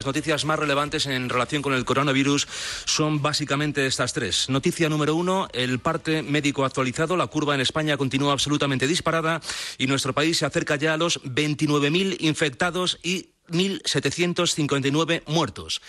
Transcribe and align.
Las 0.00 0.06
noticias 0.06 0.46
más 0.46 0.58
relevantes 0.58 1.04
en 1.04 1.28
relación 1.28 1.60
con 1.60 1.74
el 1.74 1.84
coronavirus 1.84 2.48
son 2.86 3.20
básicamente 3.20 3.84
estas 3.84 4.14
tres. 4.14 4.48
Noticia 4.48 4.88
número 4.88 5.14
uno, 5.14 5.46
el 5.52 5.78
parte 5.78 6.22
médico 6.22 6.64
actualizado. 6.64 7.18
La 7.18 7.26
curva 7.26 7.54
en 7.54 7.60
España 7.60 7.98
continúa 7.98 8.32
absolutamente 8.32 8.86
disparada 8.86 9.42
y 9.76 9.88
nuestro 9.88 10.14
país 10.14 10.38
se 10.38 10.46
acerca 10.46 10.76
ya 10.76 10.94
a 10.94 10.96
los 10.96 11.22
29.000 11.24 12.16
infectados 12.20 12.98
y 13.02 13.32
1.759 13.50 15.22
muertos. 15.26 15.82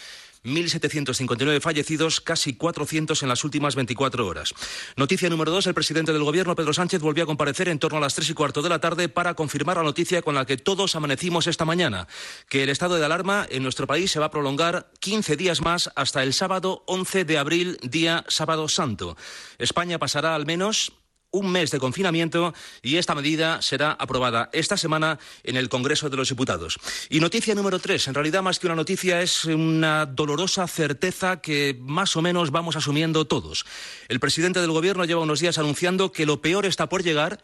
1.759 0.44 1.62
fallecidos, 1.62 2.22
casi 2.22 2.56
400 2.56 3.22
en 3.24 3.30
las 3.30 3.44
últimas 3.44 3.76
24 3.76 4.26
horas. 4.26 4.54
Noticia 4.96 5.30
número 5.30 5.52
dos, 5.52 5.68
el 5.68 5.74
presidente 5.74 6.14
del 6.14 6.24
Gobierno, 6.24 6.56
Pedro 6.56 6.74
Sánchez, 6.74 7.02
volvió 7.02 7.24
a 7.24 7.28
comparecer 7.28 7.70
en 7.70 7.80
torno 7.80 7.98
a 7.98 8.02
las 8.02 8.16
tres 8.16 8.30
y 8.30 8.34
cuarto 8.34 8.62
de 8.62 8.70
la 8.70 8.80
tarde 8.80 9.10
para 9.10 9.34
confirmar 9.34 9.78
la 9.78 9.84
noticia 9.84 10.22
con 10.22 10.36
la 10.36 10.46
que 10.46 10.58
todos 10.58 10.96
amanecimos 10.96 11.48
esta 11.48 11.66
mañana, 11.66 12.08
que 12.50 12.64
el 12.64 12.70
estado 12.70 12.96
de 12.96 13.06
alarma 13.06 13.46
en 13.50 13.64
nuestro 13.64 13.88
país 13.88 14.12
se 14.12 14.20
va 14.20 14.28
a 14.28 14.32
prolongar 14.32 14.92
15 15.00 15.36
días 15.38 15.62
más 15.62 15.92
hasta 15.96 16.24
el 16.24 16.34
sábado 16.34 16.84
11 16.88 17.26
de 17.26 17.38
abril, 17.38 17.78
día 17.84 18.26
sábado 18.28 18.68
santo. 18.68 19.18
España 19.58 20.00
pasará 20.00 20.36
al 20.36 20.46
menos 20.46 20.94
un 21.32 21.52
mes 21.52 21.72
de 21.72 21.80
confinamiento 21.80 22.54
y 22.82 22.98
esta 22.98 23.16
medida 23.16 23.62
será 23.62 23.92
aprobada 23.94 24.50
esta 24.54 24.78
semana 24.78 25.20
en 25.44 25.56
el 25.56 25.70
Congreso 25.70 26.10
de 26.10 26.18
los 26.18 26.30
Diputados. 26.30 26.78
Y 27.10 27.20
noticia 27.20 27.56
número 27.56 27.80
tres, 27.80 28.08
en 28.08 28.14
realidad 28.14 28.44
más 28.44 28.60
que 28.60 28.68
una 28.68 28.76
noticia 28.76 29.22
es 29.22 29.46
una 29.46 30.06
dolorosa 30.06 30.68
certeza 30.68 31.42
que 31.42 31.78
más 31.82 32.16
o 32.16 32.22
menos 32.22 32.52
vamos 32.52 32.76
asumiendo 32.76 33.26
todos. 33.26 33.66
El 34.08 34.20
presidente 34.20 34.60
del 34.60 34.72
Gobierno 34.72 35.06
lleva 35.06 35.22
unos 35.22 35.40
días 35.40 35.58
anunciando 35.58 36.12
que 36.12 36.26
lo 36.26 36.42
peor 36.42 36.66
está 36.66 36.90
por 36.90 37.04
llegar, 37.04 37.44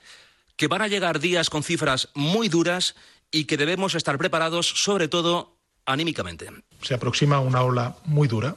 que 0.55 0.68
van 0.68 0.82
a 0.82 0.88
llegar 0.88 1.20
días 1.20 1.49
con 1.49 1.63
cifras 1.63 2.10
muy 2.13 2.49
duras 2.49 2.96
y 3.32 3.46
que 3.46 3.58
debemos 3.58 3.96
estar 3.96 4.18
preparados, 4.18 4.68
sobre 4.68 5.08
todo 5.08 5.58
anímicamente. 5.85 6.49
Se 6.82 6.94
aproxima 6.94 7.40
una 7.40 7.62
ola 7.62 7.96
muy 8.05 8.27
dura. 8.27 8.55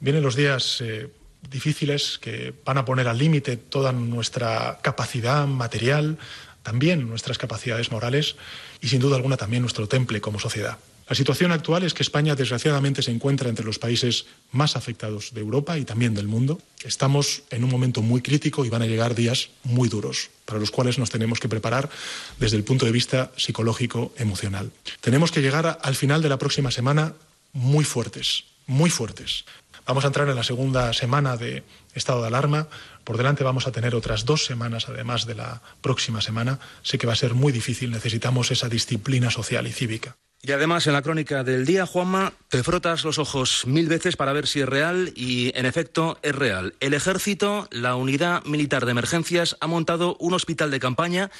Vienen 0.00 0.22
los 0.22 0.36
días 0.36 0.80
eh, 0.82 1.10
difíciles 1.50 2.18
que 2.20 2.54
van 2.64 2.78
a 2.78 2.84
poner 2.84 3.08
al 3.08 3.18
límite 3.18 3.56
toda 3.56 3.92
nuestra 3.92 4.78
capacidad 4.82 5.46
material, 5.46 6.18
también 6.62 7.08
nuestras 7.08 7.38
capacidades 7.38 7.90
morales 7.90 8.36
y 8.80 8.88
sin 8.88 9.00
duda 9.00 9.16
alguna 9.16 9.36
también 9.36 9.62
nuestro 9.62 9.86
temple 9.86 10.20
como 10.20 10.38
sociedad. 10.38 10.78
La 11.06 11.14
situación 11.14 11.52
actual 11.52 11.82
es 11.82 11.92
que 11.92 12.02
España 12.02 12.34
desgraciadamente 12.34 13.02
se 13.02 13.10
encuentra 13.10 13.50
entre 13.50 13.64
los 13.64 13.78
países 13.78 14.24
más 14.52 14.74
afectados 14.74 15.34
de 15.34 15.42
Europa 15.42 15.76
y 15.76 15.84
también 15.84 16.14
del 16.14 16.28
mundo. 16.28 16.62
Estamos 16.82 17.42
en 17.50 17.62
un 17.62 17.70
momento 17.70 18.00
muy 18.00 18.22
crítico 18.22 18.64
y 18.64 18.70
van 18.70 18.80
a 18.80 18.86
llegar 18.86 19.14
días 19.14 19.50
muy 19.64 19.90
duros, 19.90 20.30
para 20.46 20.58
los 20.58 20.70
cuales 20.70 20.98
nos 20.98 21.10
tenemos 21.10 21.40
que 21.40 21.48
preparar 21.48 21.90
desde 22.38 22.56
el 22.56 22.64
punto 22.64 22.86
de 22.86 22.92
vista 22.92 23.32
psicológico, 23.36 24.14
emocional. 24.16 24.70
Tenemos 25.02 25.30
que 25.30 25.42
llegar 25.42 25.78
al 25.82 25.94
final 25.94 26.22
de 26.22 26.30
la 26.30 26.38
próxima 26.38 26.70
semana 26.70 27.12
muy 27.52 27.84
fuertes, 27.84 28.44
muy 28.66 28.88
fuertes. 28.88 29.44
Vamos 29.86 30.04
a 30.04 30.06
entrar 30.06 30.28
en 30.28 30.36
la 30.36 30.42
segunda 30.42 30.92
semana 30.94 31.36
de 31.36 31.62
estado 31.94 32.22
de 32.22 32.28
alarma. 32.28 32.68
Por 33.04 33.18
delante 33.18 33.44
vamos 33.44 33.66
a 33.66 33.72
tener 33.72 33.94
otras 33.94 34.24
dos 34.24 34.46
semanas, 34.46 34.88
además 34.88 35.26
de 35.26 35.34
la 35.34 35.60
próxima 35.82 36.22
semana. 36.22 36.58
Sé 36.82 36.96
que 36.96 37.06
va 37.06 37.12
a 37.12 37.16
ser 37.16 37.34
muy 37.34 37.52
difícil. 37.52 37.90
Necesitamos 37.90 38.50
esa 38.50 38.68
disciplina 38.70 39.30
social 39.30 39.66
y 39.66 39.72
cívica. 39.72 40.16
Y 40.40 40.52
además, 40.52 40.86
en 40.86 40.92
la 40.92 41.00
crónica 41.00 41.42
del 41.42 41.64
día, 41.64 41.86
Juanma, 41.86 42.34
te 42.48 42.62
frotas 42.62 43.04
los 43.04 43.18
ojos 43.18 43.66
mil 43.66 43.88
veces 43.88 44.16
para 44.16 44.34
ver 44.34 44.46
si 44.46 44.60
es 44.60 44.68
real 44.68 45.12
y, 45.16 45.52
en 45.58 45.64
efecto, 45.64 46.18
es 46.22 46.34
real. 46.34 46.74
El 46.80 46.92
ejército, 46.92 47.66
la 47.70 47.96
unidad 47.96 48.44
militar 48.44 48.84
de 48.84 48.90
emergencias, 48.90 49.56
ha 49.60 49.66
montado 49.66 50.16
un 50.20 50.34
hospital 50.34 50.70
de 50.70 50.80
campaña 50.80 51.30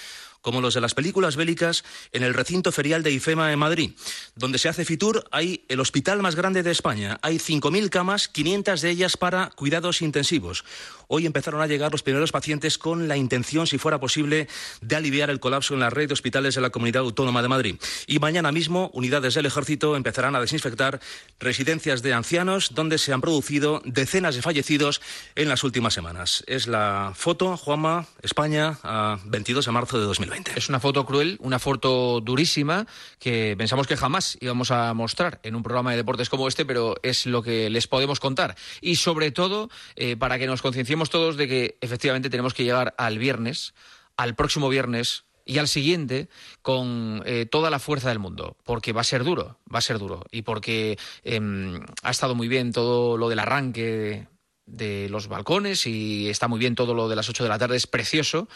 como 0.44 0.60
los 0.60 0.74
de 0.74 0.82
las 0.82 0.94
películas 0.94 1.36
bélicas, 1.36 1.84
en 2.12 2.22
el 2.22 2.34
recinto 2.34 2.70
ferial 2.70 3.02
de 3.02 3.10
IFEMA 3.10 3.50
en 3.50 3.58
Madrid. 3.58 3.92
Donde 4.36 4.58
se 4.58 4.68
hace 4.68 4.84
Fitur 4.84 5.24
hay 5.32 5.64
el 5.68 5.80
hospital 5.80 6.20
más 6.20 6.36
grande 6.36 6.62
de 6.62 6.70
España. 6.70 7.18
Hay 7.22 7.38
5.000 7.38 7.88
camas, 7.88 8.28
500 8.28 8.82
de 8.82 8.90
ellas 8.90 9.16
para 9.16 9.48
cuidados 9.56 10.02
intensivos. 10.02 10.64
Hoy 11.08 11.24
empezaron 11.24 11.62
a 11.62 11.66
llegar 11.66 11.92
los 11.92 12.02
primeros 12.02 12.30
pacientes 12.30 12.76
con 12.76 13.08
la 13.08 13.16
intención, 13.16 13.66
si 13.66 13.78
fuera 13.78 14.00
posible, 14.00 14.48
de 14.82 14.96
aliviar 14.96 15.30
el 15.30 15.40
colapso 15.40 15.72
en 15.72 15.80
la 15.80 15.88
red 15.88 16.08
de 16.08 16.14
hospitales 16.14 16.54
de 16.54 16.60
la 16.60 16.70
Comunidad 16.70 17.02
Autónoma 17.02 17.40
de 17.40 17.48
Madrid. 17.48 17.76
Y 18.06 18.18
mañana 18.18 18.52
mismo, 18.52 18.90
unidades 18.92 19.34
del 19.34 19.46
Ejército 19.46 19.96
empezarán 19.96 20.36
a 20.36 20.40
desinfectar 20.40 21.00
residencias 21.40 22.02
de 22.02 22.12
ancianos 22.12 22.74
donde 22.74 22.98
se 22.98 23.14
han 23.14 23.22
producido 23.22 23.80
decenas 23.84 24.34
de 24.34 24.42
fallecidos 24.42 25.00
en 25.36 25.48
las 25.48 25.64
últimas 25.64 25.94
semanas. 25.94 26.44
Es 26.46 26.66
la 26.66 27.12
foto, 27.14 27.56
Juanma, 27.56 28.06
España, 28.20 28.78
a 28.82 29.18
22 29.24 29.64
de 29.64 29.72
marzo 29.72 29.98
de 29.98 30.04
2020. 30.04 30.33
Es 30.56 30.68
una 30.68 30.80
foto 30.80 31.04
cruel, 31.04 31.36
una 31.40 31.58
foto 31.58 32.20
durísima 32.20 32.86
que 33.18 33.54
pensamos 33.56 33.86
que 33.86 33.96
jamás 33.96 34.36
íbamos 34.40 34.70
a 34.70 34.92
mostrar 34.94 35.40
en 35.42 35.54
un 35.54 35.62
programa 35.62 35.90
de 35.92 35.98
deportes 35.98 36.28
como 36.28 36.48
este, 36.48 36.64
pero 36.64 36.96
es 37.02 37.26
lo 37.26 37.42
que 37.42 37.70
les 37.70 37.86
podemos 37.86 38.20
contar. 38.20 38.56
Y 38.80 38.96
sobre 38.96 39.30
todo, 39.30 39.70
eh, 39.96 40.16
para 40.16 40.38
que 40.38 40.46
nos 40.46 40.62
concienciemos 40.62 41.10
todos 41.10 41.36
de 41.36 41.48
que 41.48 41.78
efectivamente 41.80 42.30
tenemos 42.30 42.54
que 42.54 42.64
llegar 42.64 42.94
al 42.98 43.18
viernes, 43.18 43.74
al 44.16 44.34
próximo 44.34 44.68
viernes 44.68 45.24
y 45.44 45.58
al 45.58 45.68
siguiente 45.68 46.28
con 46.62 47.22
eh, 47.26 47.46
toda 47.46 47.70
la 47.70 47.78
fuerza 47.78 48.08
del 48.08 48.18
mundo, 48.18 48.56
porque 48.64 48.92
va 48.92 49.02
a 49.02 49.04
ser 49.04 49.24
duro, 49.24 49.58
va 49.72 49.78
a 49.78 49.82
ser 49.82 49.98
duro, 49.98 50.24
y 50.30 50.42
porque 50.42 50.98
em, 51.22 51.80
ha 52.02 52.10
estado 52.10 52.34
muy 52.34 52.48
bien 52.48 52.72
todo 52.72 53.18
lo 53.18 53.28
del 53.28 53.38
arranque 53.38 54.26
de, 54.66 55.08
los 55.08 55.28
balcones 55.28 55.86
y 55.86 56.28
está 56.28 56.48
muy 56.48 56.58
bien 56.58 56.74
todo 56.74 56.94
lo 56.94 57.08
de 57.08 57.16
las 57.16 57.28
8 57.28 57.42
de 57.42 57.48
la 57.48 57.58
tarde, 57.58 57.76
es 57.76 57.86
precioso, 57.86 58.48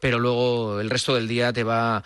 pero 0.00 0.18
luego 0.18 0.80
el 0.80 0.90
resto 0.90 1.14
del 1.14 1.28
día 1.28 1.52
te 1.52 1.64
va 1.64 2.04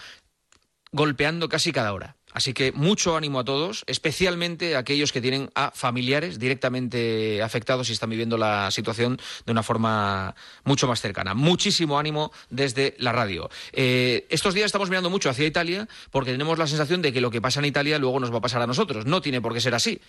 golpeando 0.92 1.48
casi 1.48 1.72
cada 1.72 1.92
hora. 1.92 2.16
Así 2.32 2.52
que 2.52 2.70
mucho 2.70 3.16
ánimo 3.16 3.40
a 3.40 3.44
todos, 3.44 3.82
especialmente 3.88 4.76
a 4.76 4.80
aquellos 4.80 5.10
que 5.10 5.20
tienen 5.20 5.50
a 5.56 5.72
familiares 5.72 6.38
directamente 6.38 7.42
afectados 7.42 7.88
y 7.88 7.92
están 7.92 8.10
viviendo 8.10 8.38
la 8.38 8.70
situación 8.70 9.18
de 9.46 9.52
una 9.52 9.64
forma 9.64 10.36
mucho 10.64 10.86
más 10.86 11.00
cercana. 11.00 11.34
Muchísimo 11.34 11.98
ánimo 11.98 12.30
desde 12.48 12.94
la 12.98 13.10
radio. 13.10 13.50
Eh, 13.72 14.26
estos 14.30 14.54
días 14.54 14.66
estamos 14.66 14.90
mirando 14.90 15.10
mucho 15.10 15.28
hacia 15.28 15.44
Italia 15.44 15.88
porque 16.12 16.30
tenemos 16.30 16.56
la 16.56 16.68
sensación 16.68 17.02
de 17.02 17.12
que 17.12 17.20
lo 17.20 17.32
que 17.32 17.40
pasa 17.40 17.58
en 17.58 17.66
Italia 17.66 17.98
luego 17.98 18.20
nos 18.20 18.32
va 18.32 18.38
a 18.38 18.42
pasar 18.42 18.62
a 18.62 18.66
nosotros. 18.66 19.06
No 19.06 19.20
tiene 19.20 19.40
por 19.40 19.52
qué 19.52 19.60
ser 19.60 19.74
así. 19.74 20.00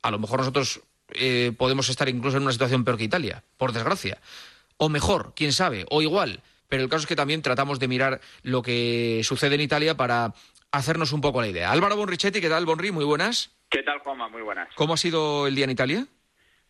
A 0.00 0.10
lo 0.10 0.18
mejor 0.18 0.40
nosotros 0.40 0.80
eh, 1.14 1.52
podemos 1.56 1.88
estar 1.88 2.08
incluso 2.08 2.36
en 2.36 2.44
una 2.44 2.52
situación 2.52 2.84
peor 2.84 2.98
que 2.98 3.04
Italia, 3.04 3.42
por 3.56 3.72
desgracia. 3.72 4.20
O 4.76 4.88
mejor, 4.88 5.32
quién 5.34 5.52
sabe, 5.52 5.86
o 5.90 6.02
igual 6.02 6.42
pero 6.68 6.82
el 6.82 6.88
caso 6.88 7.02
es 7.02 7.06
que 7.06 7.16
también 7.16 7.42
tratamos 7.42 7.78
de 7.78 7.88
mirar 7.88 8.20
lo 8.42 8.62
que 8.62 9.20
sucede 9.24 9.54
en 9.54 9.60
Italia 9.60 9.96
para 9.96 10.32
hacernos 10.72 11.12
un 11.12 11.20
poco 11.20 11.40
la 11.40 11.48
idea. 11.48 11.70
Álvaro 11.70 11.96
Bonrichetti, 11.96 12.40
¿qué 12.40 12.48
tal, 12.48 12.66
Bonri? 12.66 12.90
Muy 12.90 13.04
buenas. 13.04 13.50
¿Qué 13.70 13.82
tal, 13.82 13.98
Juanma? 14.00 14.28
Muy 14.28 14.42
buenas. 14.42 14.68
¿Cómo 14.74 14.94
ha 14.94 14.96
sido 14.96 15.46
el 15.46 15.54
día 15.54 15.64
en 15.64 15.70
Italia? 15.70 16.06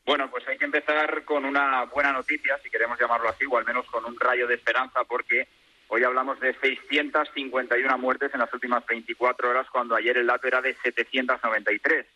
Bueno, 0.05 0.31
pues 0.31 0.47
hay 0.47 0.57
que 0.57 0.65
empezar 0.65 1.25
con 1.25 1.45
una 1.45 1.85
buena 1.85 2.13
noticia, 2.13 2.59
si 2.63 2.71
queremos 2.71 2.99
llamarlo 2.99 3.29
así, 3.29 3.45
o 3.51 3.57
al 3.57 3.65
menos 3.65 3.87
con 3.87 4.05
un 4.05 4.19
rayo 4.21 4.47
de 4.47 4.55
esperanza, 4.55 5.03
porque 5.05 5.49
hoy 5.89 6.05
hablamos 6.05 6.39
de 6.39 6.55
651 6.55 7.99
muertes 7.99 8.33
en 8.33 8.41
las 8.41 8.53
últimas 8.53 8.87
24 8.87 9.51
horas, 9.51 9.67
cuando 9.71 9.97
ayer 9.97 10.17
el 10.17 10.27
dato 10.29 10.47
era 10.47 10.63
de 10.63 10.75
793. 10.75 12.07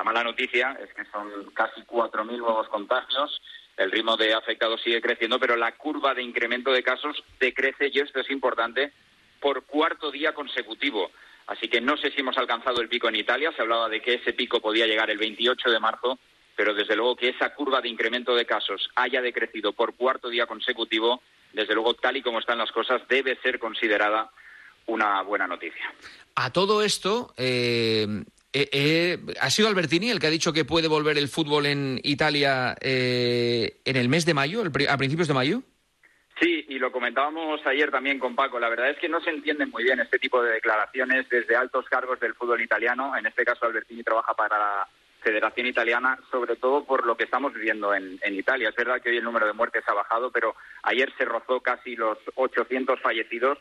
La 0.00 0.04
mala 0.04 0.24
noticia 0.24 0.78
es 0.82 0.94
que 0.94 1.04
son 1.12 1.50
casi 1.52 1.82
4.000 1.82 2.38
nuevos 2.38 2.66
contagios, 2.68 3.38
el 3.76 3.90
ritmo 3.90 4.16
de 4.16 4.32
afectados 4.32 4.80
sigue 4.80 5.02
creciendo, 5.02 5.38
pero 5.38 5.56
la 5.56 5.76
curva 5.76 6.14
de 6.14 6.22
incremento 6.22 6.72
de 6.72 6.82
casos 6.82 7.22
decrece, 7.38 7.90
y 7.92 7.98
esto 7.98 8.20
es 8.20 8.30
importante, 8.30 8.92
por 9.40 9.64
cuarto 9.66 10.10
día 10.10 10.32
consecutivo. 10.32 11.10
Así 11.48 11.68
que 11.68 11.82
no 11.82 11.98
sé 11.98 12.10
si 12.12 12.20
hemos 12.22 12.38
alcanzado 12.38 12.80
el 12.80 12.88
pico 12.88 13.10
en 13.10 13.16
Italia. 13.16 13.52
Se 13.54 13.60
hablaba 13.60 13.90
de 13.90 14.00
que 14.00 14.14
ese 14.14 14.32
pico 14.32 14.62
podía 14.62 14.86
llegar 14.86 15.10
el 15.10 15.18
28 15.18 15.68
de 15.68 15.80
marzo, 15.80 16.18
pero 16.56 16.72
desde 16.72 16.96
luego 16.96 17.16
que 17.16 17.28
esa 17.28 17.54
curva 17.54 17.82
de 17.82 17.90
incremento 17.90 18.34
de 18.34 18.46
casos 18.46 18.88
haya 18.94 19.20
decrecido 19.20 19.74
por 19.74 19.96
cuarto 19.96 20.30
día 20.30 20.46
consecutivo, 20.46 21.20
desde 21.52 21.74
luego, 21.74 21.92
tal 21.92 22.16
y 22.16 22.22
como 22.22 22.38
están 22.38 22.56
las 22.56 22.72
cosas, 22.72 23.02
debe 23.06 23.38
ser 23.42 23.58
considerada 23.58 24.30
una 24.86 25.20
buena 25.20 25.46
noticia. 25.46 25.92
A 26.36 26.50
todo 26.50 26.82
esto, 26.82 27.34
eh, 27.36 28.06
eh, 28.52 28.68
eh, 28.72 29.18
¿ha 29.40 29.50
sido 29.50 29.68
Albertini 29.68 30.10
el 30.10 30.18
que 30.18 30.26
ha 30.26 30.30
dicho 30.30 30.52
que 30.52 30.64
puede 30.64 30.88
volver 30.88 31.18
el 31.18 31.28
fútbol 31.28 31.66
en 31.66 32.00
Italia 32.02 32.76
en 32.80 33.96
el 33.96 34.08
mes 34.08 34.26
de 34.26 34.34
mayo, 34.34 34.62
a 34.88 34.96
principios 34.96 35.28
de 35.28 35.34
mayo? 35.34 35.62
Sí, 36.40 36.64
y 36.68 36.78
lo 36.78 36.90
comentábamos 36.90 37.60
ayer 37.66 37.90
también 37.90 38.18
con 38.18 38.34
Paco. 38.34 38.58
La 38.58 38.70
verdad 38.70 38.88
es 38.88 38.98
que 38.98 39.10
no 39.10 39.20
se 39.20 39.28
entienden 39.28 39.68
muy 39.68 39.84
bien 39.84 40.00
este 40.00 40.18
tipo 40.18 40.42
de 40.42 40.52
declaraciones 40.52 41.28
desde 41.28 41.54
altos 41.54 41.84
cargos 41.84 42.18
del 42.18 42.34
fútbol 42.34 42.62
italiano. 42.62 43.14
En 43.14 43.26
este 43.26 43.44
caso, 43.44 43.66
Albertini 43.66 44.02
trabaja 44.02 44.32
para 44.32 44.58
la 44.58 44.88
Federación 45.20 45.66
Italiana, 45.66 46.18
sobre 46.30 46.56
todo 46.56 46.84
por 46.84 47.04
lo 47.04 47.14
que 47.14 47.24
estamos 47.24 47.52
viviendo 47.52 47.94
en, 47.94 48.18
Italia. 48.24 48.70
Es 48.70 48.76
verdad 48.76 49.02
que 49.02 49.10
hoy 49.10 49.18
el 49.18 49.24
número 49.24 49.46
de 49.46 49.52
muertes 49.52 49.84
ha 49.86 49.92
bajado, 49.92 50.30
pero 50.30 50.56
ayer 50.82 51.12
se 51.18 51.26
rozó 51.26 51.60
casi 51.60 51.94
los 51.94 52.16
800 52.34 52.98
fallecidos. 53.00 53.58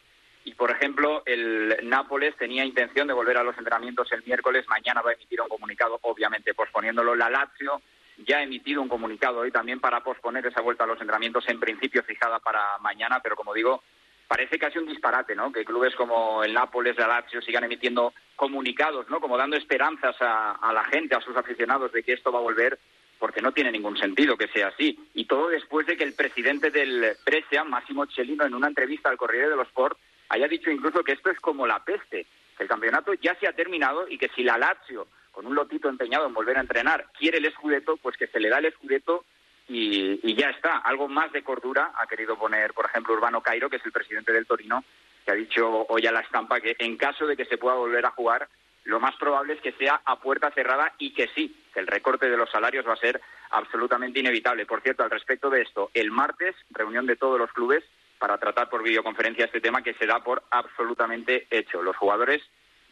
Y, 0.50 0.56
por 0.56 0.72
ejemplo, 0.72 1.22
el 1.28 1.78
Nápoles 1.84 2.36
tenía 2.36 2.66
intención 2.66 3.06
de 3.06 3.13
volver 3.13 3.38
a 3.38 3.44
los 3.44 3.56
entrenamientos 3.56 4.12
el 4.12 4.24
miércoles. 4.24 4.66
Mañana 4.68 5.04
va 5.04 5.12
a 5.12 5.13
emitir 5.13 5.40
un 5.40 5.48
comunicado, 5.48 6.00
obviamente 6.01 6.56
posponiéndolo. 6.56 7.13
La 7.13 7.30
Lazio 7.30 7.84
ya 8.25 8.38
ha 8.38 8.42
emitido 8.42 8.81
un 8.81 8.90
comunicado 8.90 9.42
hoy 9.42 9.51
también 9.51 9.80
para 9.80 10.01
posponer 10.01 10.48
esa 10.48 10.62
vuelta 10.62 10.86
a 10.86 10.88
los 10.88 11.00
entrenamientos, 11.00 11.48
en 11.48 11.60
principio 11.60 12.01
fijada 12.01 12.40
para 12.40 12.80
mañana, 12.80 13.19
pero 13.22 13.36
como 13.36 13.54
digo, 13.54 13.84
parece 14.28 14.57
casi 14.57 14.80
un 14.80 14.88
disparate, 14.88 15.36
¿no? 15.36 15.51
Que 15.51 15.63
clubes 15.63 15.94
como 15.96 16.44
el 16.44 16.52
Nápoles, 16.52 16.98
el 16.98 17.07
Lazio 17.07 17.44
sigan 17.44 17.66
emitiendo 17.66 18.12
comunicados, 18.36 19.07
¿no? 19.07 19.22
Como 19.22 19.38
dando 19.38 19.56
esperanzas 19.56 20.16
a, 20.19 20.72
la 20.74 20.84
gente, 20.86 21.16
a 21.16 21.22
sus 21.22 21.38
aficionados 21.38 21.92
de 21.92 22.02
que 22.02 22.13
esto 22.13 22.31
va 22.31 22.40
a 22.40 22.42
volver, 22.42 22.80
porque 23.19 23.44
no 23.44 23.52
tiene 23.52 23.72
ningún 23.72 23.98
sentido 23.98 24.36
que 24.36 24.48
sea 24.48 24.69
así. 24.69 24.98
Y 25.13 25.25
todo 25.25 25.50
después 25.50 25.86
de 25.86 25.95
que 25.95 26.06
el 26.06 26.16
presidente 26.16 26.72
del 26.72 27.16
Brescia, 27.24 27.63
Massimo 27.63 28.07
Cellino, 28.07 28.45
en 28.45 28.56
una 28.56 28.68
entrevista 28.68 29.10
al 29.10 29.18
Corriere 29.18 29.50
dello 29.50 29.62
Sport, 29.62 30.00
haya 30.30 30.48
dicho 30.48 30.72
incluso 30.72 31.04
que 31.04 31.14
esto 31.14 31.30
es 31.30 31.40
como 31.40 31.68
la 31.68 31.84
peste, 31.84 32.26
que 32.58 32.64
el 32.64 32.70
campeonato 32.70 33.14
ya 33.16 33.36
se 33.36 33.48
ha 33.48 33.54
terminado 33.54 34.08
y 34.08 34.18
que 34.18 34.30
si 34.30 34.44
la 34.44 34.58
Lazio, 34.58 35.08
con 35.31 35.46
un 35.46 35.56
lotito 35.56 35.90
empeñado 35.90 36.28
en 36.28 36.34
volver 36.34 36.58
a 36.58 36.62
entrenar, 36.62 37.08
quiere 37.18 37.40
el 37.40 37.52
Scudetto, 37.52 37.98
pues 37.98 38.18
que 38.18 38.28
se 38.28 38.40
le 38.40 38.50
da 38.50 38.60
el 38.60 38.72
Scudetto 38.74 39.26
y, 39.68 40.36
ya 40.36 40.50
está. 40.50 40.78
Algo 40.78 41.08
más 41.08 41.31
de 41.31 41.44
cordura 41.44 41.92
ha 41.96 42.08
querido 42.08 42.38
poner, 42.38 42.74
por 42.74 42.86
ejemplo, 42.86 43.14
Urbano 43.14 43.42
Cairo, 43.42 43.70
que 43.70 43.78
es 43.78 43.86
el 43.86 43.92
presidente 43.92 44.34
del 44.34 44.48
Torino, 44.48 44.84
que 45.26 45.31
ha 45.31 45.36
dicho 45.36 45.86
hoy 45.90 46.08
a 46.08 46.12
la 46.12 46.22
estampa 46.22 46.60
que 46.60 46.76
en 46.80 46.98
caso 46.98 47.28
de 47.28 47.38
que 47.38 47.46
se 47.46 47.58
pueda 47.58 47.76
volver 47.76 48.06
a 48.06 48.12
jugar, 48.12 48.48
lo 48.86 49.00
más 49.00 49.16
probable 49.18 49.54
es 49.54 49.62
que 49.62 49.74
sea 49.74 50.02
a 50.04 50.20
puerta 50.20 50.50
cerrada 50.52 50.94
y 50.98 51.14
que 51.14 51.28
sí, 51.36 51.56
que 51.74 51.80
el 51.80 51.88
recorte 51.88 52.30
de 52.30 52.38
los 52.38 52.50
salarios 52.50 52.88
va 52.88 52.94
a 52.94 52.98
ser 52.98 53.22
absolutamente 53.52 54.20
inevitable. 54.20 54.66
Por 54.66 54.81
cierto, 54.81 55.04
al 55.04 55.12
respecto 55.12 55.50
de 55.50 55.62
esto, 55.62 55.92
el 55.94 56.10
martes, 56.10 56.56
reunión 56.72 57.06
de 57.06 57.16
todos 57.16 57.38
los 57.38 57.52
clubes 57.52 57.84
para 58.19 58.38
tratar 58.38 58.69
por 58.69 58.83
videoconferencia 58.83 59.45
este 59.45 59.62
tema 59.62 59.81
que 59.81 59.94
se 59.94 60.06
da 60.06 60.24
por 60.24 60.44
absolutamente 60.51 61.48
hecho. 61.50 61.81
Los 61.81 61.95
jugadores 61.98 62.42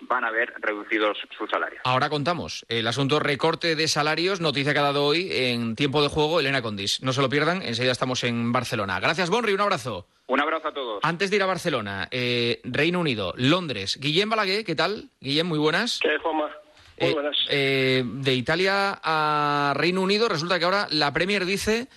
van 0.02 0.24
a 0.24 0.32
ver 0.32 0.54
reducidos 0.60 1.18
sus 1.38 1.50
salarios. 1.50 1.82
Ahora 1.84 2.10
contamos 2.10 2.66
el 2.70 2.88
asunto 2.88 3.20
recorte 3.20 3.76
de 3.76 3.88
salarios, 3.88 4.42
noticia 4.42 4.74
que 4.74 4.80
ha 4.80 4.84
dado 4.84 5.06
hoy 5.06 5.30
en 5.32 5.76
tiempo 5.76 6.02
de 6.02 6.10
juego 6.10 6.40
Elena 6.40 6.62
Condis. 6.62 7.02
No 7.02 7.14
se 7.14 7.22
lo 7.22 7.30
pierdan, 7.30 7.62
enseguida 7.62 7.92
estamos 7.92 8.24
en 8.24 8.52
Barcelona. 8.52 9.00
Gracias, 9.00 9.30
Bonri, 9.30 9.54
un 9.54 9.62
abrazo. 9.62 10.08
Un 10.28 10.42
abrazo 10.42 10.68
a 10.68 10.74
todos. 10.74 11.00
Antes 11.04 11.30
de 11.30 11.38
ir 11.38 11.44
a 11.44 11.48
Barcelona, 11.48 12.08
eh, 12.12 12.62
Reino 12.64 13.00
Unido, 13.00 13.34
Londres. 13.38 13.98
Guillem 14.00 14.30
Balaguer, 14.30 14.66
¿qué 14.66 14.76
tal? 14.76 15.10
Guillem, 15.20 15.48
muy 15.48 15.60
buenas. 15.60 16.00
¿Qué, 16.02 16.18
Juanma? 16.22 16.52
Muy 17.00 17.10
eh, 17.10 17.14
buenas. 17.14 17.38
Eh, 17.50 18.04
de 18.06 18.34
Italia 18.34 19.00
a 19.02 19.74
Reino 19.76 20.02
Unido, 20.02 20.28
resulta 20.28 20.60
que 20.60 20.66
ahora 20.66 20.88
la 20.92 21.14
Premier 21.14 21.46
dice 21.46 21.88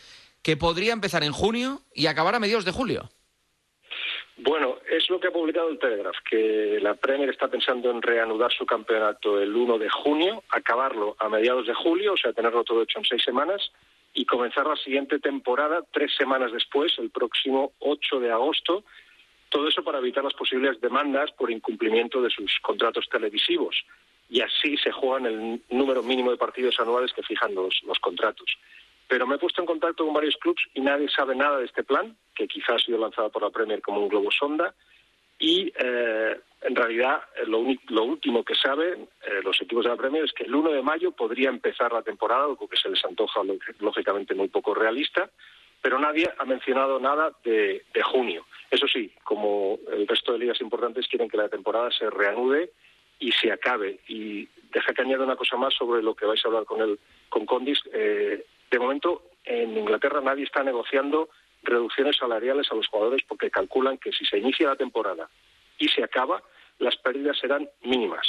que 0.42 0.56
podría 0.56 0.92
empezar 0.92 1.22
en 1.24 1.32
junio 1.32 1.82
y 1.94 2.06
acabar 2.06 2.34
a 2.34 2.40
mediados 2.40 2.64
de 2.64 2.72
julio. 2.72 3.10
Bueno, 4.42 4.78
es 4.90 5.10
lo 5.10 5.20
que 5.20 5.28
ha 5.28 5.32
publicado 5.32 5.68
el 5.68 5.78
Telegraph, 5.78 6.16
que 6.28 6.78
la 6.80 6.94
Premier 6.94 7.28
está 7.28 7.48
pensando 7.48 7.90
en 7.90 8.00
reanudar 8.00 8.50
su 8.50 8.64
campeonato 8.64 9.38
el 9.38 9.54
1 9.54 9.78
de 9.78 9.90
junio, 9.90 10.42
acabarlo 10.48 11.14
a 11.18 11.28
mediados 11.28 11.66
de 11.66 11.74
julio, 11.74 12.14
o 12.14 12.16
sea, 12.16 12.32
tenerlo 12.32 12.64
todo 12.64 12.82
hecho 12.82 13.00
en 13.00 13.04
seis 13.04 13.22
semanas, 13.22 13.70
y 14.14 14.24
comenzar 14.24 14.66
la 14.66 14.76
siguiente 14.76 15.18
temporada 15.18 15.82
tres 15.92 16.14
semanas 16.16 16.52
después, 16.52 16.98
el 16.98 17.10
próximo 17.10 17.72
8 17.80 18.20
de 18.20 18.30
agosto. 18.32 18.84
Todo 19.50 19.68
eso 19.68 19.84
para 19.84 19.98
evitar 19.98 20.24
las 20.24 20.34
posibles 20.34 20.80
demandas 20.80 21.30
por 21.32 21.50
incumplimiento 21.50 22.22
de 22.22 22.30
sus 22.30 22.58
contratos 22.62 23.10
televisivos. 23.10 23.76
Y 24.30 24.40
así 24.40 24.78
se 24.78 24.90
juegan 24.90 25.26
el 25.26 25.60
número 25.68 26.02
mínimo 26.02 26.30
de 26.30 26.38
partidos 26.38 26.80
anuales 26.80 27.12
que 27.12 27.22
fijan 27.22 27.54
los, 27.54 27.82
los 27.84 27.98
contratos. 27.98 28.56
Pero 29.06 29.26
me 29.26 29.34
he 29.34 29.38
puesto 29.38 29.60
en 29.60 29.66
contacto 29.66 30.04
con 30.04 30.14
varios 30.14 30.36
clubes 30.38 30.64
y 30.72 30.80
nadie 30.80 31.10
sabe 31.10 31.34
nada 31.34 31.58
de 31.58 31.66
este 31.66 31.82
plan, 31.82 32.16
que 32.40 32.48
quizás 32.48 32.76
ha 32.76 32.78
sido 32.78 32.98
lanzado 32.98 33.28
por 33.30 33.42
la 33.42 33.50
Premier 33.50 33.82
como 33.82 34.00
un 34.00 34.08
globo 34.08 34.30
sonda. 34.30 34.74
Y 35.38 35.70
eh, 35.78 36.40
en 36.62 36.74
realidad 36.74 37.22
eh, 37.36 37.44
lo, 37.46 37.62
lo, 37.88 38.04
último 38.04 38.42
que 38.42 38.54
saben 38.54 39.08
eh, 39.26 39.40
los 39.44 39.60
equipos 39.60 39.84
de 39.84 39.90
la 39.90 39.96
Premier 39.96 40.24
es 40.24 40.32
que 40.32 40.44
el 40.44 40.54
1 40.54 40.70
de 40.70 40.82
mayo 40.82 41.12
podría 41.12 41.50
empezar 41.50 41.92
la 41.92 42.02
temporada, 42.02 42.44
algo 42.44 42.66
que 42.66 42.78
se 42.78 42.88
les 42.88 43.04
antoja 43.04 43.40
lógicamente 43.80 44.34
muy 44.34 44.48
poco 44.48 44.74
realista, 44.74 45.30
pero 45.82 45.98
nadie 45.98 46.30
ha 46.38 46.44
mencionado 46.46 46.98
nada 46.98 47.32
de, 47.44 47.82
junio. 48.04 48.46
Eso 48.70 48.86
sí, 48.86 49.12
como 49.22 49.78
el 49.92 50.06
resto 50.08 50.32
de 50.32 50.38
ligas 50.38 50.60
importantes 50.62 51.06
quieren 51.08 51.28
que 51.28 51.36
la 51.36 51.48
temporada 51.48 51.90
se 51.90 52.08
reanude 52.08 52.72
y 53.18 53.32
se 53.32 53.52
acabe. 53.52 54.00
Y 54.08 54.48
deja 54.72 54.94
que 54.94 55.02
añada 55.02 55.24
una 55.24 55.36
cosa 55.36 55.56
más 55.56 55.74
sobre 55.74 56.02
lo 56.02 56.14
que 56.14 56.26
vais 56.26 56.42
a 56.44 56.48
hablar 56.48 56.64
con 56.64 56.80
el 56.80 56.98
con 57.28 57.44
Condis. 57.44 57.82
De 57.84 58.78
momento, 58.78 59.22
en 59.44 59.76
Inglaterra 59.76 60.20
nadie 60.20 60.44
está 60.44 60.62
negociando 60.62 61.28
reducciones 61.62 62.16
salariales 62.16 62.66
a 62.70 62.74
los 62.74 62.86
jugadores 62.88 63.22
porque 63.28 63.50
calculan 63.50 63.98
que 63.98 64.12
si 64.12 64.24
se 64.24 64.38
inicia 64.38 64.68
la 64.68 64.76
temporada 64.76 65.28
y 65.78 65.88
se 65.88 66.02
acaba, 66.02 66.42
las 66.78 66.96
pérdidas 66.96 67.38
serán 67.38 67.68
mínimas. 67.82 68.26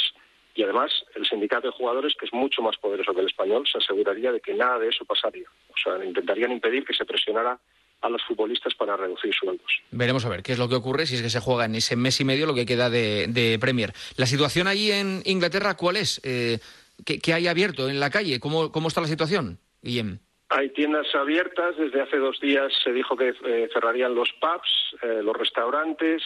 Y 0.54 0.64
además, 0.64 0.92
el 1.16 1.26
sindicato 1.26 1.68
de 1.68 1.74
jugadores, 1.74 2.14
que 2.20 2.26
es 2.26 2.34
mucho 2.34 2.62
más 2.62 2.78
poderoso 2.78 3.14
que 3.14 3.22
el 3.22 3.28
español, 3.28 3.66
se 3.72 3.78
aseguraría 3.78 4.32
de 4.32 4.42
que 4.42 4.54
nada 4.54 4.80
de 4.80 4.90
eso 4.90 5.06
pasaría. 5.06 5.48
O 5.70 5.78
sea, 5.82 6.04
intentarían 6.04 6.52
impedir 6.52 6.84
que 6.84 6.94
se 6.94 7.06
presionara 7.06 7.58
a 8.02 8.10
los 8.10 8.22
futbolistas 8.24 8.74
para 8.76 8.98
reducir 8.98 9.34
sueldos. 9.34 9.72
Veremos 9.92 10.26
a 10.26 10.30
ver 10.30 10.44
qué 10.44 10.54
es 10.54 10.60
lo 10.60 10.68
que 10.68 10.76
ocurre 10.76 11.06
si 11.06 11.16
es 11.16 11.22
que 11.22 11.30
se 11.30 11.40
juega 11.40 11.66
en 11.66 11.76
ese 11.76 11.96
mes 11.96 12.20
y 12.20 12.26
medio 12.26 12.48
lo 12.48 12.56
que 12.56 12.66
queda 12.66 12.90
de, 12.90 13.58
Premier. 13.62 13.94
La 14.18 14.26
situación 14.26 14.68
allí 14.68 14.92
en 14.92 15.22
Inglaterra, 15.26 15.78
¿cuál 15.78 15.98
es? 15.98 16.20
Eh, 16.24 16.60
¿qué, 17.06 17.34
hay 17.34 17.48
abierto 17.48 17.90
en 17.90 18.00
la 18.00 18.10
calle? 18.10 18.40
¿Cómo, 18.40 18.72
cómo 18.72 18.88
está 18.88 19.02
la 19.02 19.08
situación, 19.08 19.60
Guillem? 19.82 20.20
Hay 20.54 20.70
tiendas 20.72 21.08
abiertas. 21.16 21.78
Desde 21.78 22.02
hace 22.02 22.18
dos 22.18 22.38
días 22.42 22.74
se 22.84 22.92
dijo 22.92 23.16
que 23.16 23.34
eh, 23.46 23.70
cerrarían 23.74 24.14
los 24.14 24.34
pubs, 24.34 24.96
eh, 25.02 25.22
los 25.24 25.36
restaurantes, 25.36 26.22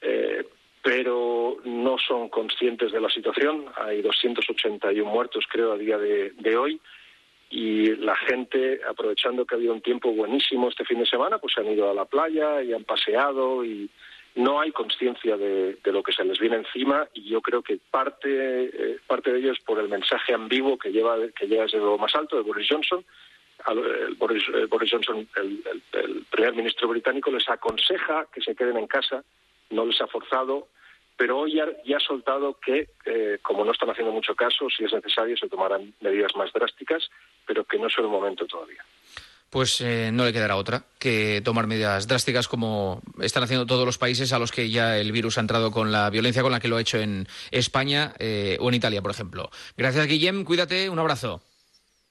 eh, 0.00 0.44
pero 0.82 1.58
no 1.64 1.96
son 1.96 2.28
conscientes 2.30 2.90
de 2.90 3.00
la 3.00 3.08
situación. 3.08 3.66
Hay 3.76 4.02
281 4.02 5.08
muertos, 5.08 5.44
creo, 5.48 5.72
a 5.72 5.78
día 5.78 5.96
de, 5.98 6.56
hoy. 6.56 6.80
Y 7.48 7.94
la 7.94 8.16
gente, 8.16 8.80
aprovechando 8.88 9.44
que 9.44 9.54
ha 9.54 9.58
habido 9.58 9.72
un 9.72 9.82
tiempo 9.82 10.10
buenísimo 10.12 10.68
este 10.68 10.84
fin 10.84 10.98
de 10.98 11.06
semana, 11.06 11.38
pues 11.38 11.56
han 11.56 11.70
ido 11.70 11.88
a 11.88 11.94
la 11.94 12.06
playa 12.06 12.60
y 12.60 12.72
han 12.72 12.82
paseado 12.82 13.64
y 13.64 13.88
no 14.34 14.60
hay 14.60 14.72
conciencia 14.72 15.36
de, 15.36 15.78
lo 15.84 16.02
que 16.02 16.12
se 16.12 16.24
les 16.24 16.40
viene 16.40 16.56
encima 16.56 17.06
y 17.14 17.28
yo 17.28 17.40
creo 17.40 17.62
que 17.62 17.78
parte, 17.88 18.98
parte 19.06 19.30
de 19.30 19.38
ello 19.38 19.52
es 19.52 19.60
por 19.60 19.78
el 19.78 19.88
mensaje 19.88 20.34
ambiguo 20.34 20.76
que 20.76 20.90
lleva 20.90 21.16
que 21.38 21.46
llega 21.46 21.62
desde 21.62 21.78
lo 21.78 21.96
más 21.98 22.16
alto 22.16 22.34
de 22.34 22.42
Boris 22.42 22.66
Johnson, 22.68 23.04
el 23.68 24.14
Boris, 24.16 24.90
Johnson, 24.90 25.28
el, 25.36 26.26
primer 26.30 26.54
ministro 26.54 26.88
británico, 26.88 27.30
les 27.30 27.48
aconseja 27.48 28.26
que 28.32 28.40
se 28.40 28.54
queden 28.54 28.76
en 28.76 28.86
casa, 28.86 29.24
no 29.70 29.86
les 29.86 30.00
ha 30.00 30.06
forzado, 30.06 30.68
pero 31.16 31.38
hoy 31.38 31.54
ya, 31.54 31.96
ha 31.96 32.00
soltado 32.00 32.58
que, 32.60 32.88
eh, 33.06 33.38
como 33.42 33.64
no 33.64 33.72
están 33.72 33.90
haciendo 33.90 34.12
mucho 34.12 34.34
caso, 34.34 34.68
si 34.68 34.84
es 34.84 34.92
necesario 34.92 35.36
se 35.36 35.48
tomarán 35.48 35.94
medidas 36.00 36.34
más 36.36 36.52
drásticas, 36.52 37.08
pero 37.46 37.64
que 37.64 37.78
no 37.78 37.86
es 37.86 37.98
el 37.98 38.08
momento 38.08 38.46
todavía. 38.46 38.84
Pues 39.54 39.80
eh, 39.80 40.10
no 40.12 40.24
le 40.24 40.32
quedará 40.32 40.56
otra 40.56 40.82
que 40.98 41.40
tomar 41.44 41.68
medidas 41.68 42.08
drásticas 42.08 42.48
como 42.48 43.00
están 43.20 43.44
haciendo 43.44 43.66
todos 43.66 43.86
los 43.86 43.98
países 43.98 44.32
a 44.32 44.40
los 44.40 44.50
que 44.50 44.68
ya 44.68 44.98
el 44.98 45.12
virus 45.12 45.38
ha 45.38 45.42
entrado 45.42 45.70
con 45.70 45.92
la 45.92 46.10
violencia 46.10 46.42
con 46.42 46.50
la 46.50 46.58
que 46.58 46.66
lo 46.66 46.76
ha 46.76 46.80
hecho 46.80 46.98
en 46.98 47.28
España 47.52 48.14
eh, 48.18 48.56
o 48.58 48.68
en 48.68 48.74
Italia, 48.74 49.00
por 49.00 49.12
ejemplo. 49.12 49.50
Gracias, 49.76 50.08
Guillem. 50.08 50.44
Cuídate. 50.44 50.90
Un 50.90 50.98
abrazo. 50.98 51.40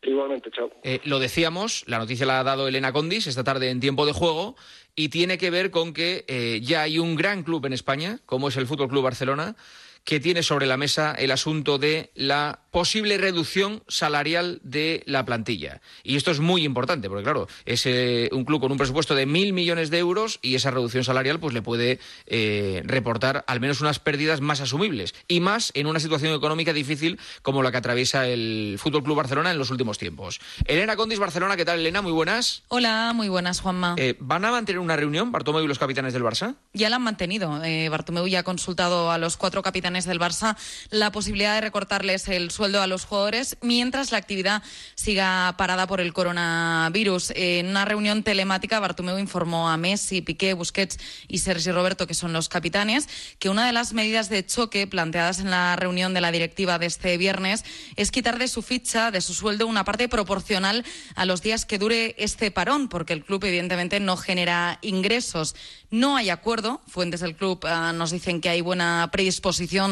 Igualmente, 0.03 0.51
chao. 0.51 0.69
Eh, 0.83 0.99
lo 1.05 1.19
decíamos, 1.19 1.83
la 1.87 1.97
noticia 1.97 2.25
la 2.25 2.39
ha 2.39 2.43
dado 2.43 2.67
Elena 2.67 2.91
Condis 2.91 3.27
esta 3.27 3.43
tarde 3.43 3.69
en 3.69 3.79
tiempo 3.79 4.05
de 4.05 4.11
juego 4.11 4.55
y 4.95 5.09
tiene 5.09 5.37
que 5.37 5.49
ver 5.49 5.71
con 5.71 5.93
que 5.93 6.25
eh, 6.27 6.59
ya 6.61 6.81
hay 6.81 6.99
un 6.99 7.15
gran 7.15 7.43
club 7.43 7.65
en 7.65 7.73
España, 7.73 8.19
como 8.25 8.49
es 8.49 8.57
el 8.57 8.67
Fútbol 8.67 8.89
Club 8.89 9.03
Barcelona, 9.03 9.55
que 10.03 10.19
tiene 10.19 10.43
sobre 10.43 10.67
la 10.67 10.77
mesa 10.77 11.13
el 11.13 11.31
asunto 11.31 11.77
de 11.77 12.11
la 12.15 12.59
posible 12.71 13.17
reducción 13.17 13.83
salarial 13.87 14.59
de 14.63 15.03
la 15.05 15.25
plantilla. 15.25 15.79
Y 16.03 16.15
esto 16.15 16.31
es 16.31 16.39
muy 16.39 16.63
importante, 16.63 17.07
porque 17.07 17.23
claro, 17.23 17.47
es 17.65 17.85
eh, 17.85 18.29
un 18.31 18.45
club 18.45 18.61
con 18.61 18.71
un 18.71 18.77
presupuesto 18.77 19.15
de 19.15 19.25
mil 19.25 19.53
millones 19.53 19.91
de 19.91 19.99
euros 19.99 20.39
y 20.41 20.55
esa 20.55 20.71
reducción 20.71 21.03
salarial 21.03 21.39
pues 21.39 21.53
le 21.53 21.61
puede 21.61 21.99
eh, 22.25 22.81
reportar 22.85 23.45
al 23.47 23.59
menos 23.59 23.79
unas 23.79 23.99
pérdidas 23.99 24.41
más 24.41 24.59
asumibles. 24.59 25.13
Y 25.27 25.39
más 25.39 25.71
en 25.75 25.85
una 25.85 25.99
situación 25.99 26.33
económica 26.33 26.73
difícil 26.73 27.19
como 27.43 27.61
la 27.61 27.71
que 27.71 27.77
atraviesa 27.77 28.27
el 28.27 28.77
Fútbol 28.79 29.03
Club 29.03 29.17
Barcelona 29.17 29.51
en 29.51 29.59
los 29.59 29.69
últimos 29.69 29.99
tiempos. 29.99 30.41
Elena 30.65 30.95
Condis, 30.95 31.19
Barcelona, 31.19 31.55
¿qué 31.55 31.65
tal, 31.65 31.79
Elena? 31.79 32.01
Muy 32.01 32.11
buenas. 32.11 32.63
Hola, 32.69 33.13
muy 33.13 33.29
buenas, 33.29 33.61
Juanma. 33.61 33.95
Eh, 33.97 34.15
¿Van 34.19 34.43
a 34.45 34.51
mantener 34.51 34.79
una 34.79 34.95
reunión, 34.95 35.31
Bartomeu 35.31 35.63
y 35.63 35.67
los 35.67 35.79
capitanes 35.79 36.13
del 36.13 36.23
Barça? 36.23 36.55
Ya 36.73 36.89
la 36.89 36.95
han 36.95 37.03
mantenido. 37.03 37.61
Bartomeu 37.91 38.27
ya 38.27 38.39
ha 38.39 38.43
consultado 38.43 39.11
a 39.11 39.19
los 39.19 39.37
cuatro 39.37 39.61
capitanes 39.61 39.92
del 39.93 40.19
Barça 40.19 40.57
la 40.89 41.11
posibilidad 41.11 41.53
de 41.53 41.61
recortarles 41.61 42.27
el 42.27 42.49
sueldo 42.49 42.81
a 42.81 42.87
los 42.87 43.05
jugadores 43.05 43.57
mientras 43.61 44.11
la 44.11 44.17
actividad 44.17 44.63
siga 44.95 45.53
parada 45.55 45.85
por 45.85 46.01
el 46.01 46.13
coronavirus. 46.13 47.31
En 47.35 47.67
una 47.67 47.85
reunión 47.85 48.23
telemática, 48.23 48.79
Bartomeu 48.79 49.19
informó 49.19 49.69
a 49.69 49.77
Messi, 49.77 50.21
Piqué, 50.21 50.53
Busquets 50.53 50.97
y 51.27 51.37
Sergi 51.37 51.71
Roberto, 51.71 52.07
que 52.07 52.15
son 52.15 52.33
los 52.33 52.49
capitanes, 52.49 53.07
que 53.37 53.49
una 53.49 53.67
de 53.67 53.71
las 53.71 53.93
medidas 53.93 54.29
de 54.29 54.43
choque 54.43 54.87
planteadas 54.87 55.39
en 55.39 55.51
la 55.51 55.75
reunión 55.75 56.15
de 56.15 56.21
la 56.21 56.31
directiva 56.31 56.79
de 56.79 56.87
este 56.87 57.15
viernes 57.17 57.63
es 57.95 58.09
quitar 58.09 58.39
de 58.39 58.47
su 58.47 58.63
ficha, 58.63 59.11
de 59.11 59.21
su 59.21 59.35
sueldo, 59.35 59.67
una 59.67 59.85
parte 59.85 60.09
proporcional 60.09 60.83
a 61.13 61.25
los 61.25 61.43
días 61.43 61.65
que 61.65 61.77
dure 61.77 62.15
este 62.17 62.49
parón, 62.49 62.87
porque 62.87 63.13
el 63.13 63.23
club 63.23 63.45
evidentemente 63.45 63.99
no 63.99 64.17
genera 64.17 64.79
ingresos. 64.81 65.55
No 65.93 66.15
hay 66.15 66.31
acuerdo. 66.31 66.81
Fuentes 66.87 67.19
del 67.19 67.35
club 67.35 67.59
ah, 67.65 67.93
nos 67.93 68.09
dicen 68.09 68.41
que 68.41 68.49
hay 68.49 68.61
buena 68.61 69.09
predisposición 69.11 69.82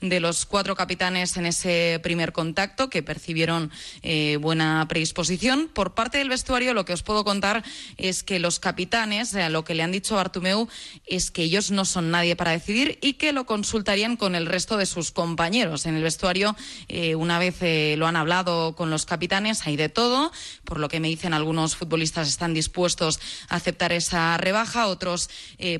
de 0.00 0.20
los 0.20 0.46
cuatro 0.46 0.76
capitanes 0.76 1.36
en 1.36 1.46
ese 1.46 2.00
primer 2.02 2.32
contacto, 2.32 2.90
que 2.90 3.02
percibieron 3.02 3.70
eh, 4.02 4.38
buena 4.40 4.86
predisposición. 4.88 5.68
Por 5.72 5.94
parte 5.94 6.18
del 6.18 6.28
vestuario, 6.28 6.74
lo 6.74 6.84
que 6.84 6.92
os 6.92 7.02
puedo 7.02 7.24
contar 7.24 7.64
es 7.96 8.22
que 8.22 8.38
los 8.38 8.60
capitanes, 8.60 9.34
eh, 9.34 9.48
lo 9.50 9.64
que 9.64 9.74
le 9.74 9.82
han 9.82 9.92
dicho 9.92 10.14
a 10.14 10.18
Bartumeu, 10.18 10.68
es 11.06 11.30
que 11.30 11.42
ellos 11.42 11.70
no 11.70 11.84
son 11.84 12.10
nadie 12.10 12.36
para 12.36 12.50
decidir 12.50 12.98
y 13.00 13.14
que 13.14 13.32
lo 13.32 13.46
consultarían 13.46 14.16
con 14.16 14.34
el 14.34 14.46
resto 14.46 14.76
de 14.76 14.86
sus 14.86 15.10
compañeros. 15.10 15.86
En 15.86 15.96
el 15.96 16.02
vestuario, 16.02 16.56
eh, 16.88 17.14
una 17.14 17.38
vez 17.38 17.56
lo 17.96 18.06
han 18.06 18.16
hablado 18.16 18.76
con 18.76 18.90
los 18.90 19.06
capitanes, 19.06 19.66
hay 19.66 19.76
de 19.76 19.88
todo. 19.88 20.32
Por 20.64 20.78
lo 20.78 20.88
que 20.88 21.00
me 21.00 21.08
dicen 21.08 21.34
algunos 21.34 21.76
futbolistas 21.76 22.28
están 22.28 22.54
dispuestos 22.54 23.20
a 23.48 23.56
aceptar 23.56 23.92
esa 23.92 24.36
rebaja, 24.36 24.86
otros 24.86 25.30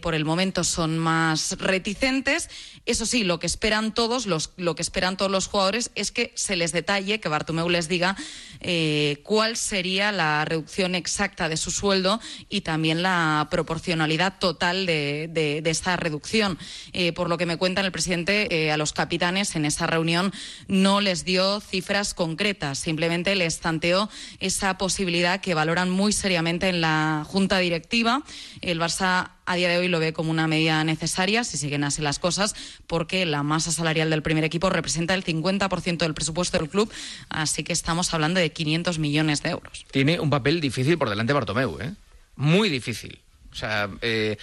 por 0.01 0.15
el 0.15 0.25
momento 0.25 0.65
son 0.65 0.99
más 0.99 1.57
reticentes. 1.59 2.49
Eso 2.87 3.05
sí, 3.05 3.25
lo 3.25 3.41
que 3.41 3.47
esperan 3.47 3.93
todos, 3.93 4.27
los, 4.27 4.53
lo 4.57 4.77
que 4.77 4.83
esperan 4.83 5.17
todos 5.17 5.31
los 5.31 5.49
jugadores 5.49 5.91
es 5.97 6.13
que 6.13 6.33
se 6.37 6.55
les 6.55 6.71
detalle, 6.71 7.19
que 7.19 7.29
Bartomeu 7.29 7.69
les 7.69 7.89
diga 7.89 8.17
eh, 8.61 9.21
cuál 9.25 9.57
sería 9.57 10.13
la 10.13 10.45
reducción 10.45 10.95
exacta 10.95 11.49
de 11.49 11.57
su 11.57 11.73
sueldo 11.73 12.21
y 12.49 12.61
también 12.61 13.03
la 13.03 13.49
proporcionalidad 13.51 14.39
total 14.39 14.87
de, 14.87 15.29
de, 15.33 15.69
esta 15.69 15.97
reducción. 15.97 16.59
Eh, 16.93 17.13
por 17.13 17.29
lo 17.29 17.39
que 17.39 17.47
me 17.47 17.57
cuentan 17.57 17.85
el 17.85 17.93
presidente, 17.93 18.47
eh, 18.55 18.71
a 18.71 18.77
los 18.77 18.93
capitanes 18.93 19.57
en 19.57 19.65
esa 19.65 19.89
reunión 19.89 20.33
no 20.69 21.01
les 21.01 21.25
dio 21.25 21.61
cifras 21.61 22.15
concretas, 22.15 22.79
simplemente 22.79 23.35
les 23.35 23.59
tanteó 23.59 24.09
esa 24.39 24.79
posibilidad 24.79 25.41
que 25.41 25.55
valoran 25.55 25.91
muy 25.91 26.13
seriamente 26.13 26.69
en 26.69 26.81
la 26.81 27.25
Junta 27.27 27.59
Directiva. 27.59 28.23
El 28.61 28.81
Barça 28.81 29.36
a 29.47 29.55
día 29.57 29.69
de 29.69 29.79
hoy 29.79 29.89
lo 29.89 30.01
ve 30.01 30.13
como 30.13 30.31
una 30.31 30.47
medida 30.47 30.83
necesaria 30.85 31.45
si 31.45 31.57
siguen 31.57 31.85
así 31.85 32.03
las 32.03 32.19
cosas, 32.19 32.55
porque 32.87 33.25
la 33.27 33.43
masa 33.43 33.73
salarial 33.73 34.11
del 34.11 34.23
primer 34.23 34.45
equipo 34.45 34.71
representa 34.71 35.15
el 35.15 35.25
50% 35.25 35.99
del 35.99 36.15
presupuesto 36.15 36.59
del 36.59 36.69
club, 36.69 36.93
así 37.29 37.65
que 37.65 37.73
estamos 37.73 38.13
hablando 38.13 38.41
de 38.41 38.51
500 38.51 38.99
millones 38.99 39.43
de 39.43 39.51
euros. 39.51 39.87
Tiene 39.91 40.21
un 40.21 40.31
papel 40.31 40.61
difícil 40.61 40.99
por 40.99 41.09
delante 41.09 41.33
Bartomeu, 41.33 41.79
¿eh? 41.81 41.95
Muy 42.37 42.69
difícil. 42.69 43.19
O 43.51 43.55
sea, 43.55 43.89
eh, 44.03 44.37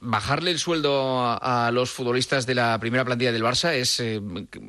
bajarle 0.00 0.50
el 0.50 0.58
sueldo 0.58 1.22
a, 1.40 1.70
los 1.72 1.90
futbolistas 1.90 2.46
de 2.46 2.54
la 2.54 2.78
primera 2.78 3.04
plantilla 3.04 3.32
del 3.32 3.42
Barça 3.42 3.72
es 3.72 3.98
eh, 4.00 4.20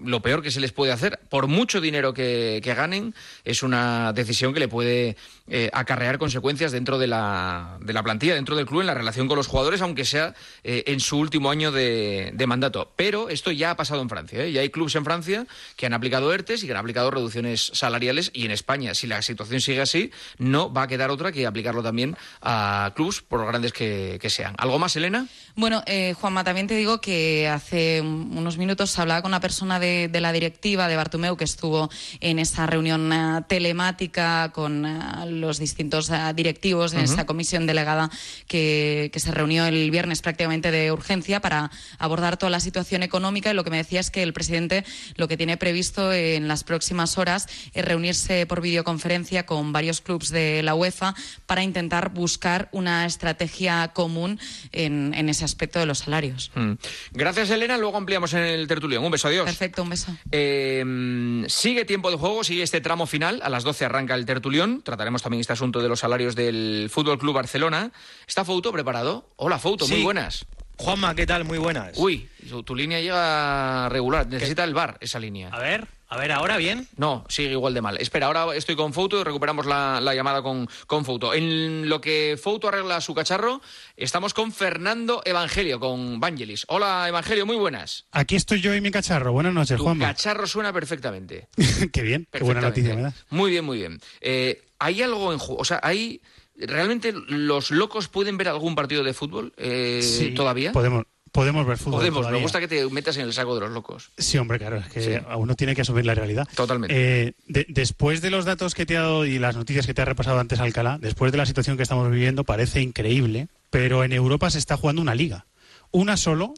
lo 0.03 0.21
peor 0.21 0.41
que 0.41 0.51
se 0.51 0.59
les 0.59 0.71
puede 0.71 0.91
hacer. 0.91 1.19
Por 1.29 1.47
mucho 1.47 1.81
dinero 1.81 2.13
que, 2.13 2.61
ganen, 2.65 3.13
es 3.43 3.61
una 3.61 4.13
decisión 4.13 4.53
que 4.53 4.59
le 4.59 4.67
puede 4.67 5.17
eh, 5.47 5.69
acarrear 5.73 6.17
consecuencias 6.17 6.71
dentro 6.71 6.97
de 6.97 7.05
la, 7.05 7.77
de 7.79 7.93
la, 7.93 8.01
plantilla, 8.01 8.33
dentro 8.33 8.55
del 8.55 8.65
club, 8.65 8.81
en 8.81 8.87
la 8.87 8.95
relación 8.95 9.27
con 9.27 9.37
los 9.37 9.45
jugadores, 9.45 9.81
aunque 9.81 10.03
sea 10.03 10.33
eh, 10.63 10.85
en 10.87 10.99
su 10.99 11.19
último 11.19 11.51
año 11.51 11.71
de, 11.71 12.33
mandato. 12.47 12.91
Pero 12.95 13.29
esto 13.29 13.51
ya 13.51 13.71
ha 13.71 13.75
pasado 13.75 14.01
en 14.01 14.09
Francia. 14.09 14.47
Ya 14.47 14.61
hay 14.61 14.69
clubes 14.69 14.95
en 14.95 15.03
Francia 15.03 15.45
que 15.75 15.85
han 15.85 15.93
aplicado 15.93 16.33
ERTES 16.33 16.63
y 16.63 16.65
que 16.65 16.71
han 16.71 16.79
aplicado 16.79 17.11
reducciones 17.11 17.71
salariales. 17.73 18.31
Y 18.33 18.45
en 18.45 18.51
España, 18.51 18.93
si 18.93 19.07
la 19.07 19.21
situación 19.21 19.61
sigue 19.61 19.81
así, 19.81 20.11
no 20.37 20.73
va 20.73 20.83
a 20.83 20.87
quedar 20.87 21.11
otra 21.11 21.31
que 21.31 21.45
aplicarlo 21.45 21.83
también 21.83 22.17
a 22.41 22.91
clubes, 22.95 23.21
por 23.21 23.45
grandes 23.45 23.71
que, 23.71 24.19
sean. 24.29 24.55
¿Algo 24.57 24.79
más, 24.79 24.95
Elena? 24.95 25.27
Bueno, 25.55 25.83
eh, 25.85 26.13
Juanma, 26.19 26.43
también 26.43 26.67
te 26.67 26.75
digo 26.75 26.99
que 26.99 27.47
hace 27.47 28.01
unos 28.01 28.57
minutos 28.57 28.97
hablaba 28.97 29.21
con 29.21 29.29
una 29.29 29.39
persona 29.39 29.79
de, 29.79 30.09
la 30.11 30.31
directiva 30.31 30.87
de 30.87 30.95
Bartumeu 30.95 31.37
que 31.37 31.43
estuvo 31.43 31.89
en 32.19 32.39
esa 32.39 32.65
reunión 32.65 33.13
eh, 33.13 33.41
telemática 33.47 34.51
con 34.51 34.85
eh, 34.85 34.99
los 35.41 35.59
distintos 35.59 36.11
directivos 36.35 36.93
en 36.93 37.01
esa 37.01 37.25
comisión 37.25 37.65
delegada 37.65 38.09
que, 38.47 39.11
se 39.15 39.31
reunió 39.31 39.65
el 39.65 39.89
viernes 39.89 40.21
prácticamente 40.21 40.69
de 40.69 40.91
urgencia 40.91 41.39
para 41.39 41.71
abordar 41.97 42.37
toda 42.37 42.49
la 42.49 42.59
situación 42.59 43.01
económica 43.01 43.49
y 43.49 43.53
lo 43.53 43.63
que 43.63 43.71
me 43.71 43.77
decía 43.77 43.99
es 43.99 44.11
que 44.11 44.21
el 44.21 44.33
presidente 44.33 44.85
lo 45.15 45.27
que 45.27 45.37
tiene 45.37 45.57
previsto 45.57 46.13
en 46.13 46.47
las 46.47 46.63
próximas 46.63 47.17
horas 47.17 47.47
es 47.73 47.83
reunirse 47.83 48.45
por 48.45 48.61
videoconferencia 48.61 49.45
con 49.45 49.71
varios 49.73 50.01
clubes 50.01 50.29
de 50.29 50.61
la 50.63 50.75
UEFA 50.75 51.15
para 51.45 51.63
intentar 51.63 52.09
buscar 52.09 52.69
una 52.71 53.05
estrategia 53.05 53.91
común 53.93 54.39
en, 54.71 55.13
en 55.13 55.29
ese 55.29 55.45
aspecto 55.45 55.79
de 55.79 55.85
los 55.85 55.99
salarios. 55.99 56.51
Mm. 56.55 56.73
Gracias, 57.11 57.49
Elena. 57.49 57.77
Luego 57.77 57.97
ampliamos 57.97 58.33
en 58.33 58.43
el 58.43 58.67
tertulión. 58.67 59.03
Un 59.03 59.11
beso, 59.11 59.27
adiós. 59.27 59.45
Perfecto, 59.45 59.83
un 59.83 59.89
beso. 59.89 60.15
Em, 60.31 61.47
sigue 61.47 61.85
tiempo 61.85 62.11
de 62.11 62.17
juego, 62.17 62.43
sigue 62.43 62.63
este 62.63 62.81
tramo 62.81 63.05
final. 63.05 63.41
A 63.43 63.49
las 63.49 63.63
12 63.63 63.85
arranca 63.85 64.15
el 64.15 64.25
tertulión. 64.25 64.81
Trataremos 64.81 65.21
también 65.25 65.41
este 65.41 65.53
asunto 65.53 65.81
de 65.81 65.89
los 65.89 66.01
salarios 66.01 66.35
del 66.35 66.87
Fútbol 66.91 67.17
Club 67.17 67.33
Barcelona. 67.33 67.91
¿Está 68.27 68.45
Fouto 68.45 68.71
preparado? 68.71 69.27
Hola, 69.37 69.57
Fouto, 69.57 69.87
muy 69.87 70.03
buenas. 70.03 70.45
Juanma, 70.77 71.15
¿qué 71.15 71.25
tal? 71.25 71.45
Muy 71.45 71.57
buenas. 71.57 71.97
Uy, 71.97 72.29
tu, 72.63 72.75
línea 72.75 73.01
llega 73.01 73.89
regular. 73.89 74.27
Necesita 74.27 74.63
el 74.63 74.75
bar 74.75 74.99
esa 75.01 75.17
línea. 75.17 75.49
A 75.49 75.57
ver. 75.57 75.87
A 76.07 76.17
ver, 76.17 76.31
¿ahora 76.31 76.57
bien? 76.57 76.87
No, 76.97 77.25
sigue 77.27 77.53
igual 77.53 77.73
de 77.73 77.81
mal. 77.81 77.97
Espera, 77.97 78.27
ahora 78.27 78.55
estoy 78.55 78.75
con 78.75 78.93
Fouto 78.93 79.19
y 79.19 79.23
recuperamos 79.23 79.65
la, 79.65 79.99
llamada 80.13 80.43
con, 80.43 80.69
con 80.85 81.03
Fouto. 81.03 81.33
En 81.33 81.89
lo 81.89 81.99
que 81.99 82.39
Fouto 82.39 82.67
arregla 82.67 83.01
su 83.01 83.15
cacharro, 83.15 83.61
estamos 83.97 84.35
con 84.35 84.51
Fernando 84.51 85.23
Evangelio, 85.25 85.79
con 85.79 86.19
Vangelis. 86.19 86.65
Hola, 86.67 87.05
Evangelio, 87.07 87.47
muy 87.47 87.55
buenas. 87.55 88.05
Aquí 88.11 88.35
estoy 88.35 88.61
yo 88.61 88.75
y 88.75 88.81
mi 88.81 88.91
cacharro. 88.91 89.31
Buenas 89.31 89.53
noches, 89.53 89.77
tu 89.77 89.83
Juan. 89.83 89.97
cacharro 89.97 90.45
suena 90.45 90.71
perfectamente. 90.71 91.47
qué 91.91 92.03
bien, 92.03 92.27
qué 92.31 92.43
buena 92.43 92.61
noticia 92.61 92.93
me 92.95 93.01
das. 93.01 93.25
Muy 93.31 93.49
bien, 93.49 93.65
muy 93.65 93.79
bien. 93.79 93.99
Eh, 94.21 94.61
¿Hay 94.79 95.01
algo 95.01 95.33
en 95.33 95.39
juego? 95.39 95.61
O 95.61 95.65
sea, 95.65 95.79
¿hay... 95.83 96.21
¿Realmente 96.57 97.13
los 97.27 97.71
locos 97.71 98.07
pueden 98.07 98.37
ver 98.37 98.47
algún 98.47 98.75
partido 98.75 99.03
de 99.03 99.13
fútbol 99.13 99.51
eh, 99.57 99.99
sí, 100.01 100.31
todavía? 100.31 100.71
Podemos, 100.71 101.03
Podemos 101.35 101.67
ver 101.67 101.77
fútbol. 101.77 101.99
Podemos, 101.99 102.31
me 102.31 102.39
gusta 102.39 102.61
que 102.61 102.67
te 102.69 102.89
metas 102.89 103.17
en 103.17 103.23
el 103.23 103.33
saco 103.33 103.55
de 103.55 103.59
los 103.59 103.71
locos. 103.71 104.09
Sí, 104.17 104.37
hombre, 104.37 104.57
claro, 104.57 104.77
es 104.77 104.87
que 104.87 105.21
uno 105.35 105.53
tiene 105.55 105.75
que 105.75 105.81
asumir 105.81 106.05
la 106.05 106.15
realidad. 106.15 106.47
Totalmente. 106.55 106.95
Eh, 106.95 107.33
después 107.67 108.21
de 108.21 108.29
los 108.29 108.45
datos 108.45 108.73
que 108.73 108.85
te 108.85 108.95
ha 108.95 109.01
dado 109.01 109.25
y 109.25 109.37
las 109.37 109.57
noticias 109.57 109.85
que 109.85 109.93
te 109.93 110.01
ha 110.01 110.05
repasado 110.05 110.39
antes 110.39 110.61
Alcalá, 110.61 110.97
después 110.97 111.33
de 111.33 111.37
la 111.37 111.45
situación 111.45 111.75
que 111.75 111.83
estamos 111.83 112.09
viviendo, 112.09 112.45
parece 112.45 112.79
increíble, 112.79 113.49
pero 113.69 114.05
en 114.05 114.13
Europa 114.13 114.49
se 114.49 114.59
está 114.59 114.77
jugando 114.77 115.01
una 115.01 115.13
liga. 115.13 115.45
Una 115.91 116.15
solo, 116.15 116.53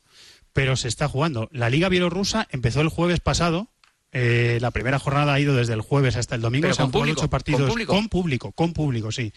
pero 0.53 0.75
se 0.75 0.89
está 0.89 1.07
jugando. 1.07 1.49
La 1.51 1.71
liga 1.71 1.89
bielorrusa 1.89 2.47
empezó 2.51 2.81
el 2.81 2.89
jueves 2.89 3.19
pasado. 3.19 3.69
Eh, 4.11 4.57
la 4.61 4.71
primera 4.71 4.99
jornada 4.99 5.33
ha 5.33 5.39
ido 5.39 5.55
desde 5.55 5.73
el 5.73 5.81
jueves 5.81 6.15
hasta 6.15 6.35
el 6.35 6.41
domingo. 6.41 6.73
se 6.73 6.81
han 6.81 6.91
ocho 6.93 7.29
partidos 7.29 7.61
¿Con 7.61 7.69
público? 7.69 7.93
con 7.93 8.09
público, 8.09 8.51
con 8.51 8.73
público, 8.73 9.11
sí. 9.11 9.33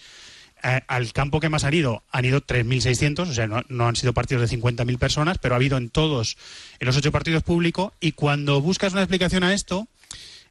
Eh, 0.62 0.80
al 0.88 1.12
campo 1.12 1.40
que 1.40 1.48
más 1.48 1.64
han 1.64 1.74
ido 1.74 2.02
han 2.10 2.24
ido 2.24 2.42
3.600, 2.42 3.28
o 3.28 3.32
sea, 3.32 3.46
no, 3.46 3.88
han 3.88 3.96
sido 3.96 4.12
partidos 4.12 4.48
de 4.48 4.58
50.000 4.58 4.98
personas, 4.98 5.38
pero 5.38 5.54
ha 5.54 5.56
habido 5.56 5.78
en 5.78 5.88
todos, 5.88 6.36
en 6.78 6.86
los 6.86 6.96
ocho 6.96 7.12
partidos 7.12 7.42
públicos. 7.42 7.92
Y 8.00 8.12
cuando 8.12 8.60
buscas 8.60 8.92
una 8.92 9.02
explicación 9.02 9.42
a 9.42 9.54
esto, 9.54 9.88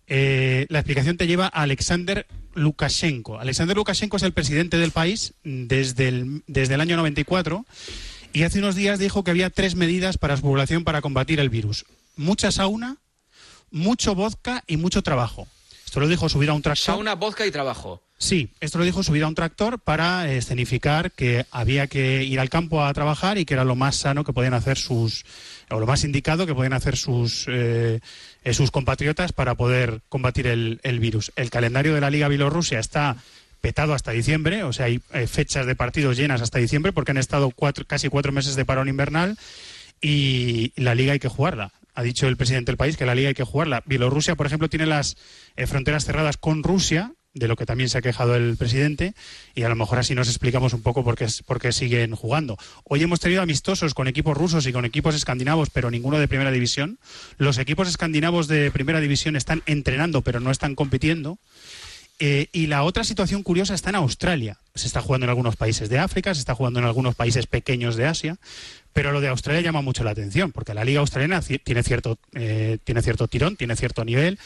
eh, 0.08 0.66
la 0.70 0.80
explicación 0.80 1.18
te 1.18 1.28
lleva 1.28 1.46
a 1.46 1.62
Alexander 1.62 2.26
Lukashenko. 2.56 3.40
Alexander 3.40 3.78
Lukashenko 3.78 4.18
es 4.18 4.24
el 4.24 4.34
presidente 4.34 4.78
del 4.78 4.92
país 4.92 5.34
desde 5.44 6.08
el, 6.08 6.44
desde 6.48 6.74
el 6.74 6.82
año 6.82 6.98
94 6.98 7.66
y 8.34 8.44
hace 8.44 8.60
unos 8.60 8.76
días 8.76 9.00
dijo 9.00 9.24
que 9.24 9.32
había 9.32 9.50
tres 9.50 9.76
medidas 9.76 10.18
para 10.18 10.36
su 10.36 10.44
población 10.44 10.84
para 10.84 11.02
combatir 11.02 11.40
el 11.40 11.50
virus. 11.50 11.86
Mucha 12.16 12.52
sauna, 12.52 12.98
mucho 13.72 14.16
vodka 14.16 14.64
y 14.68 14.78
mucho 14.78 15.02
trabajo. 15.02 15.48
Esto 15.86 16.00
lo 16.00 16.08
dijo 16.08 16.30
subir 16.30 16.50
a 16.50 16.54
un 16.54 16.62
tractor. 16.62 16.86
Sauna, 16.96 17.16
vodka 17.16 17.48
y 17.48 17.52
trabajo. 17.52 18.04
Sí, 18.20 18.50
esto 18.60 18.78
lo 18.78 18.84
dijo 18.84 19.02
subir 19.02 19.24
a 19.24 19.28
un 19.28 19.34
tractor 19.34 19.80
para 19.80 20.30
escenificar 20.32 21.12
que 21.12 21.46
había 21.52 21.88
que 21.88 22.24
ir 22.26 22.40
al 22.40 22.50
campo 22.50 22.84
a 22.84 22.94
trabajar 22.94 23.38
y 23.38 23.46
que 23.46 23.54
era 23.54 23.64
lo 23.64 23.76
más 23.76 23.96
sano 23.96 24.26
que 24.26 24.34
podían 24.34 24.54
hacer 24.54 24.78
sus, 24.78 25.26
o 25.70 25.80
lo 25.80 25.88
más 25.88 26.04
indicado 26.04 26.46
que 26.46 26.54
podían 26.54 26.74
hacer 26.74 26.98
sus, 26.98 27.46
eh, 27.48 28.02
eh, 28.44 28.54
sus 28.54 28.72
compatriotas 28.72 29.32
para 29.32 29.56
poder 29.56 30.02
combatir 30.10 30.48
el, 30.48 31.00
virus. 31.00 31.32
El 31.38 31.50
calendario 31.50 31.96
de 31.96 32.02
la 32.02 32.10
Liga 32.10 32.28
Bielorrusia 32.28 32.78
está 32.80 33.16
petado 33.62 33.94
hasta 33.94 34.12
diciembre, 34.12 34.64
o 34.64 34.74
sea, 34.74 34.88
hay 34.88 35.02
eh, 35.14 35.26
fechas 35.26 35.66
de 35.66 35.76
partidos 35.76 36.18
llenas 36.18 36.42
hasta 36.42 36.60
diciembre 36.60 36.92
porque 36.92 37.12
han 37.12 37.18
estado 37.18 37.52
casi 37.88 38.10
cuatro 38.10 38.34
meses 38.34 38.56
de 38.56 38.66
parón 38.66 38.90
invernal 38.90 39.38
y 40.02 40.74
la 40.76 40.94
liga 40.94 41.14
hay 41.14 41.20
que 41.20 41.30
jugarla 41.30 41.72
ha 42.00 42.02
dicho 42.02 42.30
el 42.30 42.38
presidente 42.38 42.72
del 42.72 42.78
país 42.78 42.96
que 42.96 43.06
la 43.06 43.14
liga 43.14 43.28
hay 43.28 43.34
que 43.34 43.44
jugarla. 43.44 43.84
Bielorrusia, 43.86 44.36
por 44.36 44.46
ejemplo, 44.46 44.70
tiene 44.70 44.86
las 44.86 45.18
eh, 45.58 45.68
fronteras 45.68 46.06
cerradas 46.06 46.38
con 46.38 46.64
Rusia, 46.64 47.12
de 47.34 47.50
lo 47.50 47.58
que 47.58 47.66
también 47.66 47.90
se 47.90 47.98
ha 47.98 48.02
quejado 48.02 48.38
el 48.38 48.56
presidente, 48.56 49.14
y 49.54 49.64
a 49.64 49.70
lo 49.70 49.76
mejor 49.76 50.00
así 50.00 50.16
nos 50.16 50.30
explicamos 50.30 50.72
un 50.72 50.82
poco 50.82 51.04
por 51.04 51.18
qué, 51.18 51.72
siguen 51.74 52.16
jugando. 52.16 52.58
Hoy 52.86 53.04
hemos 53.04 53.20
tenido 53.20 53.42
amistosos 53.42 53.94
con 53.94 54.08
equipos 54.08 54.38
rusos 54.38 54.66
y 54.66 54.72
con 54.72 54.86
equipos 54.86 55.14
escandinavos, 55.14 55.72
pero 55.72 55.92
ninguno 55.92 56.20
de 56.20 56.30
primera 56.30 56.52
división. 56.52 57.00
Los 57.38 57.58
equipos 57.58 57.90
escandinavos 57.90 58.48
de 58.48 58.72
primera 58.72 59.02
división 59.02 59.36
están 59.36 59.62
entrenando, 59.66 60.22
pero 60.22 60.40
no 60.40 60.52
están 60.52 60.76
compitiendo. 60.76 61.38
Eh, 62.22 62.48
y 62.52 62.68
la 62.68 62.84
otra 62.84 63.06
situación 63.06 63.44
curiosa 63.44 63.74
está 63.74 63.90
en 63.90 63.96
Australia. 63.96 64.58
Se 64.76 64.88
está 64.88 65.02
jugando 65.02 65.26
en 65.26 65.30
algunos 65.30 65.56
países 65.56 65.90
de 65.90 66.00
África, 66.00 66.34
se 66.34 66.42
está 66.42 66.54
jugando 66.54 66.80
en 66.80 66.86
algunos 66.86 67.16
países 67.16 67.48
pequeños 67.48 67.96
de 67.96 68.08
Asia, 68.08 68.38
pero 68.94 69.12
lo 69.12 69.22
de 69.22 69.28
Australia 69.28 69.62
llama 69.62 69.82
mucho 69.82 70.04
la 70.04 70.12
atención, 70.12 70.52
porque 70.52 70.74
la 70.74 70.84
liga 70.84 71.00
australiana 71.00 71.42
tiene 71.42 71.84
cierto, 71.84 72.18
eh, 72.34 72.78
tiene 72.84 73.02
cierto 73.02 73.28
tirón, 73.28 73.56
tiene 73.56 73.76
cierto 73.76 74.04
nivel, 74.06 74.40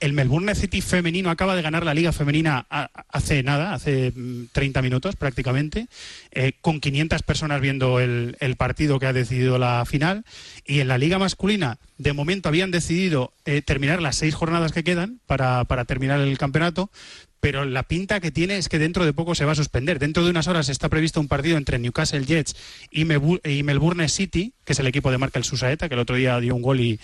el 0.00 0.12
Melbourne 0.12 0.54
City 0.54 0.80
femenino 0.80 1.30
acaba 1.30 1.56
de 1.56 1.62
ganar 1.62 1.84
la 1.84 1.94
liga 1.94 2.12
femenina 2.12 2.66
hace 3.08 3.42
nada, 3.42 3.74
hace 3.74 4.12
30 4.52 4.80
mm, 4.80 4.84
minutos 4.84 5.16
prácticamente, 5.16 5.88
eh, 6.30 6.52
con 6.60 6.78
500 6.78 7.22
personas 7.22 7.60
viendo 7.60 7.98
el, 7.98 8.36
partido 8.56 9.00
que 9.00 9.06
ha 9.06 9.12
decidido 9.12 9.58
la 9.58 9.84
final. 9.84 10.24
Y 10.64 10.78
en 10.78 10.88
la 10.88 10.96
liga 10.96 11.18
masculina, 11.18 11.78
de 11.98 12.12
momento 12.12 12.48
habían 12.48 12.70
decidido 12.70 13.32
eh, 13.46 13.62
terminar 13.62 14.00
las 14.00 14.16
seis 14.16 14.34
jornadas 14.34 14.70
que 14.70 14.84
quedan 14.84 15.18
para, 15.26 15.64
para 15.64 15.84
terminar 15.84 16.20
el 16.20 16.38
campeonato, 16.38 16.90
pero 17.44 17.66
la 17.66 17.82
pinta 17.82 18.20
que 18.20 18.30
tiene 18.30 18.56
es 18.56 18.70
que 18.70 18.78
dentro 18.78 19.04
de 19.04 19.12
poco 19.12 19.34
se 19.34 19.44
va 19.44 19.52
a 19.52 19.54
suspender. 19.54 19.98
Dentro 19.98 20.24
de 20.24 20.30
unas 20.30 20.48
horas 20.48 20.70
está 20.70 20.88
previsto 20.88 21.20
un 21.20 21.28
partido 21.28 21.58
entre 21.58 21.78
Newcastle 21.78 22.24
Jets 22.24 22.56
y, 22.90 23.04
Melbourne 23.04 24.08
City, 24.08 24.54
que 24.64 24.72
es 24.72 24.78
el 24.78 24.86
equipo 24.86 25.10
de 25.10 25.18
Markel 25.18 25.44
Susaeta, 25.44 25.86
que 25.90 25.94
el 25.94 26.00
otro 26.00 26.16
día 26.16 26.40
dio 26.40 26.54
un 26.54 26.62
gol 26.62 26.80
y, 26.80 26.98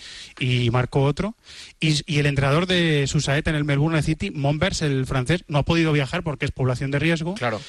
marcó 0.71 1.03
otro. 1.03 1.35
Y, 1.79 2.17
el 2.17 2.25
entrenador 2.25 2.65
de 2.65 3.05
Susaeta 3.05 3.51
en 3.51 3.55
el 3.55 3.65
Melbourne 3.65 4.01
City, 4.01 4.31
Monbers, 4.31 4.81
el 4.81 5.05
francés, 5.05 5.43
no 5.47 5.59
ha 5.59 5.63
podido 5.63 5.91
viajar 5.91 6.23
porque 6.23 6.45
es 6.45 6.51
población 6.51 6.89
de 6.89 6.97
riesgo. 6.97 7.35
Claro. 7.35 7.61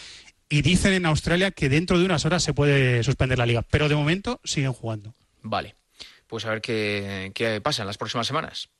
Y 0.48 0.62
dicen 0.62 0.94
en 0.94 1.04
Australia 1.04 1.50
que 1.50 1.68
dentro 1.68 1.98
de 1.98 2.06
unas 2.06 2.24
horas 2.24 2.42
se 2.42 2.54
puede 2.54 3.02
suspender 3.02 3.36
la 3.36 3.44
liga. 3.44 3.60
Pero 3.68 3.90
de 3.90 3.96
momento 3.96 4.40
siguen 4.44 4.72
jugando. 4.72 5.14
Vale. 5.42 5.74
Pues 6.26 6.46
a 6.46 6.48
ver 6.48 6.62
qué, 6.62 7.32
qué 7.34 7.60
pasa 7.60 7.82
en 7.82 7.88
las 7.88 7.98
próximas 7.98 8.26
semanas. 8.26 8.70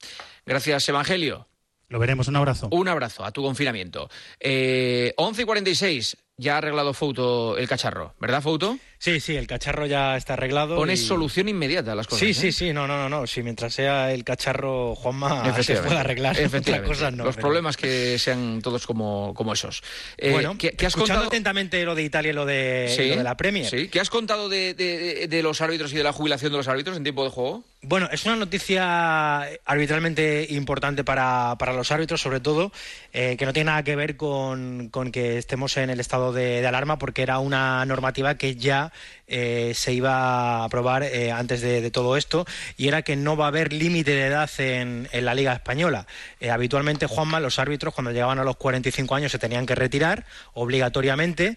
Gracias, 0.46 0.88
Evangelio. 0.88 1.46
Lo 1.92 1.98
veremos, 1.98 2.26
un 2.26 2.36
abrazo. 2.36 2.68
Un 2.70 2.88
abrazo 2.88 3.22
a 3.22 3.32
tu 3.32 3.42
confinamiento. 3.42 4.08
Eh, 4.40 5.12
11 5.18 5.42
y 5.42 5.44
46, 5.44 6.16
ya 6.38 6.54
ha 6.54 6.58
arreglado 6.58 6.94
Fouto 6.94 7.58
el 7.58 7.68
cacharro, 7.68 8.14
¿verdad, 8.18 8.40
Fouto? 8.40 8.78
Sí, 9.02 9.18
sí, 9.18 9.34
el 9.34 9.48
cacharro 9.48 9.86
ya 9.86 10.16
está 10.16 10.34
arreglado. 10.34 10.76
Pones 10.76 11.04
solución 11.04 11.48
inmediata 11.48 11.90
a 11.90 11.94
las 11.96 12.06
cosas. 12.06 12.20
Sí, 12.20 12.30
¿eh? 12.30 12.34
sí, 12.34 12.52
sí, 12.52 12.72
no, 12.72 12.86
no, 12.86 12.96
no, 12.96 13.08
no. 13.08 13.26
Si 13.26 13.42
mientras 13.42 13.74
sea 13.74 14.12
el 14.12 14.22
cacharro 14.22 14.94
Juanma 14.94 15.52
se 15.64 15.74
puede 15.78 15.98
arreglar. 15.98 16.38
Efectivamente. 16.40 17.24
Los 17.24 17.34
problemas 17.34 17.76
que 17.76 18.16
sean 18.20 18.60
todos 18.62 18.86
como, 18.86 19.34
como 19.34 19.54
esos. 19.54 19.82
Eh, 20.16 20.30
bueno, 20.30 20.56
¿qué, 20.56 20.76
has 20.86 20.94
contado 20.94 21.24
atentamente 21.24 21.84
lo 21.84 21.96
de 21.96 22.04
Italia 22.04 22.30
y 22.30 22.32
lo 22.32 22.46
de, 22.46 23.20
la 23.24 23.36
Premier. 23.36 23.68
Sí, 23.68 23.88
¿qué 23.88 23.98
has 23.98 24.08
contado 24.08 24.48
de, 24.48 24.74
de, 24.74 25.42
los 25.42 25.60
árbitros 25.60 25.92
y 25.92 25.96
de 25.96 26.04
la 26.04 26.12
jubilación 26.12 26.52
de 26.52 26.58
los 26.58 26.68
árbitros 26.68 26.96
en 26.96 27.02
tiempo 27.02 27.24
de 27.24 27.30
juego? 27.30 27.64
Bueno, 27.82 28.08
es 28.12 28.24
una 28.24 28.36
noticia 28.36 29.40
arbitralmente 29.64 30.46
importante 30.50 31.02
para, 31.02 31.56
para 31.58 31.72
los 31.72 31.90
árbitros, 31.90 32.20
sobre 32.20 32.38
todo, 32.38 32.70
eh, 33.12 33.34
que 33.36 33.46
no 33.46 33.52
tiene 33.52 33.72
nada 33.72 33.82
que 33.82 33.96
ver 33.96 34.16
con, 34.16 34.90
con, 34.90 35.10
que 35.10 35.38
estemos 35.38 35.76
en 35.76 35.90
el 35.90 35.98
estado 35.98 36.32
de 36.32 36.64
alarma, 36.64 37.00
porque 37.00 37.22
era 37.22 37.40
una 37.40 37.84
normativa 37.84 38.36
que 38.36 38.54
ya 38.54 38.91
eh, 39.26 39.72
se 39.74 39.92
iba 39.92 40.60
a 40.60 40.64
aprobar 40.64 41.02
eh, 41.02 41.32
antes 41.32 41.60
de, 41.60 41.90
todo 41.90 42.16
esto 42.16 42.44
y 42.76 42.88
era 42.88 43.02
que 43.02 43.16
no 43.16 43.36
va 43.36 43.46
a 43.46 43.48
haber 43.48 43.72
límite 43.72 44.12
de 44.12 44.26
edad 44.26 44.50
en, 44.58 45.08
la 45.12 45.34
Liga 45.34 45.52
Española. 45.52 46.06
Eh, 46.40 46.50
habitualmente, 46.50 47.06
Juanma, 47.06 47.40
los 47.40 47.58
árbitros 47.58 47.94
cuando 47.94 48.10
llegaban 48.10 48.38
a 48.38 48.44
los 48.44 48.56
45 48.56 49.14
años 49.14 49.32
se 49.32 49.38
tenían 49.38 49.66
que 49.66 49.74
retirar 49.74 50.26
obligatoriamente 50.54 51.56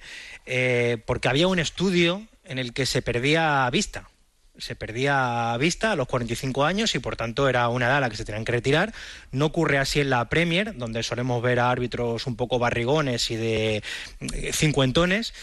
porque 1.05 1.27
había 1.27 1.47
un 1.47 1.59
estudio 1.59 2.23
en 2.45 2.59
el 2.59 2.71
que 2.71 2.85
se 2.85 3.01
perdía 3.01 3.67
vista 3.71 4.07
se 4.57 4.75
perdía 4.75 5.55
vista 5.57 5.91
a 5.91 5.95
los 5.95 6.07
45 6.07 6.63
años 6.63 6.95
y 6.95 6.99
por 6.99 7.15
tanto 7.15 7.47
era 7.49 7.67
una 7.69 7.87
edad 7.87 7.97
a 7.97 8.01
la 8.01 8.09
que 8.09 8.17
se 8.17 8.25
tenían 8.25 8.45
que 8.45 8.51
retirar. 8.51 8.93
No 9.31 9.45
ocurre 9.47 9.77
así 9.77 9.99
en 9.99 10.09
la 10.09 10.27
Premier, 10.29 10.75
donde 10.75 11.03
solemos 11.03 11.41
ver 11.41 11.59
a 11.59 11.71
árbitros 11.71 12.27
un 12.27 12.35
poco 12.35 12.59
barrigones 12.59 13.29
y 13.31 13.35
de 13.35 13.83
eh, 14.33 14.53
cincuentones. 14.53 15.33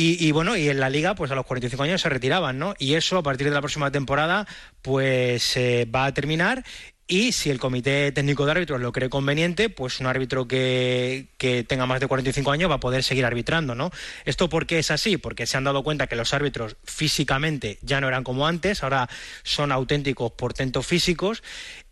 Y, 0.00 0.30
bueno, 0.30 0.56
y 0.56 0.68
en 0.68 0.78
la 0.78 0.90
liga, 0.90 1.16
pues 1.16 1.32
a 1.32 1.34
los 1.34 1.44
45 1.44 1.82
años 1.82 2.00
se 2.00 2.08
retiraban, 2.08 2.56
¿no? 2.56 2.74
Y 2.78 2.94
eso 2.94 3.18
a 3.18 3.22
partir 3.24 3.48
de 3.48 3.54
la 3.54 3.60
próxima 3.60 3.90
temporada, 3.90 4.46
pues 4.80 5.56
eh, 5.56 5.88
va 5.92 6.04
a 6.04 6.14
terminar 6.14 6.62
y 7.08 7.32
si 7.32 7.48
el 7.48 7.58
comité 7.58 8.12
técnico 8.12 8.44
de 8.44 8.52
árbitros 8.52 8.80
lo 8.82 8.92
cree 8.92 9.08
conveniente, 9.08 9.70
pues 9.70 9.98
un 9.98 10.06
árbitro 10.06 10.46
que, 10.46 11.26
tenga 11.66 11.86
más 11.86 12.00
de 12.00 12.06
45 12.06 12.50
años 12.52 12.70
va 12.70 12.74
a 12.74 12.80
poder 12.80 13.02
seguir 13.02 13.24
arbitrando, 13.24 13.74
¿no? 13.74 13.90
¿Esto 14.26 14.50
por 14.50 14.66
qué 14.66 14.78
es 14.78 14.90
así? 14.90 15.16
Porque 15.16 15.46
se 15.46 15.56
han 15.56 15.64
dado 15.64 15.82
cuenta 15.82 16.06
que 16.06 16.16
los 16.16 16.34
árbitros 16.34 16.76
físicamente 16.84 17.78
ya 17.80 18.02
no 18.02 18.08
eran 18.08 18.24
como 18.24 18.46
antes, 18.46 18.82
ahora 18.82 19.08
son 19.42 19.72
auténticos 19.72 20.32
portentos 20.32 20.86
físicos 20.86 21.42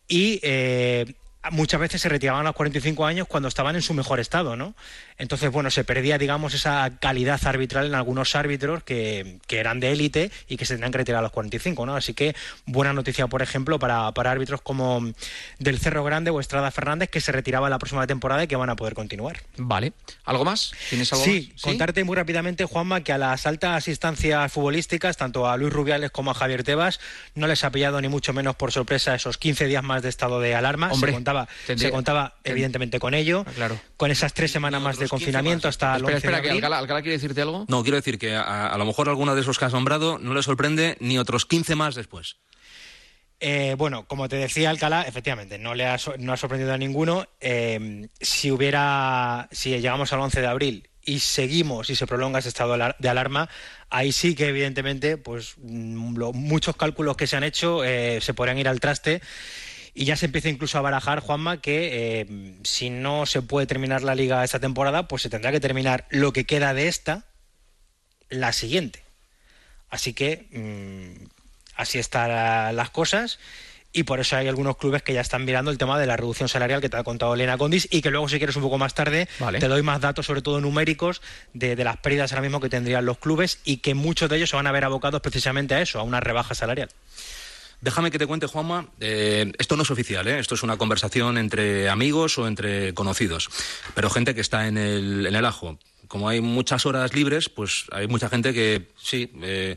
y 0.06 0.38
eh, 0.42 1.14
muchas 1.50 1.80
veces 1.80 2.02
se 2.02 2.10
retiraban 2.10 2.42
a 2.42 2.50
los 2.50 2.56
45 2.56 3.06
años 3.06 3.26
cuando 3.26 3.48
estaban 3.48 3.74
en 3.74 3.82
su 3.82 3.94
mejor 3.94 4.20
estado, 4.20 4.54
¿no? 4.54 4.74
Entonces, 5.18 5.50
bueno, 5.50 5.70
se 5.70 5.84
perdía, 5.84 6.18
digamos, 6.18 6.54
esa 6.54 6.90
calidad 7.00 7.40
arbitral 7.46 7.86
en 7.86 7.94
algunos 7.94 8.34
árbitros 8.36 8.82
que, 8.82 9.38
eran 9.48 9.80
de 9.80 9.92
élite 9.92 10.30
y 10.48 10.58
que 10.58 10.66
se 10.66 10.74
tenían 10.74 10.92
que 10.92 10.98
retirar 10.98 11.20
a 11.20 11.22
los 11.22 11.32
45, 11.32 11.86
¿no? 11.86 11.96
Así 11.96 12.12
que 12.12 12.36
buena 12.66 12.92
noticia, 12.92 13.26
por 13.26 13.40
ejemplo, 13.40 13.78
para, 13.78 14.08
árbitros 14.08 14.60
como 14.60 15.12
del 15.58 15.78
Cerro 15.78 16.04
Grande 16.04 16.30
o 16.30 16.40
Estrada 16.40 16.70
Fernández, 16.70 17.08
que 17.08 17.20
se 17.20 17.32
retiraba 17.32 17.70
la 17.70 17.78
próxima 17.78 18.06
temporada 18.06 18.44
y 18.44 18.46
que 18.46 18.56
van 18.56 18.68
a 18.68 18.76
poder 18.76 18.94
continuar. 18.94 19.42
Vale. 19.56 19.94
¿Algo 20.24 20.44
más? 20.44 20.72
¿Tienes 20.90 21.12
algo 21.12 21.24
sí, 21.24 21.52
contarte 21.62 22.04
muy 22.04 22.16
rápidamente, 22.16 22.64
Juanma, 22.64 23.02
que 23.02 23.12
a 23.12 23.18
las 23.18 23.46
altas 23.46 23.88
instancias 23.88 24.52
futbolísticas, 24.52 25.16
tanto 25.16 25.48
a 25.48 25.56
Luis 25.56 25.72
Rubiales 25.72 26.10
como 26.10 26.30
a 26.30 26.34
Javier 26.34 26.62
Tebas, 26.64 27.00
no 27.34 27.46
les 27.46 27.64
ha 27.64 27.70
pillado 27.70 28.00
ni 28.00 28.08
mucho 28.08 28.34
menos 28.34 28.56
por 28.56 28.72
sorpresa 28.72 29.14
esos 29.14 29.38
15 29.38 29.66
días 29.66 29.82
más 29.82 30.02
de 30.02 30.10
estado 30.10 30.40
de 30.40 30.54
alarma. 30.54 30.92
se 30.94 31.12
contaba, 31.12 31.48
se 31.64 31.90
contaba 31.90 32.34
evidentemente 32.44 32.98
con 32.98 33.14
ello. 33.14 33.44
Claro. 33.54 33.80
Con 33.96 34.10
esas 34.10 34.34
tres 34.34 34.50
semanas 34.50 34.82
más 34.82 34.98
de 34.98 35.05
confinamiento 35.08 35.68
hasta 35.68 35.96
el 35.96 36.02
espera, 36.02 36.16
11 36.16 36.26
espera, 36.26 36.42
que 36.42 36.50
Alcalá, 36.50 37.02
quiere 37.02 37.16
decirte 37.16 37.42
algo. 37.42 37.64
No, 37.68 37.82
quiero 37.82 37.96
decir 37.96 38.18
que 38.18 38.34
a, 38.34 38.74
lo 38.76 38.84
mejor 38.84 39.08
alguno 39.08 39.34
de 39.34 39.40
esos 39.40 39.58
que 39.58 39.64
has 39.64 39.72
nombrado 39.72 40.18
no 40.18 40.34
le 40.34 40.42
sorprende 40.42 40.96
ni 41.00 41.18
otros 41.18 41.46
15 41.46 41.74
más 41.76 41.94
después. 41.94 42.36
Eh, 43.38 43.74
bueno, 43.76 44.06
como 44.06 44.28
te 44.28 44.36
decía 44.36 44.70
Alcalá, 44.70 45.02
efectivamente, 45.02 45.58
no 45.58 45.74
le 45.74 45.86
ha, 45.86 45.98
no 46.18 46.32
ha 46.32 46.36
sorprendido 46.36 46.72
a 46.72 46.78
ninguno. 46.78 47.26
Eh, 47.40 48.08
si 48.20 48.50
hubiera, 48.50 49.48
si 49.52 49.70
llegamos 49.70 50.12
al 50.12 50.20
11 50.20 50.40
de 50.40 50.46
abril 50.46 50.90
y 51.04 51.20
seguimos 51.20 51.88
y 51.90 51.96
se 51.96 52.06
prolonga 52.06 52.40
ese 52.40 52.48
estado 52.48 52.76
de 52.98 53.08
alarma, 53.08 53.48
ahí 53.90 54.10
sí 54.12 54.34
que 54.34 54.48
evidentemente, 54.48 55.16
pues 55.16 55.54
mm, 55.58 56.18
muchos 56.34 56.76
cálculos 56.76 57.16
que 57.16 57.26
se 57.26 57.36
han 57.36 57.44
hecho 57.44 57.84
eh, 57.84 58.20
se 58.20 58.34
podrían 58.34 58.58
ir 58.58 58.68
al 58.68 58.80
traste 58.80 59.20
y 59.98 60.04
ya 60.04 60.14
se 60.14 60.26
empieza 60.26 60.50
incluso 60.50 60.76
a 60.76 60.82
barajar, 60.82 61.20
Juanma, 61.20 61.62
que 61.62 62.20
eh, 62.20 62.26
si 62.64 62.90
no 62.90 63.24
se 63.24 63.40
puede 63.40 63.66
terminar 63.66 64.02
la 64.02 64.14
liga 64.14 64.44
esta 64.44 64.60
temporada, 64.60 65.08
pues 65.08 65.22
se 65.22 65.30
tendrá 65.30 65.50
que 65.52 65.58
terminar 65.58 66.04
lo 66.10 66.34
que 66.34 66.44
queda 66.44 66.74
de 66.74 66.86
esta, 66.86 67.24
la 68.28 68.52
siguiente. 68.52 69.02
Así 69.88 70.12
que 70.12 70.48
mm, 70.52 71.24
así 71.76 71.98
están 71.98 72.76
las 72.76 72.90
cosas 72.90 73.38
y 73.90 74.02
por 74.02 74.20
eso 74.20 74.36
hay 74.36 74.48
algunos 74.48 74.76
clubes 74.76 75.02
que 75.02 75.14
ya 75.14 75.22
están 75.22 75.46
mirando 75.46 75.70
el 75.70 75.78
tema 75.78 75.98
de 75.98 76.04
la 76.04 76.18
reducción 76.18 76.50
salarial 76.50 76.82
que 76.82 76.90
te 76.90 76.98
ha 76.98 77.02
contado 77.02 77.32
Elena 77.32 77.56
Condis 77.56 77.88
y 77.90 78.02
que 78.02 78.10
luego 78.10 78.28
si 78.28 78.36
quieres 78.36 78.56
un 78.56 78.62
poco 78.62 78.76
más 78.76 78.92
tarde 78.92 79.26
te 79.58 79.68
doy 79.68 79.80
más 79.80 80.02
datos 80.02 80.26
sobre 80.26 80.42
todo 80.42 80.60
numéricos 80.60 81.22
de, 81.54 81.74
de, 81.74 81.84
las 81.84 81.96
pérdidas 81.96 82.32
ahora 82.32 82.42
mismo 82.42 82.60
que 82.60 82.68
tendrían 82.68 83.06
los 83.06 83.16
clubes 83.16 83.60
y 83.64 83.78
que 83.78 83.94
muchos 83.94 84.28
de 84.28 84.36
ellos 84.36 84.50
se 84.50 84.56
van 84.56 84.66
a 84.66 84.72
ver 84.72 84.84
abocados 84.84 85.22
precisamente 85.22 85.74
a 85.74 85.80
eso, 85.80 85.98
a 85.98 86.02
una 86.02 86.20
rebaja 86.20 86.54
salarial. 86.54 86.90
Déjame 87.80 88.10
que 88.10 88.18
te 88.18 88.26
cuente, 88.26 88.46
Juanma, 88.46 88.88
eh, 89.00 89.52
esto 89.58 89.76
no 89.76 89.82
es 89.82 89.90
oficial, 89.90 90.26
¿eh? 90.26 90.38
esto 90.38 90.54
es 90.54 90.62
una 90.62 90.78
conversación 90.78 91.36
entre 91.36 91.88
amigos 91.88 92.38
o 92.38 92.46
entre 92.46 92.94
conocidos, 92.94 93.50
pero 93.94 94.08
gente 94.08 94.34
que 94.34 94.40
está 94.40 94.66
en 94.66 94.78
el, 94.78 95.26
en 95.26 95.34
el 95.34 95.44
ajo. 95.44 95.78
Como 96.08 96.28
hay 96.28 96.40
muchas 96.40 96.86
horas 96.86 97.14
libres, 97.14 97.48
pues 97.48 97.84
hay 97.92 98.06
mucha 98.06 98.28
gente 98.28 98.54
que 98.54 98.88
sí, 98.96 99.30
eh, 99.42 99.76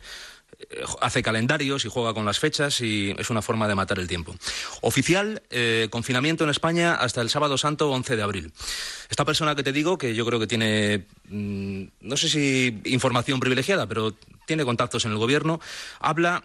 hace 1.02 1.24
calendarios 1.24 1.84
y 1.86 1.90
juega 1.90 2.14
con 2.14 2.26
las 2.26 2.40
fechas 2.40 2.80
y 2.82 3.16
es 3.18 3.30
una 3.30 3.42
forma 3.42 3.68
de 3.68 3.76
matar 3.76 4.00
el 4.00 4.08
tiempo. 4.08 4.36
Oficial, 4.82 5.42
confinamiento 5.90 6.44
en 6.44 6.50
España 6.52 6.96
hasta 6.96 7.22
el 7.22 7.30
sábado 7.30 7.58
santo 7.58 7.90
11 7.90 8.16
de 8.16 8.22
abril. 8.22 8.54
Esta 9.10 9.26
persona 9.26 9.56
que 9.56 9.64
te 9.64 9.72
digo, 9.72 9.98
que 9.98 10.14
yo 10.14 10.26
creo 10.26 10.40
que 10.40 10.48
tiene, 10.48 11.06
mm, 11.30 11.84
no 12.02 12.18
sé 12.18 12.30
si 12.30 12.82
información 12.86 13.40
privilegiada, 13.40 13.88
pero 13.88 14.14
tiene 14.46 14.66
contactos 14.66 15.06
en 15.06 15.12
el 15.12 15.18
gobierno, 15.18 15.60
habla 16.00 16.44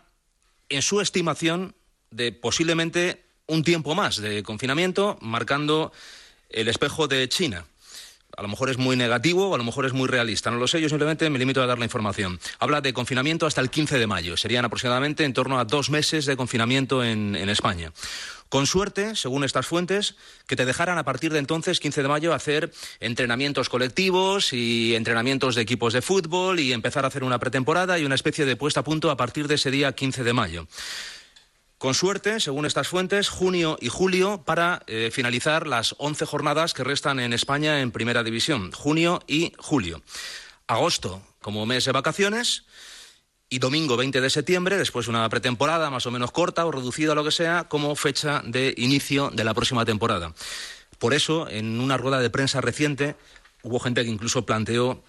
en 0.69 0.83
su 0.83 1.01
estimación 1.01 1.75
de 2.11 2.33
posiblemente 2.33 3.25
un 3.47 3.63
tiempo 3.63 3.95
más 3.95 4.17
de 4.17 4.43
confinamiento, 4.43 5.19
marcando 5.21 5.93
el 6.49 6.69
espejo 6.69 7.09
de 7.09 7.29
China. 7.29 7.65
A 8.37 8.43
lo 8.43 8.49
mejor 8.49 8.71
es 8.71 8.79
muy 8.79 8.97
negativo 8.97 9.49
o 9.49 9.55
a 9.55 9.59
lo 9.59 9.65
mejor 9.65 9.87
es 9.87 9.93
muy 9.93 10.09
realista, 10.09 10.51
no 10.51 10.59
lo 10.59 10.67
sé, 10.67 10.81
yo 10.81 10.89
simplemente 10.89 11.29
me 11.31 11.39
limito 11.39 11.63
a 11.63 11.67
dar 11.67 11.79
la 11.79 11.85
información. 11.85 12.41
Habla 12.59 12.81
de 12.81 12.93
confinamiento 12.93 13.47
hasta 13.47 13.61
el 13.61 13.71
15 13.71 13.99
de 13.99 14.07
mayo, 14.07 14.37
serían 14.37 14.65
aproximadamente 14.65 15.25
en 15.25 15.33
torno 15.33 15.59
a 15.59 15.65
dos 15.65 15.91
meses 15.91 16.27
de 16.27 16.37
confinamiento 16.37 17.05
en, 17.05 17.37
en 17.37 17.49
España. 17.49 17.93
Con 18.49 18.67
suerte, 18.67 19.17
según 19.17 19.43
estas 19.43 19.67
fuentes, 19.67 20.15
que 20.47 20.55
te 20.55 20.65
dejaran 20.65 20.97
a 20.99 21.05
partir 21.05 21.33
de 21.33 21.41
entonces, 21.41 21.81
15 21.81 22.03
de 22.03 22.09
mayo, 22.09 22.33
hacer 22.33 22.73
entrenamientos 23.01 23.69
colectivos 23.69 24.53
y 24.53 24.95
entrenamientos 24.95 25.57
de 25.57 25.63
equipos 25.63 25.93
de 25.93 26.03
fútbol 26.03 26.61
y 26.61 26.73
empezar 26.73 27.05
a 27.05 27.09
hacer 27.09 27.25
una 27.25 27.41
pretemporada 27.41 27.99
y 27.99 28.05
una 28.05 28.15
especie 28.15 28.45
de 28.45 28.55
puesta 28.55 28.81
a 28.81 28.85
punto 28.85 29.11
a 29.11 29.17
partir 29.17 29.49
de 29.49 29.57
ese 29.57 29.73
día 29.73 29.93
15 29.93 30.23
de 30.23 30.33
mayo. 30.33 30.69
Con 31.85 31.93
suerte, 31.93 32.41
según 32.41 32.65
estas 32.65 32.89
fuentes, 32.89 33.29
junio 33.29 33.77
y 33.79 33.91
julio 33.91 34.43
para 34.43 34.83
eh, 34.87 35.11
finalizar 35.13 35.67
las 35.67 35.95
11 35.99 36.25
jornadas 36.25 36.73
que 36.73 36.83
restan 36.83 37.21
en 37.21 37.35
España 37.35 37.83
en 37.83 37.91
Primera 37.91 38.23
División, 38.23 38.73
junio 38.73 39.21
y 39.27 39.53
julio. 39.59 40.01
Agosto 40.67 41.21
como 41.43 41.67
mes 41.67 41.85
de 41.85 41.93
vacaciones 41.93 42.65
y 43.51 43.59
domingo 43.59 43.99
20 43.99 44.23
de 44.23 44.31
septiembre, 44.31 44.79
después 44.79 45.05
de 45.05 45.11
una 45.11 45.29
pretemporada 45.29 45.91
más 45.91 46.07
o 46.07 46.11
menos 46.11 46.31
corta 46.33 46.65
o 46.65 46.73
reducida 46.73 47.15
lo 47.15 47.23
que 47.23 47.33
sea, 47.33 47.65
como 47.65 47.95
fecha 47.97 48.41
de 48.47 48.73
inicio 48.79 49.29
de 49.29 49.45
la 49.45 49.53
próxima 49.53 49.85
temporada. 49.85 50.33
Por 50.99 51.13
eso, 51.13 51.51
en 51.51 51.81
una 51.81 51.99
rueda 51.99 52.21
de 52.21 52.31
prensa 52.31 52.63
reciente, 52.63 53.15
hubo 53.63 53.79
gente 53.79 54.05
que 54.05 54.11
incluso 54.11 54.47
planteó 54.47 55.05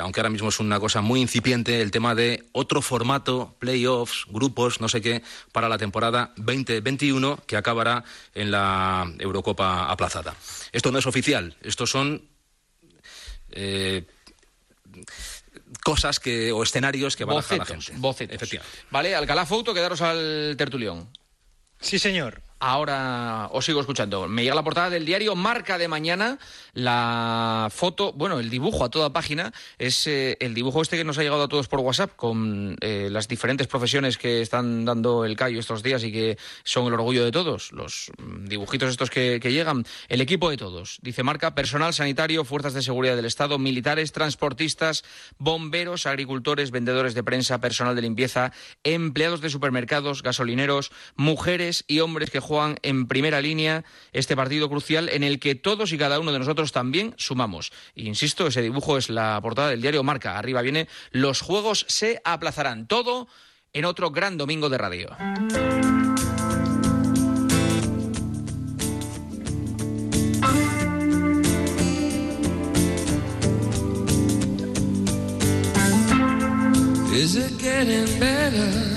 aunque 0.00 0.20
ahora 0.20 0.30
mismo 0.30 0.48
es 0.48 0.60
una 0.60 0.80
cosa 0.80 1.00
muy 1.00 1.20
incipiente, 1.20 1.80
el 1.80 1.90
tema 1.90 2.14
de 2.14 2.44
otro 2.52 2.82
formato, 2.82 3.54
playoffs, 3.58 4.26
grupos, 4.28 4.80
no 4.80 4.88
sé 4.88 5.00
qué, 5.00 5.22
para 5.52 5.68
la 5.68 5.78
temporada 5.78 6.32
2021 6.36 7.42
que 7.46 7.56
acabará 7.56 8.04
en 8.34 8.50
la 8.50 9.10
Eurocopa 9.18 9.90
aplazada. 9.90 10.34
Esto 10.72 10.92
no 10.92 10.98
es 10.98 11.06
oficial, 11.06 11.56
estos 11.62 11.90
son 11.90 12.22
eh, 13.50 14.04
cosas 15.82 16.20
que 16.20 16.52
o 16.52 16.62
escenarios 16.62 17.16
que 17.16 17.24
van 17.24 17.38
a 17.38 17.56
la 17.56 17.64
gente. 17.64 17.92
Efectivamente. 18.30 18.78
Vale, 18.90 19.14
Alcalá 19.14 19.46
Fouto, 19.46 19.74
quedaros 19.74 20.00
al 20.00 20.54
tertulión. 20.56 21.08
Sí, 21.80 21.98
señor. 21.98 22.42
Ahora 22.66 23.50
os 23.52 23.66
sigo 23.66 23.80
escuchando. 23.82 24.26
Me 24.26 24.42
llega 24.42 24.54
la 24.54 24.64
portada 24.64 24.88
del 24.88 25.04
diario 25.04 25.36
Marca 25.36 25.76
de 25.76 25.86
mañana. 25.86 26.38
La 26.72 27.68
foto, 27.70 28.14
bueno, 28.14 28.40
el 28.40 28.48
dibujo 28.48 28.86
a 28.86 28.88
toda 28.88 29.12
página 29.12 29.52
es 29.76 30.06
eh, 30.06 30.38
el 30.40 30.54
dibujo 30.54 30.80
este 30.80 30.96
que 30.96 31.04
nos 31.04 31.18
ha 31.18 31.22
llegado 31.22 31.42
a 31.42 31.48
todos 31.48 31.68
por 31.68 31.80
WhatsApp 31.80 32.16
con 32.16 32.78
eh, 32.80 33.08
las 33.10 33.28
diferentes 33.28 33.66
profesiones 33.66 34.16
que 34.16 34.40
están 34.40 34.86
dando 34.86 35.26
el 35.26 35.36
callo 35.36 35.60
estos 35.60 35.82
días 35.82 36.04
y 36.04 36.10
que 36.10 36.38
son 36.62 36.86
el 36.86 36.94
orgullo 36.94 37.22
de 37.22 37.32
todos. 37.32 37.70
Los 37.72 38.10
mm, 38.16 38.46
dibujitos 38.46 38.88
estos 38.88 39.10
que, 39.10 39.40
que 39.42 39.52
llegan. 39.52 39.84
El 40.08 40.22
equipo 40.22 40.48
de 40.48 40.56
todos. 40.56 41.00
Dice 41.02 41.22
Marca, 41.22 41.54
personal 41.54 41.92
sanitario, 41.92 42.46
fuerzas 42.46 42.72
de 42.72 42.80
seguridad 42.80 43.14
del 43.14 43.26
Estado, 43.26 43.58
militares, 43.58 44.12
transportistas, 44.12 45.04
bomberos, 45.36 46.06
agricultores, 46.06 46.70
vendedores 46.70 47.12
de 47.12 47.24
prensa, 47.24 47.60
personal 47.60 47.94
de 47.94 48.00
limpieza, 48.00 48.52
empleados 48.84 49.42
de 49.42 49.50
supermercados, 49.50 50.22
gasolineros, 50.22 50.92
mujeres 51.14 51.84
y 51.88 52.00
hombres 52.00 52.30
que 52.30 52.40
juegan 52.40 52.53
en 52.82 53.06
primera 53.06 53.40
línea 53.40 53.84
este 54.12 54.36
partido 54.36 54.68
crucial 54.68 55.08
en 55.08 55.22
el 55.22 55.40
que 55.40 55.54
todos 55.54 55.92
y 55.92 55.98
cada 55.98 56.20
uno 56.20 56.32
de 56.32 56.38
nosotros 56.38 56.72
también 56.72 57.14
sumamos. 57.16 57.72
insisto, 57.94 58.46
ese 58.46 58.62
dibujo 58.62 58.96
es 58.96 59.10
la 59.10 59.40
portada 59.42 59.70
del 59.70 59.82
diario 59.82 60.02
Marca. 60.02 60.38
Arriba 60.38 60.62
viene, 60.62 60.88
los 61.10 61.40
juegos 61.40 61.84
se 61.88 62.20
aplazarán. 62.24 62.86
Todo 62.86 63.28
en 63.72 63.84
otro 63.84 64.10
gran 64.10 64.38
domingo 64.38 64.68
de 64.68 64.78
radio. 64.78 65.16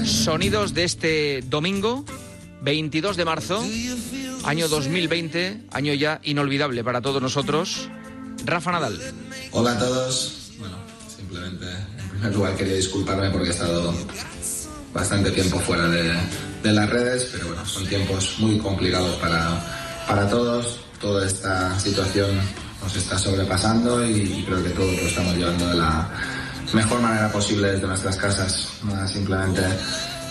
Sonidos 0.05 0.73
de 0.73 0.83
este 0.83 1.41
domingo 1.41 2.03
22 2.67 3.15
de 3.15 3.23
marzo, 3.23 3.63
año 4.43 4.67
2020, 4.67 5.67
año 5.71 5.93
ya 5.93 6.19
inolvidable 6.23 6.83
para 6.83 6.99
todos 6.99 7.21
nosotros. 7.21 7.87
Rafa 8.43 8.73
Nadal. 8.73 8.99
Hola 9.51 9.71
a 9.71 9.79
todos. 9.79 10.51
Bueno, 10.59 10.75
simplemente, 11.07 11.65
en 11.97 12.09
primer 12.09 12.35
lugar 12.35 12.57
quería 12.57 12.73
disculparme 12.73 13.29
porque 13.29 13.47
he 13.47 13.51
estado 13.51 13.93
bastante 14.93 15.31
tiempo 15.31 15.57
fuera 15.61 15.87
de, 15.87 16.13
las 16.73 16.89
redes, 16.89 17.29
pero 17.31 17.47
bueno, 17.47 17.65
son 17.65 17.87
tiempos 17.87 18.35
muy 18.39 18.57
complicados 18.57 19.15
para, 19.15 20.05
para 20.05 20.27
todos. 20.29 20.81
Toda 20.99 21.25
esta 21.25 21.79
situación 21.79 22.31
nos 22.83 22.93
está 22.97 23.17
sobrepasando 23.17 24.05
y 24.05 24.43
creo 24.45 24.61
que 24.61 24.71
todos 24.71 24.91
lo 24.93 25.07
estamos 25.07 25.37
llevando 25.37 25.69
de 25.69 25.75
la 25.75 26.09
mejor 26.73 26.99
manera 26.99 27.31
posible 27.31 27.71
desde 27.71 27.87
nuestras 27.87 28.17
casas. 28.17 28.67
simplemente 29.09 29.61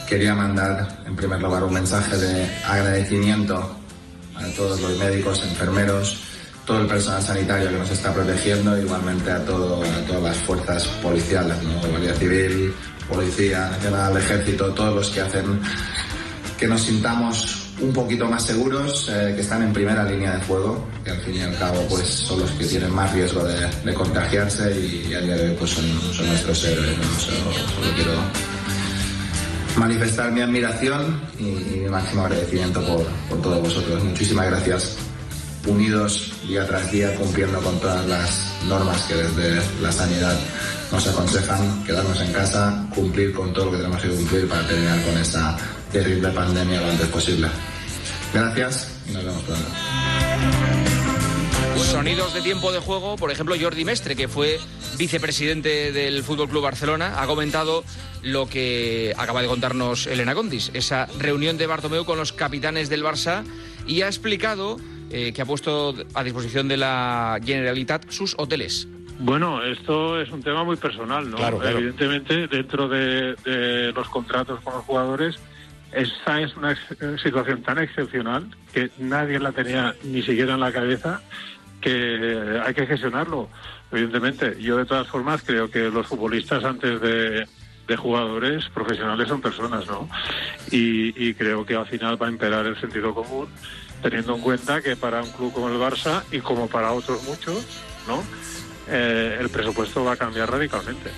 quería 0.09 0.35
mandar 0.35 1.03
en 1.07 1.16
primer 1.16 1.40
lugar 1.40 1.64
un 1.64 1.75
mensaje 1.75 2.16
de 2.16 2.47
agradecimiento 2.64 3.77
a 4.37 4.45
todos 4.57 4.81
los 4.81 4.99
médicos, 4.99 5.42
enfermeros, 5.42 6.21
todo 6.64 6.81
el 6.81 6.87
personal 6.87 7.23
sanitario 7.23 7.71
que 7.71 7.79
nos 7.79 7.90
está 7.90 8.12
protegiendo, 8.12 8.79
igualmente 8.79 9.31
a, 9.31 9.45
todo, 9.45 9.83
todas 10.07 10.23
las 10.23 10.37
fuerzas 10.38 10.87
policiales, 11.03 11.57
Guardia 11.90 12.14
Civil, 12.14 12.75
Policía 13.09 13.71
Nacional, 13.71 14.16
Ejército, 14.16 14.73
todos 14.73 14.95
los 14.95 15.11
que 15.11 15.21
hacen 15.21 15.61
que 16.59 16.66
nos 16.66 16.83
sintamos 16.83 17.66
un 17.81 17.92
poquito 17.92 18.27
más 18.27 18.45
seguros, 18.45 19.11
eh, 19.11 19.33
que 19.35 19.42
están 19.42 19.62
en 19.62 19.73
primera 19.73 20.03
línea 20.05 20.33
de 20.37 20.40
fuego, 20.40 20.87
que 21.05 21.11
al 21.11 21.21
fin 21.21 21.35
y 21.35 21.40
al 21.42 21.57
cabo 21.59 21.87
pues 21.88 22.09
son 22.09 22.40
los 22.40 22.51
que 22.53 22.64
tienen 22.64 22.90
más 22.95 23.12
riesgo 23.12 23.45
de, 23.45 23.95
contagiarse 23.95 24.75
y, 24.75 25.12
a 25.12 25.21
día 25.21 25.37
de 25.37 25.51
hoy 25.51 25.57
pues 25.59 25.73
son, 25.73 25.85
nuestros 26.27 26.64
héroes. 26.64 26.97
solo 27.19 27.95
quiero 27.95 28.12
manifestar 29.77 30.33
mi 30.33 30.41
admiración 30.41 31.21
y, 31.39 31.45
mi 31.79 31.89
máximo 31.89 32.23
agradecimiento 32.23 32.81
por, 32.85 33.41
todos 33.43 33.62
vosotros. 33.62 34.03
Muchísimas 34.05 34.47
gracias. 34.47 34.97
Unidos 35.67 36.33
día 36.47 36.67
tras 36.67 36.91
día, 36.93 37.15
cumpliendo 37.17 37.61
con 37.61 37.79
todas 37.81 38.07
las 38.07 38.55
normas 38.69 39.03
que 39.03 39.15
desde 39.15 39.61
la 39.83 39.91
sanidad 39.91 40.39
nos 40.93 41.07
aconsejan, 41.09 41.85
quedarnos 41.85 42.21
en 42.21 42.33
casa, 42.33 42.87
cumplir 42.95 43.33
con 43.33 43.53
todo 43.53 43.67
lo 43.67 43.71
que 43.73 43.79
tenemos 43.79 44.01
que 44.01 44.09
cumplir 44.09 44.49
para 44.49 44.67
terminar 44.67 45.03
con 45.03 45.19
esta 45.19 45.57
terrible 45.91 46.29
pandemia 46.29 46.81
lo 46.81 46.91
antes 46.91 47.09
posible. 47.09 47.49
Gracias 48.33 48.89
y 49.09 49.12
nos 49.12 49.25
vemos 49.25 49.43
pronto. 49.43 50.76
Sonidos 51.87 52.35
de 52.35 52.42
tiempo 52.42 52.72
de 52.72 52.81
juego, 52.81 53.16
por 53.16 53.31
ejemplo, 53.31 53.55
Jordi 53.59 53.85
Mestre, 53.85 54.16
que 54.16 54.27
fue 54.27 54.59
vicepresidente 54.99 55.92
del 55.92 56.22
Fútbol 56.25 56.49
Club 56.49 56.64
Barcelona, 56.64 57.22
ha 57.22 57.27
comentado 57.27 57.85
lo 58.22 58.49
que 58.49 59.14
acaba 59.16 59.40
de 59.40 59.49
contarnos 59.49 60.07
Elena 60.09 60.35
Condis, 60.35 60.72
esa 60.75 61.07
reunión 61.18 61.57
de 61.57 61.66
Bartomeu 61.66 62.05
con 62.05 62.18
los 62.18 62.33
capitanes 62.33 62.90
del 62.90 63.05
Barça 63.05 63.44
y 63.87 64.03
ha 64.03 64.09
explicado 64.09 64.79
eh, 65.11 65.33
que 65.33 65.40
ha 65.40 65.46
puesto 65.46 65.94
a 66.14 66.25
disposición 66.25 66.66
de 66.66 66.77
la 66.77 67.38
Generalitat 67.42 68.11
sus 68.11 68.35
hoteles. 68.37 68.88
Bueno, 69.20 69.62
esto 69.62 70.20
es 70.20 70.31
un 70.31 70.42
tema 70.42 70.64
muy 70.64 70.77
personal, 70.77 71.31
¿no? 71.31 71.38
Evidentemente, 71.62 72.49
dentro 72.49 72.88
de, 72.88 73.92
los 73.94 74.09
contratos 74.09 74.61
con 74.61 74.75
los 74.75 74.85
jugadores, 74.85 75.37
esta 75.92 76.40
es 76.42 76.55
una 76.57 76.77
situación 77.22 77.62
tan 77.62 77.79
excepcional 77.79 78.55
que 78.75 78.90
nadie 78.99 79.38
la 79.38 79.53
tenía 79.53 79.94
ni 80.03 80.20
siquiera 80.22 80.55
en 80.55 80.61
la 80.61 80.72
cabeza 80.72 81.22
que 81.81 82.61
hay 82.65 82.75
que 82.75 82.87
gestionarlo, 82.87 83.49
evidentemente. 83.93 84.57
Yo, 84.61 84.77
de 84.77 84.85
todas 84.85 85.07
formas, 85.09 85.43
creo 85.43 85.71
que 85.71 85.91
los 85.91 86.07
futbolistas, 86.07 86.65
antes 86.65 87.01
de, 87.01 87.47
jugadores 87.97 88.69
profesionales, 88.75 89.29
son 89.29 89.41
personas, 89.41 89.87
¿no? 89.87 90.09
Y, 90.71 91.35
creo 91.35 91.65
que 91.65 91.77
al 91.77 91.87
final 91.87 92.21
va 92.21 92.27
a 92.27 92.31
imperar 92.31 92.67
el 92.67 92.81
sentido 92.81 93.15
común, 93.15 93.49
teniendo 94.03 94.35
en 94.35 94.41
cuenta 94.41 94.83
que 94.83 94.97
para 94.97 95.23
un 95.23 95.31
club 95.31 95.53
como 95.53 95.69
el 95.69 95.79
Barça 95.79 96.23
y 96.33 96.41
como 96.41 96.69
para 96.69 96.93
otros 96.93 97.23
muchos, 97.25 97.65
¿no? 98.09 98.23
Eh, 98.89 99.39
el 99.41 99.49
presupuesto 99.49 100.05
va 100.05 100.12
a 100.12 100.17
cambiar 100.17 100.51
radicalmente. 100.51 101.11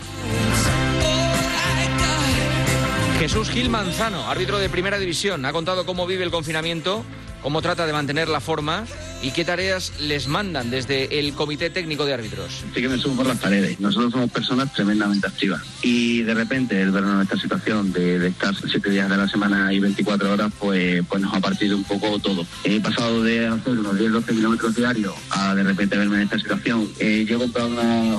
Jesús 3.19 3.51
Gil 3.51 3.69
Manzano, 3.69 4.31
árbitro 4.31 4.59
de 4.59 4.69
primera 4.69 4.99
división, 4.99 5.45
ha 5.45 5.53
contado 5.53 5.85
cómo 5.85 6.07
vive 6.07 6.23
el 6.23 6.31
confinamiento 6.31 7.05
cómo 7.43 7.63
trata 7.63 7.87
de 7.87 7.93
mantener 7.93 8.29
la 8.29 8.41
forma 8.41 8.85
y 9.23 9.31
qué 9.33 9.45
tareas 9.45 9.93
les 10.01 10.29
mandan 10.29 10.71
desde 10.71 11.19
el 11.19 11.33
Comité 11.33 11.71
Técnico 11.71 12.07
de 12.07 12.15
Árbitros. 12.15 12.65
Sí 12.75 12.81
que 12.81 12.89
me 12.89 12.99
subo 12.99 13.17
por 13.17 13.27
las 13.27 13.39
paredes. 13.39 13.81
Nosotros 13.81 14.13
somos 14.13 14.31
personas 14.31 14.73
tremendamente 14.73 15.27
activas 15.27 15.63
y 15.83 16.23
de 16.23 16.35
repente 16.35 16.81
el 16.81 16.91
vernos 16.91 17.17
en 17.17 17.23
esta 17.23 17.39
situación 17.39 17.93
de, 17.93 18.27
estar 18.29 18.55
siete 18.55 18.91
días 18.91 19.09
de 19.09 19.17
la 19.17 19.29
semana 19.29 19.73
y 19.73 19.81
24 19.81 20.33
horas, 20.33 20.53
pues, 20.59 21.03
pues 21.09 21.23
nos 21.23 21.35
ha 21.35 21.41
partido 21.41 21.77
un 21.77 21.85
poco 21.85 22.19
todo. 22.19 22.47
He 22.65 22.81
pasado 22.81 23.23
de 23.23 23.47
hacer 23.47 23.73
unos 23.73 23.97
10-12 23.97 24.27
kilómetros 24.27 24.75
diarios 24.75 25.15
a 25.31 25.55
de 25.55 25.63
repente 25.63 25.97
verme 25.97 26.17
en 26.17 26.23
esta 26.23 26.39
situación. 26.39 26.89
Eh, 26.99 27.25
yo 27.29 27.37
he 27.37 27.39
comprado 27.41 27.69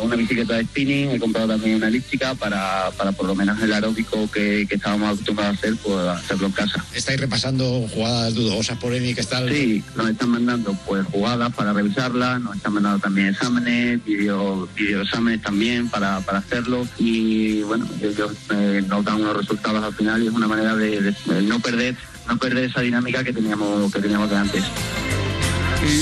una, 0.02 0.16
bicicleta 0.16 0.56
de 0.56 0.64
spinning, 0.66 1.12
he 1.12 1.20
comprado 1.20 1.48
también 1.50 1.78
una 1.78 1.88
elíptica 1.88 2.36
para, 2.36 2.92
para 2.98 3.12
por 3.14 3.26
lo 3.26 3.36
menos 3.36 3.62
el 3.62 3.72
aeróbico 3.72 4.30
que, 4.32 4.66
que 4.68 4.76
estábamos 4.76 5.14
acostumbrados 5.14 5.56
a 5.56 5.60
hacer, 5.60 5.76
pues 5.78 6.08
hacerlo 6.08 6.48
en 6.48 6.52
casa. 6.52 6.84
¿Estáis 6.94 7.20
repasando 7.20 7.88
jugadas 7.88 8.34
dudosas, 8.34 8.78
polémicas? 8.78 9.30
Sí, 9.50 9.84
nos 9.96 10.10
están 10.10 10.30
mandando 10.30 10.74
pues 10.90 11.06
jugadas 11.06 11.54
para 11.54 11.72
revisarlas, 11.72 12.42
nos 12.42 12.56
están 12.56 12.74
mandando 12.74 12.98
también 12.98 13.28
exámenes, 13.28 14.04
video, 14.04 14.68
exámenes 14.76 15.40
también 15.44 15.88
para, 15.88 16.18
hacerlo 16.18 16.88
y 16.98 17.62
bueno, 17.62 17.86
ellos 18.02 18.32
eh, 18.50 18.84
nos 18.88 19.06
dan 19.06 19.22
unos 19.22 19.38
resultados 19.38 19.84
al 19.84 19.94
final 19.94 20.24
y 20.24 20.28
es 20.28 20.34
una 20.34 20.48
manera 20.48 20.76
de, 20.76 21.16
no 21.44 21.60
perder 21.60 21.96
no 22.28 22.38
perder 22.38 22.64
esa 22.66 22.82
dinámica 22.82 23.24
que 23.24 23.32
teníamos 23.32 23.94
que 23.94 24.00
teníamos 24.00 24.32
antes. 24.32 24.64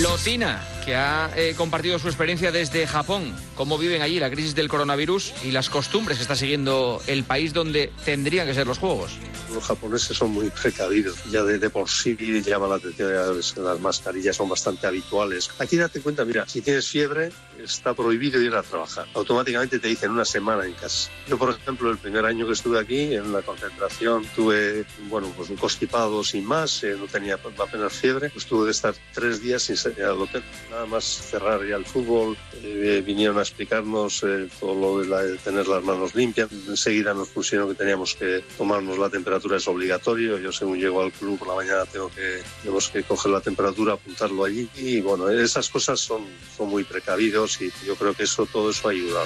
Lotina 0.02 0.62
que 0.88 0.96
ha 0.96 1.30
eh, 1.36 1.54
compartido 1.58 2.00
su 2.00 2.08
experiencia 2.08 2.50
desde 2.50 2.88
Japón, 2.88 3.36
cómo 3.56 3.78
viven 3.78 4.02
allí 4.02 4.22
la 4.22 4.30
crisis 4.30 4.56
del 4.56 4.70
coronavirus 4.70 5.34
y 5.44 5.52
las 5.52 5.70
costumbres 5.70 6.18
que 6.18 6.22
está 6.22 6.38
siguiendo 6.38 7.02
el 7.08 7.26
país 7.26 7.52
donde 7.52 7.92
tendrían 8.06 8.48
que 8.48 8.54
ser 8.54 8.68
los 8.68 8.78
Juegos 8.78 9.18
los 9.54 9.64
japoneses 9.66 10.18
son 10.18 10.32
muy 10.32 10.50
precavidos. 10.50 11.24
Ya 11.32 11.44
de, 11.44 11.70
por 11.70 11.90
sí 11.90 12.16
llama 12.42 12.68
la 12.68 12.76
atención, 12.76 13.12
las 13.12 13.80
mascarillas 13.80 14.36
son 14.36 14.50
bastante 14.50 14.88
habituales. 14.88 15.50
Aquí 15.60 15.78
date 15.78 16.02
cuenta, 16.02 16.26
mira, 16.26 16.48
si 16.48 16.62
tienes 16.62 16.88
fiebre, 16.88 17.32
está 17.62 17.94
prohibido 17.94 18.42
ir 18.42 18.54
a 18.56 18.64
trabajar. 18.64 19.08
Automáticamente 19.14 19.80
te 19.80 19.88
dicen 19.88 20.12
una 20.12 20.26
semana 20.26 20.66
en 20.66 20.74
casa. 20.74 21.10
Yo, 21.28 21.38
por 21.38 21.50
ejemplo, 21.50 21.90
el 21.90 21.98
primer 21.98 22.26
año 22.26 22.46
que 22.46 22.54
estuve 22.54 22.80
aquí, 22.80 23.16
en 23.16 23.32
la 23.32 23.42
concentración, 23.42 24.26
tuve, 24.36 24.86
bueno, 25.10 25.32
pues 25.36 25.50
un 25.50 25.58
constipado 25.58 26.24
sin 26.24 26.46
más, 26.46 26.84
eh, 26.84 26.96
no 26.98 27.08
tenía 27.08 27.36
apenas 27.36 27.94
fiebre, 27.94 28.30
pues 28.30 28.46
tuve 28.46 28.66
que 28.66 28.72
estar 28.72 28.94
tres 29.14 29.42
días 29.42 29.64
sin 29.64 29.78
salir 29.78 30.04
al 30.04 30.22
hotel. 30.22 30.44
Nada 30.78 30.90
más 30.90 31.06
cerrar 31.06 31.66
ya 31.66 31.76
el 31.76 31.86
fútbol, 31.86 32.38
eh, 32.62 33.02
vinieron 33.04 33.40
a 33.40 33.42
explicarnos 33.42 34.22
eh, 34.22 34.48
todo 34.60 35.04
lo 35.04 35.20
de, 35.20 35.38
tener 35.40 35.68
las 35.68 35.84
manos 35.84 36.14
limpias. 36.14 36.52
Enseguida 36.52 37.16
nos 37.16 37.30
pusieron 37.30 37.70
que 37.70 37.74
teníamos 37.74 38.14
que 38.14 38.44
tomarnos 38.60 39.00
la 39.00 39.10
temperatura, 39.10 39.58
es 39.58 39.68
obligatorio. 39.68 40.38
Yo, 40.38 40.52
según 40.52 40.78
llego 40.78 41.02
al 41.02 41.12
club 41.12 41.40
por 41.40 41.48
la 41.48 41.56
mañana, 41.56 41.86
tengo 41.86 42.10
que, 42.10 42.44
tenemos 42.62 42.90
que 42.90 43.02
coger 43.02 43.32
la 43.32 43.42
temperatura, 43.42 43.94
apuntarlo 43.94 44.46
allí. 44.46 44.70
Y 44.76 45.02
bueno, 45.02 45.28
esas 45.32 45.68
cosas 45.68 46.00
son, 46.00 46.28
son 46.56 46.70
muy 46.70 46.84
precavidos 46.84 47.60
y 47.60 47.72
yo 47.84 47.96
creo 47.96 48.14
que 48.14 48.26
eso 48.26 48.46
todo 48.46 48.70
eso 48.70 48.90
ha 48.90 48.92
ayudado. 48.92 49.26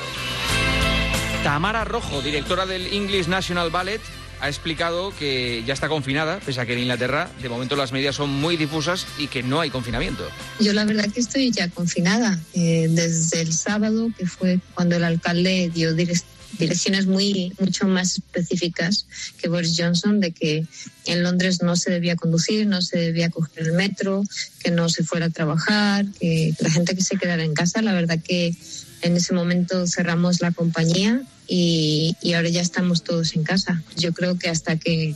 Tamara 1.43 1.83
Rojo, 1.83 2.21
directora 2.21 2.65
del 2.65 2.93
English 2.93 3.27
National 3.27 3.71
Ballet, 3.71 3.99
ha 4.41 4.49
explicado 4.49 5.13
que 5.17 5.63
ya 5.65 5.73
está 5.73 5.87
confinada, 5.87 6.39
pese 6.39 6.59
a 6.59 6.65
que 6.65 6.73
en 6.73 6.79
Inglaterra 6.79 7.29
de 7.41 7.47
momento 7.47 7.75
las 7.75 7.91
medidas 7.91 8.15
son 8.15 8.29
muy 8.29 8.57
difusas 8.57 9.05
y 9.17 9.27
que 9.27 9.43
no 9.43 9.61
hay 9.61 9.69
confinamiento. 9.69 10.27
Yo 10.59 10.73
la 10.73 10.83
verdad 10.83 11.09
que 11.09 11.19
estoy 11.19 11.51
ya 11.51 11.69
confinada 11.69 12.39
eh, 12.53 12.87
desde 12.89 13.41
el 13.41 13.53
sábado, 13.53 14.09
que 14.17 14.25
fue 14.25 14.59
cuando 14.73 14.95
el 14.95 15.03
alcalde 15.03 15.71
dio 15.73 15.93
direcciones 15.93 17.05
muy 17.05 17.53
mucho 17.59 17.87
más 17.87 18.15
específicas 18.15 19.05
que 19.37 19.47
Boris 19.47 19.75
Johnson 19.77 20.19
de 20.19 20.31
que 20.31 20.65
en 21.05 21.23
Londres 21.23 21.61
no 21.61 21.75
se 21.75 21.91
debía 21.91 22.15
conducir, 22.15 22.67
no 22.67 22.81
se 22.81 22.97
debía 22.97 23.29
coger 23.29 23.67
el 23.67 23.73
metro, 23.73 24.23
que 24.63 24.71
no 24.71 24.89
se 24.89 25.03
fuera 25.03 25.27
a 25.27 25.29
trabajar, 25.29 26.05
que 26.19 26.53
la 26.59 26.69
gente 26.69 26.95
que 26.95 27.03
se 27.03 27.17
quedara 27.17 27.43
en 27.43 27.53
casa. 27.53 27.81
La 27.81 27.93
verdad 27.93 28.19
que 28.23 28.55
en 29.01 29.17
ese 29.17 29.33
momento 29.33 29.87
cerramos 29.87 30.41
la 30.41 30.51
compañía 30.51 31.21
y, 31.47 32.15
ahora 32.35 32.49
ya 32.49 32.61
estamos 32.61 33.03
todos 33.03 33.35
en 33.35 33.43
casa. 33.43 33.81
Yo 33.97 34.13
creo 34.13 34.37
que 34.37 34.49
hasta 34.49 34.77
que 34.77 35.15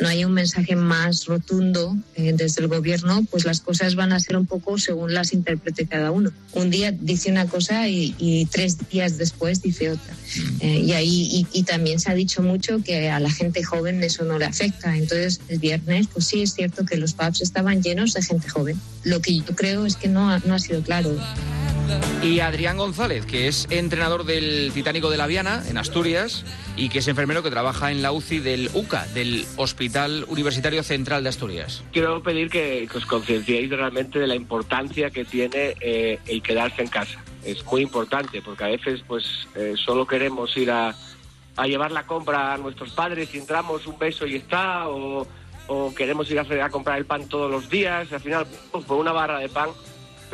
no 0.00 0.08
haya 0.08 0.26
un 0.26 0.32
mensaje 0.32 0.76
más 0.76 1.26
rotundo 1.26 1.96
eh, 2.16 2.32
desde 2.34 2.62
el 2.62 2.68
gobierno, 2.68 3.24
pues 3.30 3.44
las 3.44 3.60
cosas 3.60 3.94
van 3.94 4.12
a 4.12 4.18
ser 4.18 4.36
un 4.36 4.46
poco 4.46 4.78
según 4.78 5.14
las 5.14 5.32
interprete 5.32 5.86
cada 5.86 6.10
uno. 6.10 6.32
Un 6.52 6.70
día 6.70 6.90
dice 6.90 7.30
una 7.30 7.46
cosa 7.46 7.88
y, 7.88 8.48
tres 8.50 8.78
días 8.90 9.18
después 9.18 9.62
dice 9.62 9.90
otra. 9.90 10.14
Eh, 10.60 10.80
y 10.80 10.92
ahí 10.92 11.46
y, 11.52 11.62
también 11.64 12.00
se 12.00 12.10
ha 12.10 12.14
dicho 12.14 12.42
mucho 12.42 12.82
que 12.82 13.10
a 13.10 13.20
la 13.20 13.30
gente 13.30 13.62
joven 13.62 14.02
eso 14.02 14.24
no 14.24 14.38
le 14.38 14.44
afecta. 14.44 14.96
Entonces 14.96 15.40
el 15.48 15.58
viernes, 15.58 16.08
pues 16.12 16.26
sí 16.26 16.42
es 16.42 16.54
cierto 16.54 16.84
que 16.84 16.96
los 16.96 17.14
pubs 17.14 17.40
estaban 17.40 17.82
llenos 17.82 18.14
de 18.14 18.22
gente 18.22 18.48
joven. 18.48 18.80
Lo 19.04 19.20
que 19.20 19.36
yo 19.36 19.54
creo 19.54 19.86
es 19.86 19.96
que 19.96 20.08
no, 20.08 20.38
no 20.40 20.54
ha 20.54 20.58
sido 20.58 20.82
claro. 20.82 21.16
Y 22.22 22.40
Adrián 22.40 22.78
González, 22.78 23.26
que 23.26 23.48
es 23.48 23.66
entrenador 23.68 24.24
del 24.24 24.72
Titánico 24.72 25.10
de 25.10 25.18
la 25.18 25.26
Viana, 25.26 25.62
en 25.68 25.76
Asturias, 25.76 26.44
y 26.76 26.88
que 26.88 27.00
es 27.00 27.08
enfermero 27.08 27.42
que 27.42 27.50
trabaja 27.50 27.92
en 27.92 28.00
la 28.00 28.12
UCI 28.12 28.38
del 28.38 28.70
UCA, 28.72 29.06
del 29.08 29.44
Hospital 29.56 30.24
Universitario 30.28 30.82
Central 30.82 31.22
de 31.22 31.28
Asturias. 31.28 31.84
Quiero 31.92 32.22
pedir 32.22 32.48
que, 32.48 32.88
os 32.94 33.04
concienciéis 33.04 33.68
realmente 33.70 34.18
de 34.18 34.26
la 34.26 34.34
importancia 34.34 35.10
que 35.10 35.24
tiene 35.24 35.74
eh, 35.80 36.18
el 36.26 36.42
quedarse 36.42 36.82
en 36.82 36.88
casa. 36.88 37.22
Es 37.44 37.64
muy 37.66 37.82
importante 37.82 38.40
porque 38.42 38.64
a 38.64 38.68
veces 38.68 39.02
pues 39.06 39.46
eh, 39.54 39.74
solo 39.76 40.06
queremos 40.06 40.56
ir 40.56 40.70
a, 40.70 40.94
llevar 41.64 41.92
la 41.92 42.06
compra 42.06 42.54
a 42.54 42.58
nuestros 42.58 42.92
padres 42.92 43.34
y 43.34 43.38
entramos 43.38 43.86
un 43.86 43.98
beso 43.98 44.26
y 44.26 44.36
está, 44.36 44.88
o, 44.88 45.26
queremos 45.96 46.30
ir 46.30 46.38
a, 46.38 46.64
a, 46.64 46.70
comprar 46.70 46.98
el 46.98 47.06
pan 47.06 47.28
todos 47.28 47.50
los 47.50 47.70
días, 47.70 48.12
al 48.12 48.20
final 48.20 48.46
pues, 48.72 48.84
por 48.84 48.98
una 48.98 49.12
barra 49.12 49.38
de 49.38 49.48
pan 49.48 49.70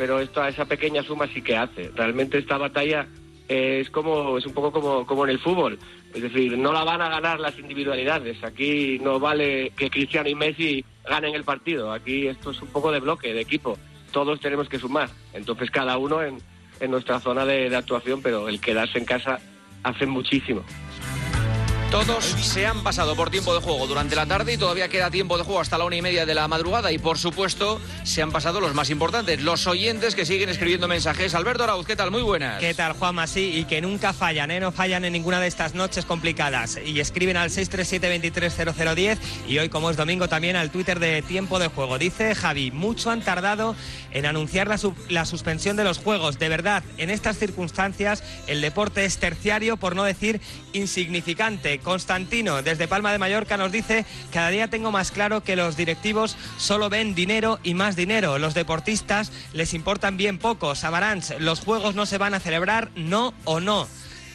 pero 0.01 0.19
esta, 0.19 0.49
esa 0.49 0.65
pequeña 0.65 1.03
suma 1.03 1.27
sí 1.27 1.43
que 1.43 1.55
hace. 1.55 1.91
Realmente 1.93 2.39
esta 2.39 2.57
batalla 2.57 3.07
es 3.47 3.87
como 3.91 4.37
es 4.37 4.45
un 4.47 4.53
poco 4.53 4.71
como, 4.71 5.05
como 5.05 5.25
en 5.25 5.29
el 5.29 5.39
fútbol. 5.39 5.77
Es 6.11 6.23
decir, 6.23 6.57
no 6.57 6.73
la 6.73 6.83
van 6.83 7.01
a 7.01 7.09
ganar 7.09 7.39
las 7.39 7.57
individualidades. 7.59 8.43
Aquí 8.43 8.97
no 8.99 9.19
vale 9.19 9.71
que 9.77 9.91
Cristiano 9.91 10.27
y 10.27 10.33
Messi 10.33 10.83
ganen 11.07 11.35
el 11.35 11.43
partido. 11.43 11.91
Aquí 11.91 12.27
esto 12.27 12.49
es 12.49 12.61
un 12.63 12.69
poco 12.69 12.91
de 12.91 12.99
bloque, 12.99 13.31
de 13.31 13.41
equipo. 13.41 13.77
Todos 14.11 14.39
tenemos 14.39 14.67
que 14.67 14.79
sumar. 14.79 15.09
Entonces 15.33 15.69
cada 15.69 15.97
uno 15.99 16.23
en, 16.23 16.39
en 16.81 16.91
nuestra 16.91 17.19
zona 17.19 17.45
de 17.45 17.73
actuación, 17.75 18.21
pero 18.21 18.49
el 18.49 18.59
quedarse 18.59 18.97
en 18.97 19.05
casa 19.05 19.39
hace 19.83 20.05
muchísimo. 20.05 20.63
Todos 21.91 22.23
se 22.23 22.65
han 22.65 22.83
pasado 22.83 23.17
por 23.17 23.29
tiempo 23.29 23.53
de 23.53 23.59
juego 23.59 23.85
durante 23.85 24.15
la 24.15 24.25
tarde 24.25 24.53
y 24.53 24.57
todavía 24.57 24.87
queda 24.87 25.11
tiempo 25.11 25.37
de 25.37 25.43
juego 25.43 25.59
hasta 25.59 25.77
la 25.77 25.83
una 25.83 25.97
y 25.97 26.01
media 26.01 26.25
de 26.25 26.33
la 26.33 26.47
madrugada. 26.47 26.89
Y 26.93 26.99
por 26.99 27.17
supuesto, 27.17 27.81
se 28.03 28.21
han 28.21 28.31
pasado 28.31 28.61
los 28.61 28.73
más 28.73 28.89
importantes, 28.89 29.41
los 29.41 29.67
oyentes 29.67 30.15
que 30.15 30.25
siguen 30.25 30.47
escribiendo 30.47 30.87
mensajes. 30.87 31.35
Alberto 31.35 31.65
Arauz, 31.65 31.85
¿qué 31.85 31.97
tal? 31.97 32.09
Muy 32.09 32.21
buenas. 32.21 32.61
¿Qué 32.61 32.73
tal, 32.73 32.93
Juanma? 32.93 33.27
Sí, 33.27 33.51
y 33.57 33.65
que 33.65 33.81
nunca 33.81 34.13
fallan, 34.13 34.51
¿eh? 34.51 34.61
No 34.61 34.71
fallan 34.71 35.03
en 35.03 35.11
ninguna 35.11 35.41
de 35.41 35.47
estas 35.47 35.75
noches 35.75 36.05
complicadas. 36.05 36.79
Y 36.85 37.01
escriben 37.01 37.35
al 37.35 37.49
637-230010 37.49 39.17
y 39.49 39.57
hoy, 39.59 39.67
como 39.67 39.89
es 39.89 39.97
domingo, 39.97 40.29
también 40.29 40.55
al 40.55 40.71
Twitter 40.71 40.97
de 40.97 41.21
Tiempo 41.21 41.59
de 41.59 41.67
Juego. 41.67 41.97
Dice 41.97 42.35
Javi, 42.35 42.71
mucho 42.71 43.11
han 43.11 43.21
tardado 43.21 43.75
en 44.11 44.25
anunciar 44.25 44.69
la, 44.69 44.79
la 45.09 45.25
suspensión 45.25 45.75
de 45.75 45.83
los 45.83 45.97
juegos. 45.97 46.39
De 46.39 46.47
verdad, 46.47 46.85
en 46.97 47.09
estas 47.09 47.37
circunstancias, 47.37 48.23
el 48.47 48.61
deporte 48.61 49.03
es 49.03 49.17
terciario, 49.17 49.75
por 49.75 49.93
no 49.93 50.05
decir 50.05 50.39
insignificante 50.71 51.80
Constantino, 51.81 52.61
desde 52.61 52.87
Palma 52.87 53.11
de 53.11 53.17
Mallorca, 53.17 53.57
nos 53.57 53.71
dice, 53.71 54.05
cada 54.31 54.49
día 54.49 54.69
tengo 54.69 54.91
más 54.91 55.11
claro 55.11 55.43
que 55.43 55.55
los 55.55 55.75
directivos 55.77 56.37
solo 56.57 56.89
ven 56.89 57.15
dinero 57.15 57.59
y 57.63 57.73
más 57.73 57.95
dinero. 57.95 58.37
Los 58.37 58.53
deportistas 58.53 59.31
les 59.53 59.73
importan 59.73 60.17
bien 60.17 60.37
poco. 60.37 60.75
Samaranch, 60.75 61.39
los 61.39 61.59
juegos 61.59 61.95
no 61.95 62.05
se 62.05 62.17
van 62.17 62.33
a 62.33 62.39
celebrar, 62.39 62.89
no 62.95 63.33
o 63.45 63.59
no. 63.59 63.87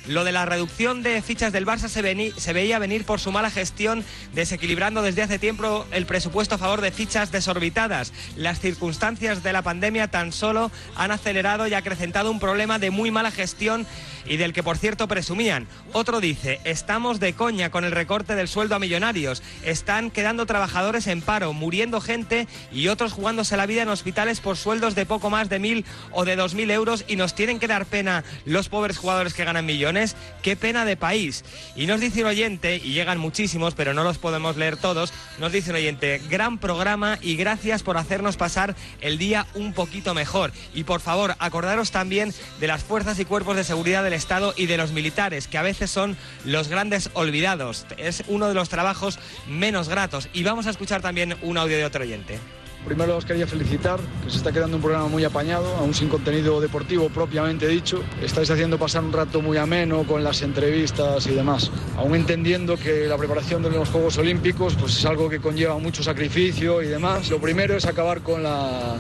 Lo 0.09 0.23
de 0.23 0.31
la 0.31 0.47
reducción 0.47 1.03
de 1.03 1.21
fichas 1.21 1.53
del 1.53 1.66
Barça 1.66 1.88
se, 1.88 2.53
veía 2.53 2.79
venir 2.79 3.05
por 3.05 3.19
su 3.19 3.33
mala 3.33 3.51
gestión, 3.51 4.05
desequilibrando 4.35 5.03
desde 5.03 5.23
hace 5.23 5.40
tiempo 5.40 5.85
el 5.90 6.07
presupuesto 6.07 6.55
a 6.55 6.59
favor 6.59 6.81
de 6.81 6.92
fichas 6.92 7.33
desorbitadas. 7.33 8.12
Las 8.37 8.61
circunstancias 8.61 9.42
de 9.42 9.53
la 9.53 9.62
pandemia 9.62 10.09
tan 10.09 10.33
solo 10.33 10.71
han 10.95 11.11
acelerado 11.11 11.66
y 11.66 11.75
acrecentado 11.75 12.31
un 12.31 12.38
problema 12.38 12.79
de 12.79 12.90
muy 12.90 13.11
mala 13.11 13.33
gestión 13.33 13.85
y 14.29 14.37
del 14.37 14.53
que 14.53 14.62
por 14.62 14.79
cierto 14.79 15.09
presumían. 15.09 15.66
Otro 15.92 16.21
dice, 16.21 16.61
estamos 16.64 17.19
de 17.19 17.33
coña 17.33 17.71
con 17.71 17.85
el 17.85 17.92
recorte 17.92 18.35
del 18.35 18.49
sueldo 18.49 18.77
a 18.77 18.79
millonarios, 18.79 19.42
están 19.64 20.11
quedando 20.11 20.47
trabajadores 20.47 21.07
en 21.07 21.21
paro, 21.21 21.53
muriendo 21.53 22.01
gente 22.01 22.47
y 22.73 22.88
otros 22.88 23.12
jugándose 23.12 23.57
la 23.57 23.66
vida 23.66 23.83
en 23.83 23.88
hospitales 23.88 24.40
por 24.40 24.57
sueldos 24.57 24.95
de 24.95 25.07
poco 25.07 25.31
más 25.31 25.49
de 25.49 25.59
mil 25.59 25.85
o 26.12 26.25
de 26.25 26.37
dos 26.37 26.55
mil 26.55 26.71
euros 26.71 27.05
y 27.09 27.16
nos 27.16 27.35
tienen 27.35 27.59
que 27.59 27.69
dar 27.69 27.87
pena 27.87 28.25
los 28.45 28.69
pobres 28.69 28.99
jugadores 28.99 29.35
que 29.35 29.45
ganan 29.45 29.66
millones. 29.66 29.96
Qué 30.43 30.57
pena 30.57 30.85
de 30.85 30.97
país. 30.97 31.45
Y 31.75 31.87
nos 31.87 32.01
dice 32.01 32.21
un 32.21 32.29
oyente, 32.29 32.77
y 32.77 32.93
llegan 32.93 33.19
muchísimos, 33.19 33.75
pero 33.75 33.95
no 33.95 34.05
los 34.05 34.19
podemos 34.19 34.57
leer 34.57 34.77
todos, 34.77 35.13
nos 35.39 35.53
dice 35.53 35.71
un 35.71 35.77
oyente, 35.77 36.21
gran 36.29 36.59
programa 36.59 37.19
y 37.23 37.37
gracias 37.37 37.83
por 37.83 37.97
hacernos 37.97 38.37
pasar 38.37 38.77
el 39.01 39.17
día 39.17 39.47
un 39.55 39.73
poquito 39.73 40.13
mejor. 40.15 40.53
Y 40.75 40.85
por 40.85 41.01
favor, 41.01 41.35
acordaros 41.39 41.91
también 41.91 42.35
de 42.61 42.67
las 42.67 42.85
fuerzas 42.85 43.19
y 43.19 43.25
cuerpos 43.25 43.57
de 43.57 43.65
seguridad 43.65 44.05
del 44.05 44.13
Estado 44.13 44.53
y 44.57 44.67
de 44.67 44.77
los 44.77 44.93
militares, 44.93 45.49
que 45.49 45.59
a 45.59 45.63
veces 45.63 45.91
son 45.91 46.17
los 46.45 46.69
grandes 46.69 47.11
olvidados. 47.15 47.87
Es 47.97 48.23
uno 48.29 48.49
de 48.49 48.55
los 48.55 48.69
trabajos 48.69 49.19
menos 49.49 49.89
gratos. 49.89 50.29
Y 50.35 50.43
vamos 50.43 50.67
a 50.67 50.71
escuchar 50.71 51.01
también 51.01 51.37
un 51.43 51.57
audio 51.57 51.77
de 51.77 51.85
otro 51.87 52.03
oyente. 52.03 52.39
Primero 52.87 53.16
os 53.16 53.25
quería 53.25 53.49
felicitar, 53.49 53.99
que 54.25 54.31
se 54.31 54.37
está 54.37 54.53
quedando 54.53 54.77
un 54.77 54.83
programa 54.83 55.09
muy 55.09 55.25
apañado, 55.25 55.75
aún 55.77 55.92
sin 55.92 56.09
contenido 56.09 56.61
deportivo 56.61 57.09
propiamente 57.09 57.66
dicho. 57.66 58.01
Estáis 58.22 58.49
haciendo 58.49 58.79
pasar 58.79 59.03
un 59.03 59.12
rato 59.12 59.42
muy 59.42 59.57
ameno 59.57 60.05
con 60.05 60.22
las 60.22 60.40
entrevistas 60.42 61.27
y 61.27 61.35
demás. 61.35 61.72
Aún 61.96 62.14
entendiendo 62.14 62.77
que 62.77 63.09
la 63.09 63.18
preparación 63.18 63.61
de 63.64 63.70
los 63.70 63.88
Juegos 63.88 64.18
Olímpicos 64.18 64.77
pues 64.79 64.96
es 64.96 65.05
algo 65.05 65.29
que 65.29 65.40
conlleva 65.40 65.77
mucho 65.79 66.05
sacrificio 66.05 66.81
y 66.81 66.87
demás. 66.87 67.29
Lo 67.29 67.40
primero 67.40 67.77
es 67.77 67.87
acabar 67.87 68.20
con 68.20 68.44
la, 68.44 68.94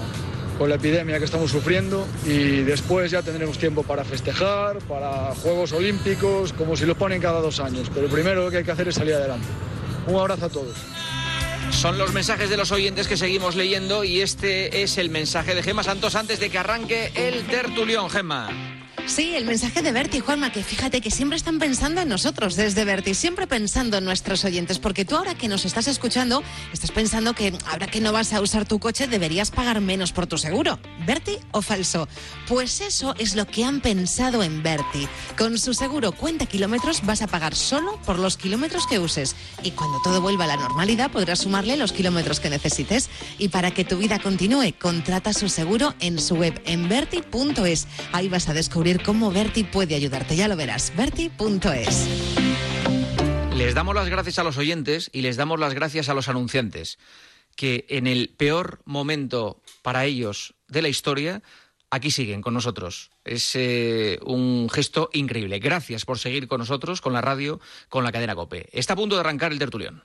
con 0.58 0.68
la 0.68 0.74
epidemia 0.74 1.20
que 1.20 1.24
estamos 1.24 1.52
sufriendo 1.52 2.08
y 2.24 2.62
después 2.62 3.12
ya 3.12 3.22
tendremos 3.22 3.56
tiempo 3.56 3.84
para 3.84 4.04
festejar, 4.04 4.78
para 4.88 5.32
Juegos 5.36 5.72
Olímpicos, 5.72 6.52
como 6.52 6.74
si 6.76 6.86
lo 6.86 6.96
ponen 6.96 7.20
cada 7.20 7.40
dos 7.40 7.60
años. 7.60 7.88
Pero 7.94 8.08
primero 8.08 8.46
lo 8.46 8.50
que 8.50 8.56
hay 8.56 8.64
que 8.64 8.72
hacer 8.72 8.88
es 8.88 8.96
salir 8.96 9.14
adelante. 9.14 9.46
Un 10.08 10.16
abrazo 10.16 10.46
a 10.46 10.48
todos. 10.48 10.95
Son 11.70 11.98
los 11.98 12.12
mensajes 12.12 12.50
de 12.50 12.56
los 12.56 12.72
oyentes 12.72 13.06
que 13.06 13.16
seguimos 13.16 13.54
leyendo 13.54 14.04
y 14.04 14.20
este 14.20 14.82
es 14.82 14.98
el 14.98 15.10
mensaje 15.10 15.54
de 15.54 15.62
Gema 15.62 15.82
Santos 15.82 16.14
antes 16.14 16.40
de 16.40 16.50
que 16.50 16.58
arranque 16.58 17.12
el 17.14 17.46
tertulión, 17.46 18.10
Gema. 18.10 18.75
Sí, 19.06 19.36
el 19.36 19.44
mensaje 19.44 19.82
de 19.82 19.92
Berti, 19.92 20.18
Juanma, 20.18 20.50
que 20.50 20.64
fíjate 20.64 21.00
que 21.00 21.12
siempre 21.12 21.36
están 21.36 21.60
pensando 21.60 22.00
en 22.00 22.08
nosotros 22.08 22.56
desde 22.56 22.84
Berti, 22.84 23.14
siempre 23.14 23.46
pensando 23.46 23.98
en 23.98 24.04
nuestros 24.04 24.44
oyentes, 24.44 24.80
porque 24.80 25.04
tú 25.04 25.14
ahora 25.16 25.36
que 25.36 25.46
nos 25.46 25.64
estás 25.64 25.86
escuchando, 25.86 26.42
estás 26.72 26.90
pensando 26.90 27.32
que 27.32 27.56
ahora 27.70 27.86
que 27.86 28.00
no 28.00 28.12
vas 28.12 28.32
a 28.32 28.40
usar 28.40 28.66
tu 28.66 28.80
coche 28.80 29.06
deberías 29.06 29.52
pagar 29.52 29.80
menos 29.80 30.10
por 30.10 30.26
tu 30.26 30.38
seguro. 30.38 30.80
¿Berti 31.06 31.38
o 31.52 31.62
falso? 31.62 32.08
Pues 32.48 32.80
eso 32.80 33.14
es 33.16 33.36
lo 33.36 33.46
que 33.46 33.64
han 33.64 33.80
pensado 33.80 34.42
en 34.42 34.64
Berti. 34.64 35.06
Con 35.38 35.56
su 35.56 35.72
seguro 35.72 36.10
cuenta 36.10 36.46
kilómetros 36.46 37.06
vas 37.06 37.22
a 37.22 37.28
pagar 37.28 37.54
solo 37.54 38.00
por 38.04 38.18
los 38.18 38.36
kilómetros 38.36 38.88
que 38.88 38.98
uses 38.98 39.36
y 39.62 39.70
cuando 39.70 40.00
todo 40.02 40.20
vuelva 40.20 40.44
a 40.44 40.48
la 40.48 40.56
normalidad 40.56 41.12
podrás 41.12 41.38
sumarle 41.38 41.76
los 41.76 41.92
kilómetros 41.92 42.40
que 42.40 42.50
necesites. 42.50 43.08
Y 43.38 43.48
para 43.48 43.70
que 43.70 43.84
tu 43.84 43.98
vida 43.98 44.18
continúe, 44.18 44.74
contrata 44.80 45.32
su 45.32 45.48
seguro 45.48 45.94
en 46.00 46.18
su 46.18 46.34
web 46.34 46.60
en 46.66 46.88
berti.es. 46.88 47.86
Ahí 48.12 48.28
vas 48.28 48.48
a 48.48 48.54
descubrir 48.54 48.95
cómo 48.98 49.30
Berti 49.30 49.64
puede 49.64 49.94
ayudarte. 49.94 50.36
Ya 50.36 50.48
lo 50.48 50.56
verás, 50.56 50.92
berti.es. 50.96 52.06
Les 53.56 53.74
damos 53.74 53.94
las 53.94 54.08
gracias 54.08 54.38
a 54.38 54.44
los 54.44 54.58
oyentes 54.58 55.08
y 55.12 55.22
les 55.22 55.36
damos 55.36 55.58
las 55.58 55.72
gracias 55.72 56.08
a 56.08 56.14
los 56.14 56.28
anunciantes, 56.28 56.98
que 57.56 57.86
en 57.88 58.06
el 58.06 58.28
peor 58.28 58.80
momento 58.84 59.62
para 59.82 60.04
ellos 60.04 60.54
de 60.68 60.82
la 60.82 60.88
historia, 60.88 61.42
aquí 61.90 62.10
siguen 62.10 62.42
con 62.42 62.54
nosotros. 62.54 63.10
Es 63.24 63.52
eh, 63.54 64.18
un 64.24 64.68
gesto 64.70 65.08
increíble. 65.12 65.58
Gracias 65.58 66.04
por 66.04 66.18
seguir 66.18 66.48
con 66.48 66.58
nosotros, 66.58 67.00
con 67.00 67.12
la 67.12 67.22
radio, 67.22 67.60
con 67.88 68.04
la 68.04 68.12
cadena 68.12 68.34
Cope. 68.34 68.68
Está 68.72 68.92
a 68.92 68.96
punto 68.96 69.16
de 69.16 69.20
arrancar 69.20 69.52
el 69.52 69.58
tertulión. 69.58 70.04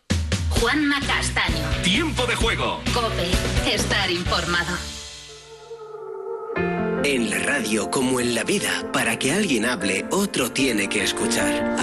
Juanma 0.50 1.00
Castaño. 1.02 1.68
Tiempo 1.84 2.26
de 2.26 2.36
juego. 2.36 2.82
Cope. 2.94 3.32
Estar 3.74 4.10
informado. 4.12 5.01
En 7.04 7.32
la 7.32 7.40
radio, 7.40 7.90
como 7.90 8.20
en 8.20 8.36
la 8.36 8.44
vida, 8.44 8.86
para 8.94 9.18
que 9.18 9.32
alguien 9.32 9.66
hable, 9.66 10.06
otro 10.12 10.52
tiene 10.52 10.88
que 10.88 11.04
escuchar. 11.04 11.76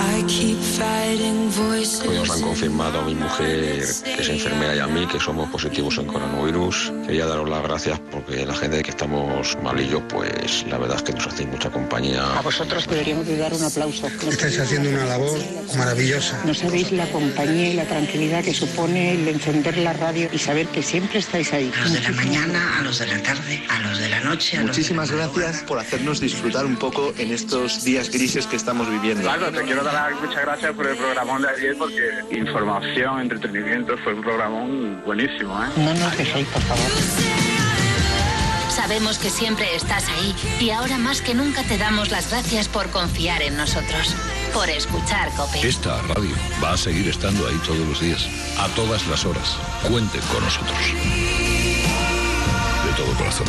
Hoy 2.06 2.16
nos 2.16 2.30
han 2.30 2.40
confirmado 2.40 3.00
a 3.00 3.04
mi 3.04 3.16
mujer, 3.16 3.84
que 4.04 4.22
es 4.22 4.28
enfermera, 4.28 4.76
y 4.76 4.78
a 4.78 4.86
mí, 4.86 5.06
que 5.08 5.18
somos 5.18 5.50
positivos 5.50 5.98
en 5.98 6.06
coronavirus. 6.06 6.92
Quería 7.04 7.26
daros 7.26 7.48
las 7.48 7.62
gracias 7.64 7.98
porque 8.12 8.46
la 8.46 8.54
gente 8.54 8.80
que 8.82 8.90
estamos 8.90 9.58
malillos, 9.60 10.02
pues 10.08 10.64
la 10.68 10.78
verdad 10.78 10.98
es 10.98 11.02
que 11.02 11.12
nos 11.12 11.26
hacéis 11.26 11.48
mucha 11.48 11.68
compañía. 11.68 11.87
A 11.98 12.42
vosotros 12.42 12.86
deberíamos 12.86 13.26
de 13.26 13.36
dar 13.36 13.52
un 13.52 13.62
aplauso. 13.62 14.06
Estáis 14.28 14.58
haciendo 14.60 14.88
una 14.90 15.04
labor 15.04 15.36
maravillosa. 15.76 16.40
No 16.44 16.54
sabéis 16.54 16.92
la 16.92 17.06
compañía 17.06 17.70
y 17.70 17.74
la 17.74 17.84
tranquilidad 17.86 18.44
que 18.44 18.54
supone 18.54 19.14
el 19.14 19.26
encender 19.26 19.76
la 19.78 19.92
radio 19.92 20.28
y 20.32 20.38
saber 20.38 20.68
que 20.68 20.82
siempre 20.82 21.18
estáis 21.18 21.52
ahí. 21.52 21.72
A 21.76 21.82
los 21.82 21.92
de 21.92 22.00
la 22.00 22.10
mañana, 22.12 22.78
a 22.78 22.82
los 22.82 22.98
de 23.00 23.06
la 23.08 23.20
tarde, 23.20 23.62
a 23.68 23.80
los 23.80 23.98
de 23.98 24.08
la 24.08 24.20
noche. 24.20 24.58
A 24.58 24.62
Muchísimas 24.62 25.10
los 25.10 25.18
de 25.18 25.26
la 25.26 25.32
gracias 25.32 25.64
por 25.64 25.78
hacernos 25.80 26.20
disfrutar 26.20 26.66
un 26.66 26.76
poco 26.76 27.12
en 27.18 27.32
estos 27.32 27.82
días 27.82 28.10
grises 28.10 28.46
que 28.46 28.54
estamos 28.54 28.88
viviendo. 28.88 29.22
Claro, 29.22 29.50
te 29.50 29.62
quiero 29.62 29.82
dar 29.82 30.14
muchas 30.14 30.42
gracias 30.42 30.72
por 30.74 30.86
el 30.86 30.96
programón 30.96 31.42
de 31.42 31.48
ayer 31.48 31.76
porque 31.76 32.00
información, 32.30 33.22
entretenimiento, 33.22 33.96
fue 34.04 34.14
un 34.14 34.22
programón 34.22 35.02
buenísimo. 35.04 35.60
¿eh? 35.64 35.66
No 35.76 35.94
nos 35.94 36.16
dejéis, 36.16 36.46
por 36.46 36.62
favor. 36.62 37.37
Sabemos 38.78 39.18
que 39.18 39.28
siempre 39.28 39.74
estás 39.74 40.04
ahí 40.08 40.36
y 40.60 40.70
ahora 40.70 40.98
más 40.98 41.20
que 41.20 41.34
nunca 41.34 41.64
te 41.64 41.76
damos 41.78 42.12
las 42.12 42.30
gracias 42.30 42.68
por 42.68 42.88
confiar 42.90 43.42
en 43.42 43.56
nosotros, 43.56 44.14
por 44.54 44.70
escuchar 44.70 45.32
Cope. 45.32 45.66
Esta 45.66 46.00
radio 46.02 46.30
va 46.62 46.74
a 46.74 46.76
seguir 46.76 47.08
estando 47.08 47.48
ahí 47.48 47.60
todos 47.66 47.80
los 47.80 48.00
días, 48.00 48.28
a 48.56 48.68
todas 48.76 49.04
las 49.08 49.24
horas. 49.24 49.56
Cuenten 49.82 50.20
con 50.32 50.44
nosotros. 50.44 50.78
De 52.86 52.92
todo 52.96 53.12
corazón. 53.14 53.48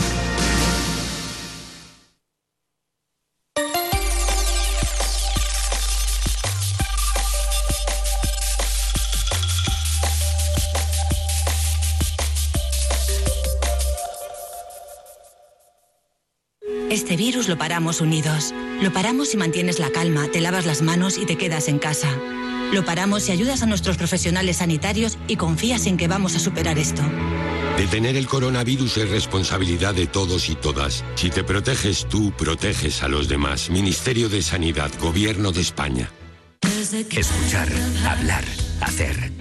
Lo 17.49 17.57
paramos 17.57 17.99
unidos. 17.99 18.53
Lo 18.81 18.93
paramos 18.93 19.29
si 19.29 19.38
mantienes 19.38 19.79
la 19.79 19.89
calma, 19.89 20.27
te 20.31 20.39
lavas 20.39 20.65
las 20.65 20.81
manos 20.81 21.17
y 21.17 21.25
te 21.25 21.35
quedas 21.35 21.67
en 21.67 21.79
casa. 21.79 22.07
Lo 22.71 22.85
paramos 22.85 23.23
si 23.23 23.31
ayudas 23.31 23.63
a 23.63 23.65
nuestros 23.65 23.97
profesionales 23.97 24.57
sanitarios 24.57 25.17
y 25.27 25.35
confías 25.35 25.88
en 25.88 25.97
que 25.97 26.07
vamos 26.07 26.35
a 26.35 26.39
superar 26.39 26.77
esto. 26.77 27.01
Detener 27.77 28.15
el 28.15 28.27
coronavirus 28.27 28.97
es 28.97 29.09
responsabilidad 29.09 29.95
de 29.95 30.05
todos 30.05 30.49
y 30.49 30.55
todas. 30.55 31.03
Si 31.15 31.29
te 31.29 31.43
proteges 31.43 32.07
tú, 32.07 32.31
proteges 32.31 33.01
a 33.01 33.07
los 33.07 33.27
demás. 33.27 33.69
Ministerio 33.69 34.29
de 34.29 34.43
Sanidad, 34.43 34.91
Gobierno 34.99 35.51
de 35.51 35.62
España. 35.62 36.12
Escuchar, 36.62 37.69
hablar, 38.05 38.43
hacer. 38.81 39.38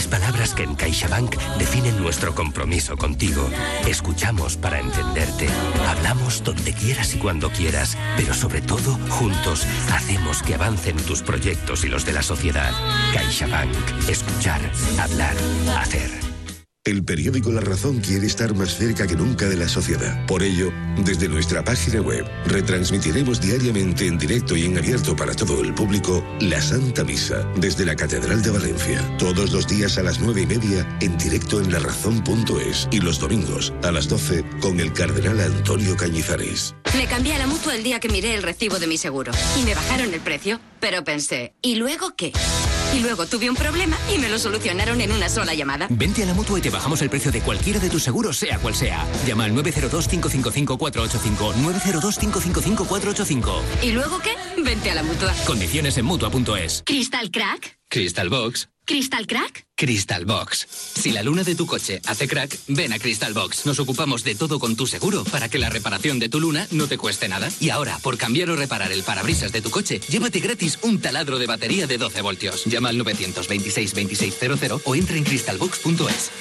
Tres 0.00 0.08
palabras 0.08 0.54
que 0.54 0.62
en 0.62 0.76
CaixaBank 0.76 1.36
definen 1.58 2.00
nuestro 2.00 2.34
compromiso 2.34 2.96
contigo. 2.96 3.46
Escuchamos 3.86 4.56
para 4.56 4.80
entenderte. 4.80 5.46
Hablamos 5.86 6.42
donde 6.42 6.72
quieras 6.72 7.12
y 7.14 7.18
cuando 7.18 7.50
quieras. 7.50 7.98
Pero 8.16 8.32
sobre 8.32 8.62
todo, 8.62 8.98
juntos, 9.10 9.66
hacemos 9.92 10.42
que 10.42 10.54
avancen 10.54 10.96
tus 10.96 11.20
proyectos 11.20 11.84
y 11.84 11.88
los 11.88 12.06
de 12.06 12.14
la 12.14 12.22
sociedad. 12.22 12.72
CaixaBank. 13.12 14.08
Escuchar, 14.08 14.62
hablar, 14.98 15.36
hacer. 15.78 16.29
El 16.86 17.04
periódico 17.04 17.52
La 17.52 17.60
Razón 17.60 18.00
quiere 18.00 18.26
estar 18.26 18.54
más 18.54 18.74
cerca 18.74 19.06
que 19.06 19.14
nunca 19.14 19.46
de 19.50 19.56
la 19.56 19.68
sociedad. 19.68 20.24
Por 20.24 20.42
ello, 20.42 20.72
desde 21.04 21.28
nuestra 21.28 21.62
página 21.62 22.00
web, 22.00 22.24
retransmitiremos 22.46 23.38
diariamente 23.38 24.06
en 24.06 24.16
directo 24.16 24.56
y 24.56 24.64
en 24.64 24.78
abierto 24.78 25.14
para 25.14 25.34
todo 25.34 25.62
el 25.62 25.74
público 25.74 26.24
la 26.40 26.62
Santa 26.62 27.04
Misa 27.04 27.46
desde 27.56 27.84
la 27.84 27.96
Catedral 27.96 28.40
de 28.40 28.50
Valencia. 28.50 29.16
Todos 29.18 29.52
los 29.52 29.68
días 29.68 29.98
a 29.98 30.02
las 30.02 30.20
nueve 30.20 30.40
y 30.40 30.46
media 30.46 30.88
en 31.02 31.18
directo 31.18 31.60
en 31.60 31.70
larazón.es 31.70 32.88
y 32.90 33.00
los 33.00 33.20
domingos 33.20 33.74
a 33.82 33.92
las 33.92 34.08
12 34.08 34.42
con 34.62 34.80
el 34.80 34.94
cardenal 34.94 35.38
Antonio 35.38 35.98
Cañizares. 35.98 36.74
Me 36.96 37.04
cambié 37.04 37.34
a 37.34 37.38
la 37.40 37.46
mutua 37.46 37.76
el 37.76 37.82
día 37.82 38.00
que 38.00 38.08
miré 38.08 38.34
el 38.34 38.42
recibo 38.42 38.78
de 38.78 38.86
mi 38.86 38.96
seguro 38.96 39.32
y 39.60 39.64
me 39.64 39.74
bajaron 39.74 40.14
el 40.14 40.20
precio, 40.20 40.62
pero 40.80 41.04
pensé, 41.04 41.52
¿y 41.60 41.74
luego 41.74 42.14
qué? 42.16 42.32
Y 42.94 43.00
luego 43.00 43.26
tuve 43.26 43.48
un 43.48 43.56
problema 43.56 43.96
y 44.14 44.18
me 44.18 44.28
lo 44.28 44.38
solucionaron 44.38 45.00
en 45.00 45.12
una 45.12 45.28
sola 45.28 45.54
llamada. 45.54 45.86
Vente 45.90 46.22
a 46.22 46.26
la 46.26 46.34
mutua 46.34 46.58
y 46.58 46.62
te 46.62 46.70
bajamos 46.70 47.02
el 47.02 47.10
precio 47.10 47.30
de 47.30 47.40
cualquiera 47.40 47.78
de 47.78 47.90
tus 47.90 48.02
seguros, 48.02 48.36
sea 48.36 48.58
cual 48.58 48.74
sea. 48.74 49.06
Llama 49.26 49.44
al 49.44 49.52
902-555-485. 49.54 51.54
902-555-485. 51.54 53.60
¿Y 53.82 53.92
luego 53.92 54.18
qué? 54.20 54.34
Vente 54.62 54.90
a 54.90 54.94
la 54.94 55.02
mutua. 55.02 55.32
Condiciones 55.46 55.96
en 55.98 56.04
mutua.es. 56.04 56.82
¿Crystal 56.84 57.30
Crack? 57.30 57.78
Crystal 57.88 58.28
Box. 58.28 58.68
¿Crystal 58.90 59.24
Crack? 59.24 59.66
Crystal 59.76 60.24
Box. 60.24 60.66
Si 60.68 61.12
la 61.12 61.22
luna 61.22 61.44
de 61.44 61.54
tu 61.54 61.64
coche 61.64 62.02
hace 62.06 62.26
crack, 62.26 62.58
ven 62.66 62.92
a 62.92 62.98
Crystal 62.98 63.32
Box. 63.32 63.64
Nos 63.64 63.78
ocupamos 63.78 64.24
de 64.24 64.34
todo 64.34 64.58
con 64.58 64.74
tu 64.74 64.88
seguro 64.88 65.22
para 65.22 65.48
que 65.48 65.60
la 65.60 65.70
reparación 65.70 66.18
de 66.18 66.28
tu 66.28 66.40
luna 66.40 66.66
no 66.72 66.88
te 66.88 66.98
cueste 66.98 67.28
nada. 67.28 67.48
Y 67.60 67.70
ahora, 67.70 68.00
por 68.02 68.18
cambiar 68.18 68.50
o 68.50 68.56
reparar 68.56 68.90
el 68.90 69.04
parabrisas 69.04 69.52
de 69.52 69.62
tu 69.62 69.70
coche, 69.70 70.00
llévate 70.08 70.40
gratis 70.40 70.80
un 70.82 71.00
taladro 71.00 71.38
de 71.38 71.46
batería 71.46 71.86
de 71.86 71.98
12 71.98 72.20
voltios. 72.20 72.64
Llama 72.64 72.88
al 72.88 72.98
926 72.98 73.94
2600 73.94 74.82
o 74.84 74.94
entra 74.96 75.16
en 75.16 75.22
crystalbox.es. 75.22 76.32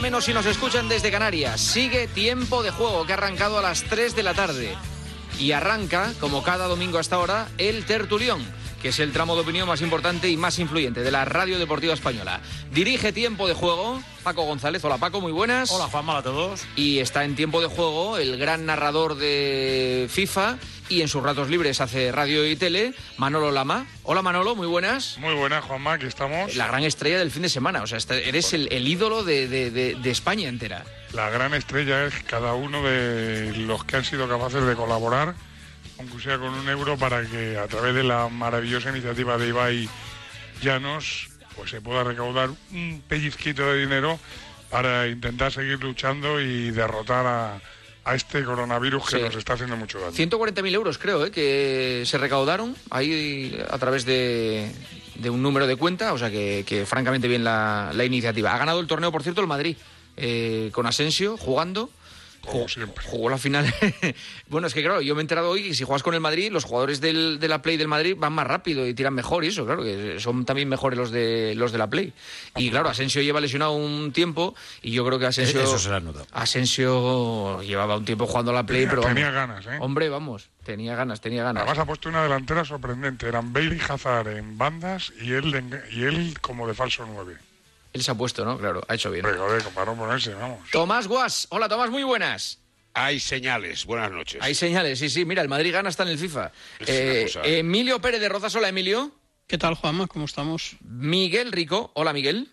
hora 0.00 0.08
menos 0.08 0.24
si 0.24 0.32
nos 0.32 0.46
escuchan 0.46 0.88
desde 0.88 1.10
Canarias. 1.10 1.60
Sigue 1.60 2.06
tiempo 2.06 2.62
de 2.62 2.70
juego 2.70 3.04
que 3.04 3.12
ha 3.12 3.16
arrancado 3.16 3.58
a 3.58 3.62
las 3.62 3.82
3 3.82 4.16
de 4.16 4.22
la 4.22 4.32
tarde. 4.32 4.74
Y 5.38 5.52
arranca, 5.52 6.14
como 6.20 6.42
cada 6.42 6.68
domingo 6.68 6.98
hasta 6.98 7.16
ahora, 7.16 7.48
el 7.58 7.84
tertulión, 7.84 8.42
que 8.80 8.88
es 8.88 8.98
el 8.98 9.12
tramo 9.12 9.34
de 9.34 9.42
opinión 9.42 9.68
más 9.68 9.82
importante 9.82 10.30
y 10.30 10.38
más 10.38 10.58
influyente 10.58 11.02
de 11.02 11.10
la 11.10 11.26
radio 11.26 11.58
deportiva 11.58 11.92
española. 11.92 12.40
Dirige 12.72 13.12
tiempo 13.12 13.46
de 13.46 13.52
juego 13.52 14.02
Paco 14.22 14.44
González. 14.44 14.82
Hola 14.84 14.96
Paco, 14.96 15.20
muy 15.20 15.32
buenas. 15.32 15.70
Hola 15.70 15.88
Juanma, 15.88 16.16
a 16.16 16.22
todos. 16.22 16.62
Y 16.76 17.00
está 17.00 17.24
en 17.24 17.36
tiempo 17.36 17.60
de 17.60 17.66
juego 17.66 18.16
el 18.16 18.38
gran 18.38 18.64
narrador 18.64 19.16
de 19.16 20.08
FIFA 20.08 20.56
y 20.90 21.00
en 21.02 21.08
sus 21.08 21.22
ratos 21.22 21.48
libres 21.48 21.80
hace 21.80 22.10
radio 22.12 22.44
y 22.44 22.56
tele, 22.56 22.92
Manolo 23.16 23.50
Lama. 23.52 23.86
Hola 24.02 24.22
Manolo, 24.22 24.54
muy 24.56 24.66
buenas. 24.66 25.16
Muy 25.18 25.34
buenas, 25.34 25.64
Juanma, 25.64 25.94
aquí 25.94 26.06
estamos. 26.06 26.56
La 26.56 26.66
gran 26.66 26.82
estrella 26.82 27.18
del 27.20 27.30
fin 27.30 27.42
de 27.42 27.48
semana, 27.48 27.82
o 27.82 27.86
sea, 27.86 27.96
este- 27.96 28.28
eres 28.28 28.52
el, 28.52 28.68
el 28.72 28.86
ídolo 28.88 29.22
de, 29.24 29.46
de- 29.48 29.70
de- 29.70 29.94
de 29.94 30.10
España 30.10 30.48
entera. 30.48 30.84
La 31.12 31.30
gran 31.30 31.54
estrella 31.54 32.04
es 32.06 32.14
cada 32.26 32.54
uno 32.54 32.82
de 32.82 33.52
los 33.56 33.84
que 33.84 33.96
han 33.96 34.04
sido 34.04 34.28
capaces 34.28 34.64
de 34.64 34.74
colaborar, 34.74 35.34
aunque 35.98 36.20
sea 36.22 36.38
con 36.38 36.48
un 36.54 36.68
euro, 36.68 36.96
para 36.98 37.24
que 37.24 37.56
a 37.56 37.68
través 37.68 37.94
de 37.94 38.02
la 38.02 38.28
maravillosa 38.28 38.90
iniciativa 38.90 39.38
de 39.38 39.48
Ibai 39.48 39.88
Llanos, 40.62 41.28
pues 41.56 41.70
se 41.70 41.80
pueda 41.80 42.04
recaudar 42.04 42.50
un 42.72 43.02
pellizquito 43.08 43.64
de 43.72 43.78
dinero 43.80 44.18
para 44.70 45.06
intentar 45.08 45.52
seguir 45.52 45.82
luchando 45.82 46.40
y 46.40 46.70
derrotar 46.70 47.26
a, 47.26 47.60
a 48.04 48.14
este 48.14 48.44
coronavirus 48.44 49.04
que 49.10 49.16
Sí. 49.18 49.22
nos 49.22 49.34
está 49.36 49.54
haciendo 49.54 49.76
mucho 49.76 49.98
daño. 50.00 50.12
140.000 50.12 50.74
euros 50.74 50.98
creo 50.98 51.24
¿eh? 51.26 51.30
que 51.30 52.02
se 52.06 52.18
recaudaron 52.18 52.74
ahí 52.90 53.58
a 53.70 53.78
través 53.78 54.04
de, 54.04 54.70
de 55.16 55.30
un 55.30 55.42
número 55.42 55.66
de 55.66 55.76
cuenta, 55.76 56.12
o 56.12 56.18
sea 56.18 56.30
que, 56.30 56.64
que 56.66 56.86
francamente 56.86 57.28
bien 57.28 57.44
la, 57.44 57.90
la 57.94 58.04
iniciativa. 58.04 58.54
Ha 58.54 58.58
ganado 58.58 58.80
el 58.80 58.86
torneo, 58.86 59.12
por 59.12 59.22
cierto, 59.22 59.40
el 59.42 59.46
Madrid, 59.46 59.76
eh, 60.16 60.70
con 60.72 60.86
Asensio 60.86 61.36
jugando. 61.36 61.90
Como 62.46 62.68
siempre. 62.68 63.04
Jugó 63.04 63.28
la 63.28 63.38
final. 63.38 63.72
bueno, 64.48 64.66
es 64.66 64.74
que 64.74 64.82
claro, 64.82 65.00
yo 65.02 65.14
me 65.14 65.20
he 65.20 65.22
enterado 65.22 65.50
hoy 65.50 65.68
que 65.68 65.74
si 65.74 65.84
juegas 65.84 66.02
con 66.02 66.14
el 66.14 66.20
Madrid, 66.20 66.50
los 66.50 66.64
jugadores 66.64 67.00
del- 67.00 67.38
de 67.38 67.48
la 67.48 67.60
Play 67.62 67.76
del 67.76 67.86
Madrid 67.88 68.14
van 68.18 68.32
más 68.32 68.46
rápido 68.46 68.86
y 68.86 68.94
tiran 68.94 69.14
mejor 69.14 69.44
y 69.44 69.48
eso, 69.48 69.64
claro, 69.66 69.82
que 69.82 70.18
son 70.20 70.44
también 70.44 70.68
mejores 70.68 70.98
los 70.98 71.10
de 71.10 71.54
los 71.56 71.70
de 71.72 71.78
la 71.78 71.88
Play. 71.88 72.12
Y 72.56 72.70
claro, 72.70 72.88
Asensio 72.88 73.20
lleva 73.22 73.40
lesionado 73.40 73.72
un 73.72 74.12
tiempo 74.12 74.54
y 74.82 74.90
yo 74.92 75.04
creo 75.04 75.18
que 75.18 75.26
Asensio 75.26 75.60
Eso 75.62 75.78
se 75.78 75.90
lo 75.90 76.00
notado. 76.00 76.26
Asensio 76.32 77.62
llevaba 77.62 77.96
un 77.96 78.04
tiempo 78.04 78.26
jugando 78.26 78.50
a 78.52 78.54
la 78.54 78.64
Play, 78.66 78.86
pero 78.88 79.02
Tenía 79.02 79.30
vamos, 79.30 79.34
ganas, 79.62 79.66
¿eh? 79.66 79.78
Hombre, 79.80 80.08
vamos, 80.08 80.48
tenía 80.64 80.94
ganas, 80.96 81.20
tenía 81.20 81.42
ganas. 81.44 81.62
Además 81.62 81.78
ha 81.78 81.84
puesto 81.86 82.08
una 82.08 82.22
delantera 82.22 82.64
sorprendente. 82.64 83.28
Eran 83.28 83.52
Bailey 83.52 83.78
y 83.78 83.92
Hazard 83.92 84.28
en 84.28 84.56
bandas 84.58 85.12
y 85.20 85.32
él, 85.32 85.54
y 85.92 86.02
él 86.04 86.38
como 86.40 86.66
de 86.66 86.74
falso 86.74 87.04
9. 87.06 87.36
Él 87.92 88.02
se 88.02 88.10
ha 88.10 88.14
puesto, 88.14 88.44
¿no? 88.44 88.56
Claro, 88.58 88.82
ha 88.88 88.94
hecho 88.94 89.10
bien. 89.10 89.24
Pero, 89.24 89.38
joder, 89.46 89.62
para 89.74 89.92
no 89.92 89.96
ponerse, 89.98 90.34
vamos. 90.34 90.68
Tomás 90.70 91.08
Guas. 91.08 91.46
Hola, 91.50 91.68
Tomás, 91.68 91.90
muy 91.90 92.02
buenas. 92.04 92.60
Hay 92.94 93.20
señales. 93.20 93.84
Buenas 93.84 94.10
noches. 94.10 94.40
Hay 94.42 94.54
señales, 94.54 94.98
sí, 94.98 95.08
sí. 95.10 95.24
Mira, 95.24 95.42
el 95.42 95.48
Madrid 95.48 95.72
gana 95.72 95.88
hasta 95.88 96.02
en 96.04 96.08
el 96.10 96.18
FIFA. 96.18 96.52
Es 96.80 96.88
Eh, 96.88 97.22
cosa. 97.26 97.40
Emilio 97.44 98.00
Pérez 98.00 98.20
de 98.20 98.28
Rozas. 98.28 98.54
Hola, 98.56 98.68
Emilio. 98.68 99.12
¿Qué 99.46 99.58
tal, 99.58 99.74
Juanma? 99.74 100.06
¿Cómo 100.06 100.24
estamos? 100.24 100.76
Miguel 100.80 101.52
Rico. 101.52 101.90
Hola, 101.94 102.12
Miguel. 102.12 102.52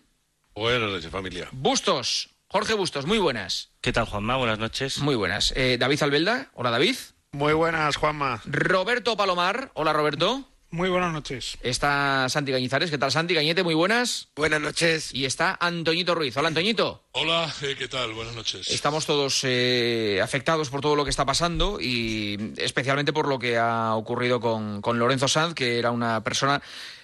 Buenas 0.54 0.90
noches, 0.90 1.10
familia. 1.10 1.48
Bustos. 1.52 2.30
Jorge 2.48 2.74
Bustos, 2.74 3.04
muy 3.06 3.18
buenas. 3.18 3.70
¿Qué 3.80 3.92
tal, 3.92 4.06
Juanma? 4.06 4.36
Buenas 4.36 4.58
noches. 4.58 4.98
Muy 4.98 5.14
buenas. 5.14 5.52
Eh, 5.54 5.76
David 5.78 6.02
Albelda. 6.02 6.50
Hola, 6.54 6.70
David. 6.70 6.96
Muy 7.32 7.52
buenas, 7.52 7.96
Juanma. 7.96 8.40
Roberto 8.46 9.16
Palomar. 9.16 9.70
Hola, 9.74 9.92
Roberto. 9.92 10.48
Muy 10.70 10.90
buenas 10.90 11.14
noches. 11.14 11.56
Está 11.62 12.28
Santi 12.28 12.52
Cañizares. 12.52 12.90
¿Qué 12.90 12.98
tal, 12.98 13.10
Santi 13.10 13.34
Cañete? 13.34 13.62
Muy 13.62 13.74
buenas. 13.74 14.28
Buenas 14.36 14.60
noches. 14.60 15.14
Y 15.14 15.24
está 15.24 15.56
Antoñito 15.58 16.14
Ruiz. 16.14 16.36
Hola, 16.36 16.48
Antoñito. 16.48 17.04
Hola, 17.12 17.50
eh, 17.62 17.74
¿qué 17.78 17.88
tal? 17.88 18.12
Buenas 18.12 18.34
noches. 18.34 18.68
Estamos 18.68 19.06
todos 19.06 19.40
eh, 19.44 20.20
afectados 20.22 20.68
por 20.68 20.82
todo 20.82 20.94
lo 20.94 21.04
que 21.04 21.10
está 21.10 21.24
pasando 21.24 21.80
y 21.80 22.52
especialmente 22.58 23.14
por 23.14 23.28
lo 23.28 23.38
que 23.38 23.56
ha 23.56 23.94
ocurrido 23.94 24.40
con, 24.40 24.82
con 24.82 24.98
Lorenzo 24.98 25.26
Sanz, 25.26 25.54
que 25.54 25.78
era 25.78 25.90
una 25.90 26.22
persona 26.22 26.60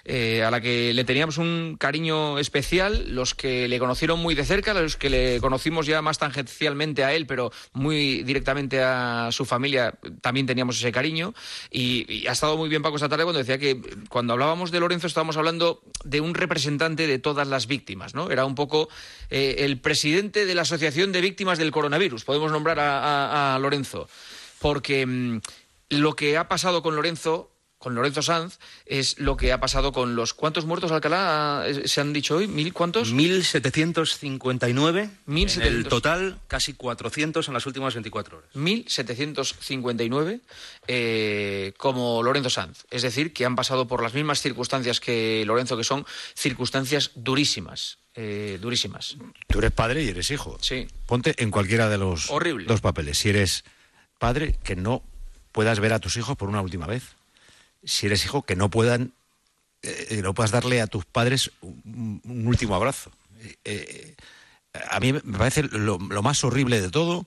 eh, 0.06 0.42
a 0.42 0.50
la 0.50 0.60
que 0.60 0.92
le 0.92 1.04
teníamos 1.04 1.38
un 1.38 1.76
cariño 1.78 2.38
especial, 2.38 3.14
los 3.14 3.34
que 3.34 3.68
le 3.68 3.78
conocieron 3.78 4.20
muy 4.20 4.34
de 4.34 4.44
cerca, 4.44 4.74
los 4.74 4.96
que 4.96 5.08
le 5.08 5.40
conocimos 5.40 5.86
ya 5.86 6.02
más 6.02 6.18
tangencialmente 6.18 7.04
a 7.04 7.14
él, 7.14 7.26
pero 7.26 7.50
muy 7.72 8.22
directamente 8.22 8.82
a 8.82 9.30
su 9.32 9.46
familia, 9.46 9.94
también 10.20 10.46
teníamos 10.46 10.76
ese 10.76 10.92
cariño. 10.92 11.32
Y, 11.70 12.26
ha 12.26 12.32
estado 12.32 12.58
muy 12.58 12.68
bien 12.68 12.82
Paco 12.82 12.96
esta 12.96 13.08
tarde 13.08 13.24
cuando 13.24 13.38
decía 13.38 13.58
que 13.58 13.80
cuando 14.10 14.34
hablábamos 14.34 14.70
de 14.70 14.80
Lorenzo 14.80 15.06
estábamos 15.06 15.38
hablando 15.38 15.82
de 16.04 16.20
un 16.20 16.34
representante 16.34 17.06
de 17.06 17.18
todas 17.18 17.48
las 17.48 17.66
víctimas, 17.66 18.14
¿no? 18.14 18.30
Era 18.30 18.44
un 18.44 18.54
poco 18.54 18.90
eh, 19.30 19.56
el 19.60 19.80
presidente 19.80 20.44
de 20.44 20.54
la 20.54 20.62
Asociación 20.62 21.12
de 21.12 21.22
Víctimas 21.22 21.58
del 21.58 21.70
Coronavirus, 21.70 22.24
podemos 22.24 22.52
nombrar 22.52 22.78
a 22.80 23.58
Lorenzo, 23.60 24.08
porque 24.58 25.06
mm, 25.06 25.40
lo 25.88 26.14
que 26.14 26.36
ha 26.36 26.48
pasado 26.48 26.82
con 26.82 26.96
Lorenzo 26.96 27.53
con 27.84 27.94
Lorenzo 27.94 28.22
Sanz 28.22 28.58
es 28.86 29.18
lo 29.20 29.36
que 29.36 29.52
ha 29.52 29.60
pasado 29.60 29.92
con 29.92 30.16
los 30.16 30.32
cuántos 30.34 30.64
muertos 30.64 30.90
Alcalá 30.90 31.64
eh, 31.66 31.86
se 31.86 32.00
han 32.00 32.12
dicho 32.14 32.36
hoy 32.36 32.48
mil 32.48 32.72
cuántos 32.72 33.12
1759. 33.12 35.02
En 35.02 35.10
1700. 35.34 35.72
el 35.84 35.88
total, 35.88 36.38
casi 36.48 36.72
400 36.72 37.46
en 37.48 37.54
las 37.54 37.66
últimas 37.66 37.94
24 37.94 38.38
horas. 38.38 38.50
1759 38.54 40.40
eh, 40.88 41.72
como 41.76 42.22
Lorenzo 42.22 42.50
Sanz. 42.50 42.84
Es 42.90 43.02
decir, 43.02 43.32
que 43.32 43.44
han 43.44 43.54
pasado 43.56 43.86
por 43.86 44.02
las 44.02 44.14
mismas 44.14 44.40
circunstancias 44.40 44.98
que 45.00 45.44
Lorenzo, 45.46 45.76
que 45.76 45.84
son 45.84 46.04
circunstancias 46.34 47.10
durísimas. 47.14 47.98
eh, 48.16 48.58
durísimas. 48.62 49.16
Tú 49.48 49.58
eres 49.58 49.72
padre 49.72 50.02
y 50.04 50.08
eres 50.08 50.30
hijo. 50.30 50.56
Sí. 50.60 50.86
Ponte 51.06 51.34
en 51.42 51.50
cualquiera 51.50 51.88
de 51.88 51.98
los 51.98 52.30
Horrible. 52.30 52.66
dos 52.66 52.80
papeles. 52.80 53.18
Si 53.18 53.28
eres 53.28 53.64
padre, 54.18 54.56
que 54.64 54.74
no 54.76 55.02
puedas 55.52 55.78
ver 55.80 55.92
a 55.92 55.98
tus 56.00 56.16
hijos 56.16 56.36
por 56.36 56.48
una 56.48 56.60
última 56.62 56.86
vez. 56.86 57.02
Si 57.84 58.06
eres 58.06 58.24
hijo, 58.24 58.42
que 58.42 58.56
no 58.56 58.70
puedan, 58.70 59.12
eh, 59.82 60.20
no 60.22 60.34
puedas 60.34 60.50
darle 60.50 60.80
a 60.80 60.86
tus 60.86 61.04
padres 61.04 61.50
un, 61.60 62.46
último 62.46 62.74
abrazo. 62.74 63.10
Eh, 63.42 63.56
eh, 63.64 64.16
a 64.90 65.00
mí 65.00 65.12
me 65.12 65.38
parece 65.38 65.64
lo, 65.64 65.98
lo 65.98 66.22
más 66.22 66.42
horrible 66.44 66.80
de 66.80 66.90
todo 66.90 67.26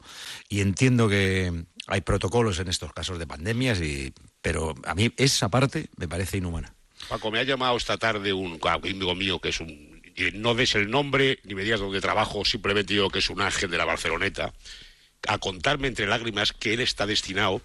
y 0.49 0.62
entiendo 0.62 1.08
que 1.08 1.66
hay 1.88 2.01
protocolos 2.01 2.60
en 2.60 2.68
estos 2.68 2.91
casos 2.93 3.18
de 3.18 3.26
pandemias, 3.26 3.82
y, 3.82 4.14
pero 4.41 4.76
a 4.86 4.93
mí 4.93 5.12
esa 5.18 5.49
parte 5.49 5.89
me 5.95 6.08
parece 6.08 6.38
inhumana. 6.38 6.74
Paco, 7.10 7.32
me 7.32 7.39
ha 7.39 7.43
llamado 7.43 7.78
esta 7.78 7.97
tarde 7.97 8.34
un 8.34 8.60
amigo 8.64 9.16
mío 9.16 9.39
que 9.39 9.49
es 9.49 9.60
un... 9.60 9.97
No 10.34 10.55
des 10.55 10.74
el 10.74 10.89
nombre 10.89 11.39
ni 11.43 11.53
me 11.53 11.64
digas 11.64 11.80
dónde 11.80 12.01
trabajo, 12.01 12.43
simplemente 12.43 12.93
digo 12.93 13.10
que 13.10 13.20
es 13.20 13.30
un 13.30 13.39
ángel 13.39 13.70
de 13.70 13.78
la 13.78 13.86
Barceloneta, 13.86 14.51
a 15.28 15.38
contarme 15.38 15.88
entre 15.88 16.08
lágrimas 16.08 16.53
que 16.53 16.74
él 16.74 16.82
está 16.82 17.05
destinado 17.05 17.62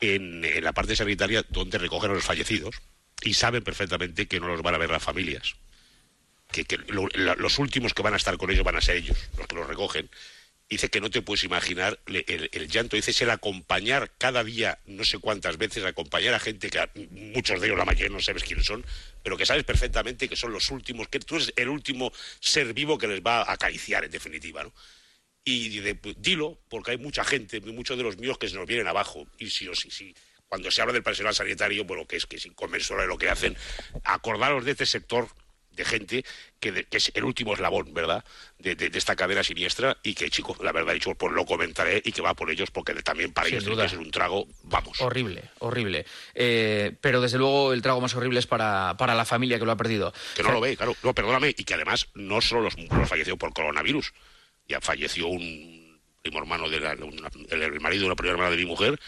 en, 0.00 0.62
la 0.62 0.72
parte 0.72 0.96
sanitaria 0.96 1.44
donde 1.48 1.78
recogen 1.78 2.10
a 2.10 2.14
los 2.14 2.24
fallecidos 2.24 2.74
y 3.22 3.34
saben 3.34 3.62
perfectamente 3.62 4.26
que 4.26 4.40
no 4.40 4.48
los 4.48 4.62
van 4.62 4.74
a 4.74 4.78
ver 4.78 4.90
las 4.90 5.02
familias. 5.02 5.54
Que, 6.50 6.66
los 6.88 7.58
últimos 7.58 7.94
que 7.94 8.02
van 8.02 8.14
a 8.14 8.16
estar 8.16 8.36
con 8.36 8.50
ellos 8.50 8.64
van 8.64 8.76
a 8.76 8.80
ser 8.80 8.96
ellos, 8.96 9.16
los 9.36 9.46
que 9.46 9.54
los 9.54 9.66
recogen. 9.66 10.10
Dice 10.68 10.88
que 10.88 11.00
no 11.00 11.10
te 11.10 11.20
puedes 11.20 11.44
imaginar 11.44 11.98
el, 12.06 12.68
llanto. 12.68 12.96
Dice 12.96 13.10
es 13.10 13.22
el 13.22 13.30
acompañar 13.30 14.12
cada 14.18 14.44
día, 14.44 14.78
no 14.86 15.04
sé 15.04 15.18
cuántas 15.18 15.58
veces, 15.58 15.84
acompañar 15.84 16.34
a 16.34 16.38
gente 16.38 16.70
que 16.70 16.80
muchos 17.34 17.60
de 17.60 17.66
ellos, 17.66 17.78
la 17.78 17.84
mayoría, 17.84 18.08
no 18.08 18.20
sabes 18.20 18.44
quiénes 18.44 18.66
son, 18.66 18.84
pero 19.22 19.36
que 19.36 19.46
sabes 19.46 19.64
perfectamente 19.64 20.28
que 20.28 20.36
son 20.36 20.52
los 20.52 20.70
últimos, 20.70 21.08
que 21.08 21.18
tú 21.18 21.36
eres 21.36 21.52
el 21.56 21.68
último 21.68 22.12
ser 22.38 22.72
vivo 22.72 22.98
que 22.98 23.08
les 23.08 23.20
va 23.20 23.42
a 23.42 23.52
acariciar, 23.52 24.04
en 24.04 24.12
definitiva, 24.12 24.62
¿no? 24.62 24.72
Y 25.44 25.68
dice, 25.70 25.94
pues, 25.94 26.16
dilo, 26.18 26.60
porque 26.68 26.92
hay 26.92 26.98
mucha 26.98 27.24
gente, 27.24 27.60
muchos 27.62 27.96
de 27.96 28.02
los 28.04 28.18
míos 28.18 28.38
que 28.38 28.48
se 28.48 28.56
nos 28.56 28.66
vienen 28.66 28.86
abajo. 28.88 29.26
Y 29.38 29.48
sí 29.50 29.66
o 29.68 29.74
sí, 29.74 29.90
sí. 29.90 30.14
Cuando 30.48 30.70
se 30.70 30.82
habla 30.82 30.92
del 30.92 31.02
personal 31.02 31.34
sanitario, 31.34 31.84
bueno, 31.84 32.06
que 32.06 32.16
es 32.16 32.26
que 32.26 32.36
es 32.36 32.46
inconmensurable 32.46 33.06
lo 33.08 33.16
que 33.18 33.30
hacen, 33.30 33.56
acordaros 34.04 34.64
de 34.64 34.72
este 34.72 34.84
sector 34.86 35.28
de 35.70 35.84
gente 35.84 36.24
que, 36.58 36.72
de- 36.72 36.84
que 36.84 36.96
es 36.98 37.12
el 37.14 37.24
último 37.24 37.54
eslabón, 37.54 37.94
¿verdad?, 37.94 38.24
de, 38.58 38.74
de- 38.74 38.90
de 38.90 38.98
esta 38.98 39.14
cadena 39.16 39.42
siniestra 39.44 39.96
y 40.02 40.14
que, 40.14 40.28
chicos, 40.28 40.58
la 40.60 40.72
verdad, 40.72 40.92
dicho, 40.92 41.14
pues 41.14 41.32
lo 41.32 41.46
comentaré 41.46 42.02
y 42.04 42.10
que 42.12 42.20
va 42.20 42.34
por 42.34 42.50
ellos 42.50 42.70
porque 42.72 42.92
también 43.02 43.32
para 43.32 43.46
Sin 43.46 43.54
ellos 43.54 43.64
tiene 43.64 43.76
duda. 43.76 43.84
que 43.84 43.90
ser 43.90 43.98
un 44.00 44.10
trago, 44.10 44.46
vamos. 44.64 45.00
Horrible, 45.00 45.44
horrible. 45.60 46.04
Eh, 46.34 46.96
pero 47.00 47.20
desde 47.20 47.38
luego 47.38 47.72
el 47.72 47.80
trago 47.80 48.00
más 48.00 48.14
horrible 48.14 48.40
es 48.40 48.46
para, 48.46 48.96
para 48.98 49.14
la 49.14 49.24
familia 49.24 49.58
que 49.60 49.64
lo 49.64 49.70
ha 49.72 49.76
perdido. 49.76 50.12
Que 50.34 50.42
no 50.42 50.50
lo 50.52 50.60
ve, 50.60 50.76
claro. 50.76 50.94
No, 51.04 51.14
perdóname. 51.14 51.54
Y 51.56 51.64
que 51.64 51.74
además 51.74 52.08
no 52.14 52.40
solo 52.40 52.62
los, 52.62 52.76
los 52.76 53.08
falleció 53.08 53.36
por 53.38 53.54
coronavirus. 53.54 54.12
Ya 54.70 54.80
falleció 54.80 55.26
un 55.26 55.98
primo 56.22 56.38
hermano, 56.38 56.68
de 56.68 56.78
la- 56.78 56.94
una- 56.94 57.28
el, 57.50 57.62
el 57.62 57.80
marido 57.80 58.02
de 58.02 58.06
una 58.06 58.14
prima 58.14 58.32
hermana 58.34 58.50
de 58.50 58.56
mi 58.56 58.66
mujer, 58.66 59.00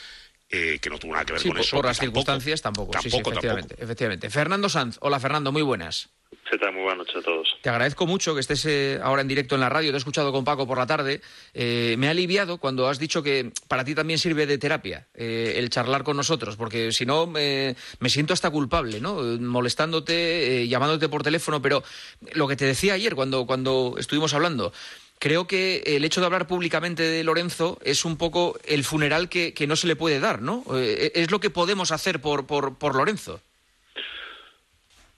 eh, 0.50 0.80
que 0.82 0.90
no 0.90 0.98
tuvo 0.98 1.12
nada 1.12 1.24
que 1.24 1.32
ver 1.34 1.40
Sí, 1.40 1.48
con 1.48 1.56
por, 1.56 1.64
eso. 1.64 1.76
por 1.76 1.84
las 1.86 1.96
tampoco- 1.98 2.04
circunstancias 2.20 2.62
tampoco. 2.62 2.92
sí, 2.94 3.04
sí, 3.04 3.10
tampoco, 3.10 3.30
efectivamente, 3.30 3.76
efectivamente. 3.78 4.28
Fernando 4.28 4.68
Sanz. 4.68 4.98
Hola, 5.00 5.20
Fernando, 5.20 5.52
muy 5.52 5.62
buenas. 5.62 6.08
¿Qué 6.50 6.58
tal? 6.58 6.72
Muy 6.72 6.82
buenas 6.82 6.98
noches 7.06 7.16
a 7.16 7.22
todos. 7.22 7.56
Te 7.62 7.68
agradezco 7.70 8.06
mucho 8.06 8.34
que 8.34 8.40
estés 8.40 8.64
eh, 8.66 8.98
ahora 9.02 9.22
en 9.22 9.28
directo 9.28 9.54
en 9.54 9.60
la 9.60 9.68
radio. 9.68 9.90
Te 9.90 9.96
he 9.96 9.98
escuchado 9.98 10.32
con 10.32 10.44
Paco 10.44 10.66
por 10.66 10.78
la 10.78 10.86
tarde. 10.86 11.20
Eh, 11.54 11.94
me 11.98 12.08
ha 12.08 12.10
aliviado 12.10 12.58
cuando 12.58 12.88
has 12.88 12.98
dicho 12.98 13.22
que 13.22 13.52
para 13.68 13.84
ti 13.84 13.94
también 13.94 14.18
sirve 14.18 14.46
de 14.46 14.58
terapia 14.58 15.06
eh, 15.14 15.54
el 15.56 15.70
charlar 15.70 16.02
con 16.02 16.16
nosotros, 16.16 16.56
porque 16.56 16.90
si 16.92 17.06
no 17.06 17.26
me, 17.26 17.76
me 18.00 18.08
siento 18.10 18.32
hasta 18.34 18.50
culpable, 18.50 19.00
¿no? 19.00 19.14
Molestándote, 19.22 20.62
eh, 20.62 20.68
llamándote 20.68 21.08
por 21.08 21.22
teléfono. 21.22 21.62
Pero 21.62 21.84
lo 22.34 22.48
que 22.48 22.56
te 22.56 22.64
decía 22.64 22.94
ayer 22.94 23.14
cuando, 23.14 23.46
cuando 23.46 23.94
estuvimos 23.98 24.34
hablando. 24.34 24.72
Creo 25.22 25.46
que 25.46 25.84
el 25.86 26.04
hecho 26.04 26.18
de 26.18 26.26
hablar 26.26 26.48
públicamente 26.48 27.04
de 27.04 27.22
Lorenzo 27.22 27.78
es 27.84 28.04
un 28.04 28.18
poco 28.18 28.58
el 28.64 28.82
funeral 28.82 29.28
que, 29.28 29.54
que 29.54 29.68
no 29.68 29.76
se 29.76 29.86
le 29.86 29.94
puede 29.94 30.18
dar, 30.18 30.42
¿no? 30.42 30.64
Eh, 30.74 31.12
es 31.14 31.30
lo 31.30 31.38
que 31.38 31.48
podemos 31.48 31.92
hacer 31.92 32.20
por, 32.20 32.44
por, 32.44 32.76
por 32.76 32.96
Lorenzo. 32.96 33.40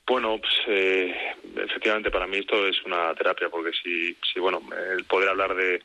Bueno, 0.07 0.39
pues, 0.39 0.53
eh, 0.67 1.17
efectivamente 1.57 2.11
para 2.11 2.27
mí 2.27 2.37
esto 2.37 2.67
es 2.67 2.77
una 2.85 3.15
terapia, 3.15 3.49
porque 3.49 3.71
si, 3.83 4.15
si 4.31 4.41
bueno, 4.41 4.61
el 4.95 5.05
poder 5.05 5.31
hablar 5.31 5.55
de, 5.55 5.81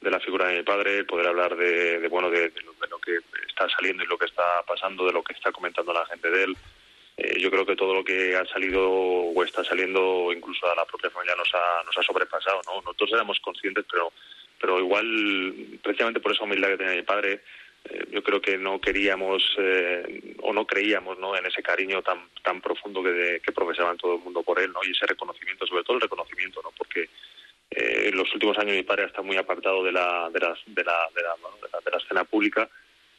de 0.00 0.10
la 0.10 0.20
figura 0.20 0.46
de 0.46 0.56
mi 0.56 0.62
padre, 0.62 0.96
el 1.00 1.04
poder 1.04 1.26
hablar 1.26 1.54
de, 1.54 2.08
bueno, 2.08 2.30
de 2.30 2.50
lo, 2.64 2.72
de 2.72 2.88
lo 2.88 2.98
que 2.98 3.18
está 3.50 3.68
saliendo 3.68 4.02
y 4.02 4.06
lo 4.06 4.16
que 4.16 4.24
está 4.24 4.62
pasando, 4.66 5.04
de 5.04 5.12
lo 5.12 5.22
que 5.22 5.34
está 5.34 5.52
comentando 5.52 5.92
la 5.92 6.06
gente 6.06 6.30
de 6.30 6.44
él, 6.44 6.56
eh, 7.18 7.38
yo 7.40 7.50
creo 7.50 7.66
que 7.66 7.74
todo 7.74 7.94
lo 7.94 8.04
que 8.04 8.36
ha 8.36 8.46
salido 8.46 8.88
o 8.88 9.44
está 9.44 9.64
saliendo, 9.64 10.32
incluso 10.32 10.70
a 10.70 10.76
la 10.76 10.84
propia 10.84 11.10
familia, 11.10 11.34
nos 11.34 11.52
ha, 11.52 11.82
nos 11.84 11.98
ha 11.98 12.02
sobrepasado, 12.02 12.60
¿no? 12.66 12.76
Nosotros 12.76 13.10
éramos 13.12 13.40
conscientes, 13.40 13.84
pero, 13.90 14.12
pero 14.60 14.78
igual, 14.78 15.78
precisamente 15.82 16.20
por 16.20 16.32
esa 16.32 16.44
humildad 16.44 16.68
que 16.68 16.76
tenía 16.76 16.94
mi 16.94 17.02
padre, 17.02 17.40
eh, 17.84 18.04
yo 18.10 18.22
creo 18.22 18.40
que 18.40 18.56
no 18.56 18.80
queríamos 18.80 19.42
eh, 19.58 20.36
o 20.42 20.52
no 20.52 20.64
creíamos 20.64 21.18
¿no? 21.18 21.36
en 21.36 21.46
ese 21.46 21.62
cariño 21.62 22.02
tan 22.02 22.28
tan 22.42 22.60
profundo 22.60 23.02
que, 23.02 23.10
de, 23.10 23.40
que 23.40 23.52
profesaban 23.52 23.96
todo 23.96 24.16
el 24.16 24.20
mundo 24.20 24.42
por 24.42 24.60
él 24.60 24.72
¿no? 24.72 24.80
y 24.84 24.90
ese 24.90 25.06
reconocimiento, 25.06 25.66
sobre 25.66 25.84
todo 25.84 25.96
el 25.96 26.02
reconocimiento, 26.02 26.60
¿no? 26.62 26.70
porque 26.76 27.08
eh, 27.70 28.08
en 28.08 28.16
los 28.16 28.32
últimos 28.32 28.58
años 28.58 28.76
mi 28.76 28.82
padre 28.82 29.04
está 29.04 29.22
muy 29.22 29.36
apartado 29.36 29.82
de 29.84 29.92
la, 29.92 30.28
de 30.30 30.40
la, 30.40 30.58
de 30.66 30.84
la, 30.84 31.08
de 31.14 31.90
la, 31.90 31.98
escena 31.98 32.24
pública 32.24 32.68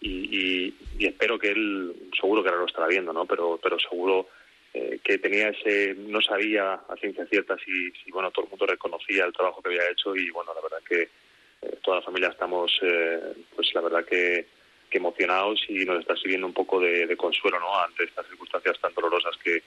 y, 0.01 0.09
y, 0.09 0.75
y, 0.97 1.07
espero 1.07 1.37
que 1.37 1.49
él, 1.49 1.93
seguro 2.19 2.41
que 2.41 2.49
ahora 2.49 2.61
lo 2.61 2.67
estará 2.67 2.87
viendo, 2.87 3.11
¿no? 3.11 3.25
pero, 3.25 3.59
pero 3.61 3.77
seguro 3.79 4.27
eh, 4.73 4.99
que 5.03 5.17
tenía 5.17 5.49
ese, 5.49 5.95
no 5.95 6.21
sabía 6.21 6.73
a 6.73 6.95
ciencia 6.99 7.25
cierta 7.25 7.57
si, 7.57 7.91
si, 7.91 8.11
bueno, 8.11 8.31
todo 8.31 8.45
el 8.45 8.51
mundo 8.51 8.65
reconocía 8.65 9.25
el 9.25 9.33
trabajo 9.33 9.61
que 9.61 9.69
había 9.69 9.89
hecho 9.89 10.15
y 10.15 10.29
bueno, 10.29 10.53
la 10.53 10.61
verdad 10.61 10.87
que 10.87 11.01
eh, 11.61 11.77
toda 11.83 11.97
la 11.97 12.03
familia 12.03 12.29
estamos, 12.29 12.71
eh, 12.81 13.33
pues 13.55 13.73
la 13.73 13.81
verdad 13.81 14.05
que 14.05 14.45
que 14.89 14.97
emocionados 14.97 15.61
y 15.69 15.85
nos 15.85 15.99
está 15.99 16.15
sirviendo 16.15 16.47
un 16.47 16.53
poco 16.53 16.79
de, 16.79 17.15
consuelo 17.15 17.59
¿no? 17.59 17.79
ante 17.79 18.05
estas 18.05 18.27
circunstancias 18.27 18.79
tan 18.81 18.93
dolorosas 18.93 19.35
que, 19.43 19.61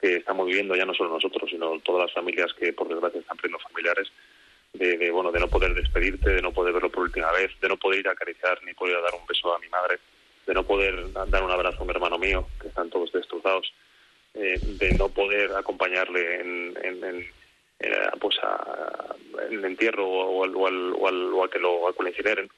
que, 0.00 0.16
estamos 0.16 0.46
viviendo 0.46 0.76
ya 0.76 0.84
no 0.84 0.94
solo 0.94 1.10
nosotros 1.10 1.50
sino 1.50 1.80
todas 1.80 2.06
las 2.06 2.14
familias 2.14 2.52
que 2.54 2.72
por 2.72 2.88
desgracia 2.88 3.20
están 3.20 3.36
perdiendo 3.36 3.58
familiares 3.60 4.12
de, 4.72 5.10
bueno 5.10 5.32
de 5.32 5.40
no 5.40 5.48
poder 5.48 5.74
despedirte 5.74 6.30
de 6.30 6.42
no 6.42 6.52
poder 6.52 6.72
verlo 6.72 6.90
por 6.90 7.04
última 7.04 7.32
vez 7.32 7.50
de 7.60 7.68
no 7.68 7.76
poder 7.76 8.00
ir 8.00 8.08
a 8.08 8.12
acariciar 8.12 8.62
ni 8.64 8.74
poder 8.74 9.00
dar 9.02 9.14
un 9.14 9.26
beso 9.26 9.54
a 9.54 9.58
mi 9.58 9.68
madre 9.68 9.98
de 10.46 10.54
no 10.54 10.62
poder 10.64 11.12
dar 11.12 11.42
un 11.42 11.50
abrazo 11.50 11.78
a 11.80 11.84
un 11.84 11.90
hermano 11.90 12.18
mío 12.18 12.48
que 12.60 12.68
están 12.68 12.90
todos 12.90 13.12
destrozados 13.12 13.72
eh, 14.34 14.58
de 14.62 14.94
no 14.94 15.08
poder 15.08 15.52
acompañarle 15.56 16.40
en, 16.40 17.26
eh, 17.80 18.10
pues 18.20 18.36
entierro 19.50 20.06
o 20.06 20.44
al, 20.44 20.54
o 20.54 20.66
al, 20.66 20.92
o 20.92 21.08
al, 21.08 21.32
o 21.32 21.44
a 21.44 21.50
que 21.50 21.58
lo, 21.58 21.88
a 21.88 22.08
incineren 22.08 22.50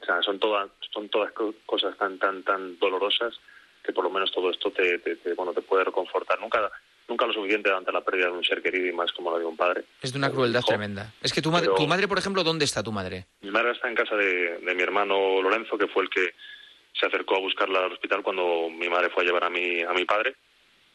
o 0.00 0.04
sea, 0.04 0.22
son 0.22 0.38
todas 0.38 0.70
son 0.92 1.08
todas 1.08 1.32
cosas 1.64 1.96
tan 1.96 2.18
tan 2.18 2.42
tan 2.42 2.78
dolorosas 2.78 3.38
que 3.82 3.92
por 3.92 4.04
lo 4.04 4.10
menos 4.10 4.32
todo 4.32 4.50
esto 4.50 4.70
te, 4.70 4.98
te, 4.98 5.16
te, 5.16 5.34
bueno 5.34 5.52
te 5.52 5.62
puede 5.62 5.84
reconfortar. 5.84 6.40
Nunca 6.40 6.70
nunca 7.08 7.26
lo 7.26 7.32
suficiente 7.32 7.70
ante 7.70 7.92
la 7.92 8.00
pérdida 8.00 8.26
de 8.26 8.32
un 8.32 8.44
ser 8.44 8.62
querido 8.62 8.86
y 8.86 8.92
más 8.92 9.12
como 9.12 9.30
lo 9.30 9.38
de 9.38 9.44
un 9.44 9.56
padre. 9.56 9.84
Es 10.02 10.12
de 10.12 10.18
una 10.18 10.30
crueldad 10.30 10.60
hijo. 10.60 10.68
tremenda. 10.68 11.12
Es 11.22 11.32
que 11.32 11.42
tu 11.42 11.50
madre, 11.50 11.66
Pero, 11.66 11.76
tu 11.76 11.86
madre, 11.86 12.08
por 12.08 12.18
ejemplo, 12.18 12.42
¿dónde 12.42 12.64
está 12.64 12.82
tu 12.82 12.92
madre? 12.92 13.26
Mi 13.40 13.50
madre 13.50 13.72
está 13.72 13.88
en 13.88 13.94
casa 13.94 14.16
de, 14.16 14.58
de 14.58 14.74
mi 14.74 14.82
hermano 14.82 15.40
Lorenzo, 15.42 15.78
que 15.78 15.86
fue 15.86 16.02
el 16.02 16.10
que 16.10 16.34
se 16.98 17.06
acercó 17.06 17.36
a 17.36 17.40
buscarla 17.40 17.84
al 17.84 17.92
hospital 17.92 18.22
cuando 18.22 18.68
mi 18.70 18.88
madre 18.88 19.10
fue 19.10 19.22
a 19.22 19.26
llevar 19.26 19.44
a 19.44 19.50
mi 19.50 19.82
a 19.82 19.92
mi 19.92 20.04
padre 20.04 20.34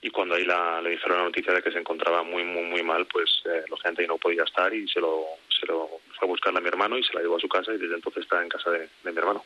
y 0.01 0.09
cuando 0.09 0.35
ahí 0.35 0.43
la, 0.45 0.81
le 0.81 0.91
dijeron 0.91 1.17
la 1.17 1.23
noticia 1.25 1.53
de 1.53 1.61
que 1.61 1.71
se 1.71 1.77
encontraba 1.77 2.23
muy 2.23 2.43
muy 2.43 2.63
muy 2.63 2.83
mal 2.83 3.05
pues 3.05 3.43
eh, 3.45 3.63
lógicamente 3.69 4.07
no 4.07 4.17
podía 4.17 4.43
estar 4.43 4.73
y 4.73 4.87
se 4.87 4.99
lo 4.99 5.25
se 5.47 5.67
lo 5.67 5.87
fue 6.17 6.27
a 6.27 6.31
buscarla 6.31 6.59
a 6.59 6.61
mi 6.61 6.69
hermano 6.69 6.97
y 6.97 7.03
se 7.03 7.13
la 7.13 7.21
llevó 7.21 7.37
a 7.37 7.39
su 7.39 7.47
casa 7.47 7.71
y 7.73 7.77
desde 7.77 7.95
entonces 7.95 8.23
está 8.23 8.41
en 8.41 8.49
casa 8.49 8.71
de, 8.71 8.89
de 9.03 9.11
mi 9.11 9.17
hermano 9.17 9.45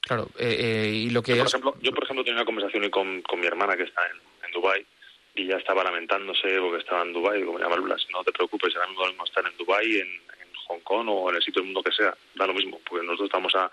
claro 0.00 0.30
eh, 0.38 0.56
eh, 0.58 0.92
y 0.94 1.10
lo 1.10 1.22
que 1.22 1.36
yo, 1.36 1.44
por 1.44 1.48
ejemplo 1.48 1.76
yo 1.82 1.92
por 1.92 2.04
ejemplo 2.04 2.24
tenía 2.24 2.38
una 2.38 2.46
conversación 2.46 2.88
con, 2.88 3.20
con 3.22 3.38
mi 3.38 3.46
hermana 3.46 3.76
que 3.76 3.82
está 3.82 4.00
en, 4.06 4.29
en 4.50 4.60
Dubai 4.60 4.84
y 5.34 5.46
ya 5.46 5.56
estaba 5.56 5.84
lamentándose 5.84 6.58
porque 6.60 6.78
estaba 6.78 7.02
en 7.02 7.12
Dubai 7.12 7.40
y 7.40 7.44
como 7.44 7.58
llama 7.58 7.76
Lula 7.76 7.96
no 8.12 8.24
te 8.24 8.32
preocupes 8.32 8.74
ahora 8.76 8.88
mismo 8.88 9.24
estar 9.24 9.46
en 9.46 9.56
Dubai 9.56 10.00
en, 10.00 10.08
Hong 10.66 10.80
Kong 10.80 11.08
o 11.08 11.30
en 11.30 11.34
el 11.36 11.42
sitio 11.42 11.62
del 11.62 11.72
mundo 11.72 11.82
que 11.82 11.90
sea 11.90 12.14
da 12.36 12.46
lo 12.46 12.54
mismo 12.54 12.80
porque 12.84 13.04
nosotros 13.04 13.26
estamos 13.26 13.54
a 13.56 13.70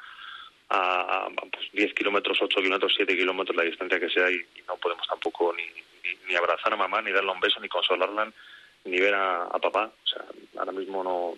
a, 0.69 1.29
pues 1.51 1.71
10 1.71 1.93
kilómetros, 1.93 2.37
8 2.41 2.59
kilómetros, 2.59 2.93
7 2.95 3.15
kilómetros, 3.15 3.55
la 3.55 3.63
distancia 3.63 3.99
que 3.99 4.09
sea, 4.09 4.29
y, 4.29 4.41
no 4.67 4.75
podemos 4.77 5.07
tampoco 5.07 5.53
ni, 5.53 5.63
ni, 5.63 6.17
ni, 6.27 6.35
abrazar 6.35 6.73
a 6.73 6.75
mamá, 6.75 7.01
ni 7.01 7.11
darle 7.11 7.31
un 7.31 7.39
beso, 7.39 7.59
ni 7.59 7.69
consolarla, 7.69 8.31
ni 8.83 8.99
ver 8.99 9.15
a, 9.15 9.47
papá. 9.61 9.91
O 10.03 10.07
sea, 10.07 10.25
ahora 10.57 10.71
mismo 10.71 11.03
no, 11.03 11.35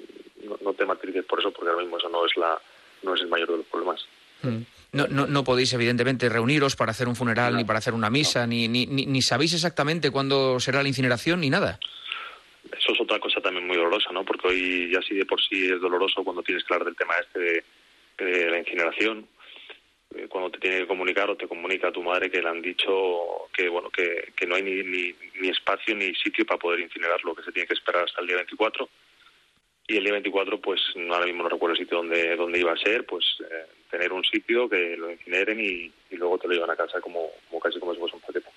no, 0.61 0.73
te 0.73 0.85
martirices 0.85 1.25
por 1.25 1.39
eso, 1.39 1.51
porque 1.51 1.69
ahora 1.69 1.83
mismo 1.83 1.97
eso 1.97 2.09
no 2.09 2.25
es, 2.25 2.35
la, 2.37 2.59
no 3.03 3.13
es 3.13 3.21
el 3.21 3.27
mayor 3.27 3.49
de 3.51 3.57
los 3.57 3.65
problemas. 3.67 4.05
Mm. 4.41 4.61
No, 4.91 5.07
no, 5.07 5.27
no, 5.27 5.43
podéis, 5.43 5.71
evidentemente, 5.73 6.29
reuniros 6.29 6.75
para 6.75 6.91
hacer 6.91 7.07
un 7.07 7.15
funeral, 7.15 7.53
no, 7.53 7.59
ni 7.59 7.63
para 7.63 7.79
hacer 7.79 7.93
una 7.93 8.09
misa, 8.09 8.47
ni, 8.47 8.67
ni, 8.67 8.87
ni, 8.87 9.05
ni 9.05 9.21
sabéis 9.21 9.53
exactamente 9.53 10.09
cuándo 10.09 10.59
será 10.59 10.81
la 10.81 10.89
incineración, 10.89 11.41
ni 11.41 11.49
nada. 11.49 11.79
Eso 12.75 12.93
es 12.93 13.01
otra 13.01 13.19
cosa 13.19 13.39
también 13.39 13.67
muy 13.67 13.77
dolorosa, 13.77 14.11
¿no? 14.11 14.25
Porque 14.25 14.47
hoy 14.47 14.91
ya 14.91 15.01
sí 15.01 15.15
de 15.15 15.25
por 15.25 15.39
sí 15.41 15.65
es 15.65 15.79
doloroso 15.79 16.23
cuando 16.23 16.41
tienes 16.41 16.63
que 16.63 16.73
hablar 16.73 16.87
del 16.87 16.95
tema 16.95 17.13
este 17.21 17.39
de 17.39 17.63
de 18.25 18.49
la 18.49 18.59
incineración 18.59 19.27
eh, 20.15 20.27
cuando 20.27 20.51
te 20.51 20.59
tiene 20.59 20.79
que 20.79 20.87
comunicar 20.87 21.29
o 21.29 21.37
te 21.37 21.47
comunica 21.47 21.91
tu 21.91 22.03
madre 22.03 22.29
que 22.29 22.41
le 22.41 22.49
han 22.49 22.61
dicho 22.61 23.47
que 23.53 23.69
bueno 23.69 23.89
que, 23.89 24.33
que 24.35 24.45
no 24.45 24.55
hay 24.55 24.63
ni, 24.63 24.83
ni, 24.83 25.15
ni, 25.39 25.49
espacio 25.49 25.95
ni 25.95 26.13
sitio 26.15 26.45
para 26.45 26.59
poder 26.59 26.79
incinerarlo, 26.79 27.35
que 27.35 27.43
se 27.43 27.51
tiene 27.51 27.67
que 27.67 27.75
esperar 27.75 28.05
hasta 28.05 28.21
el 28.21 28.27
día 28.27 28.37
24 28.37 28.89
y 29.89 29.97
el 29.97 30.03
día 30.03 30.13
24 30.13 30.61
pues 30.61 30.79
ahora 31.11 31.25
mismo 31.25 31.43
no 31.43 31.49
recuerdo 31.49 31.73
el 31.73 31.81
sitio 31.81 31.97
donde, 31.97 32.35
donde 32.35 32.59
iba 32.59 32.71
a 32.71 32.77
ser 32.77 33.05
pues 33.05 33.25
eh, 33.41 33.65
tener 33.89 34.13
un 34.13 34.23
sitio 34.23 34.69
que 34.69 34.95
lo 34.95 35.11
incineren 35.11 35.59
y, 35.59 35.91
luego 36.15 36.37
te 36.37 36.47
lo 36.47 36.53
llevan 36.53 36.69
a 36.69 36.75
casa 36.75 37.01
como, 37.01 37.29
casi 37.61 37.79
como 37.79 37.93
si 37.93 37.99
fuese 37.99 38.15
un 38.15 38.21
paquete. 38.21 38.49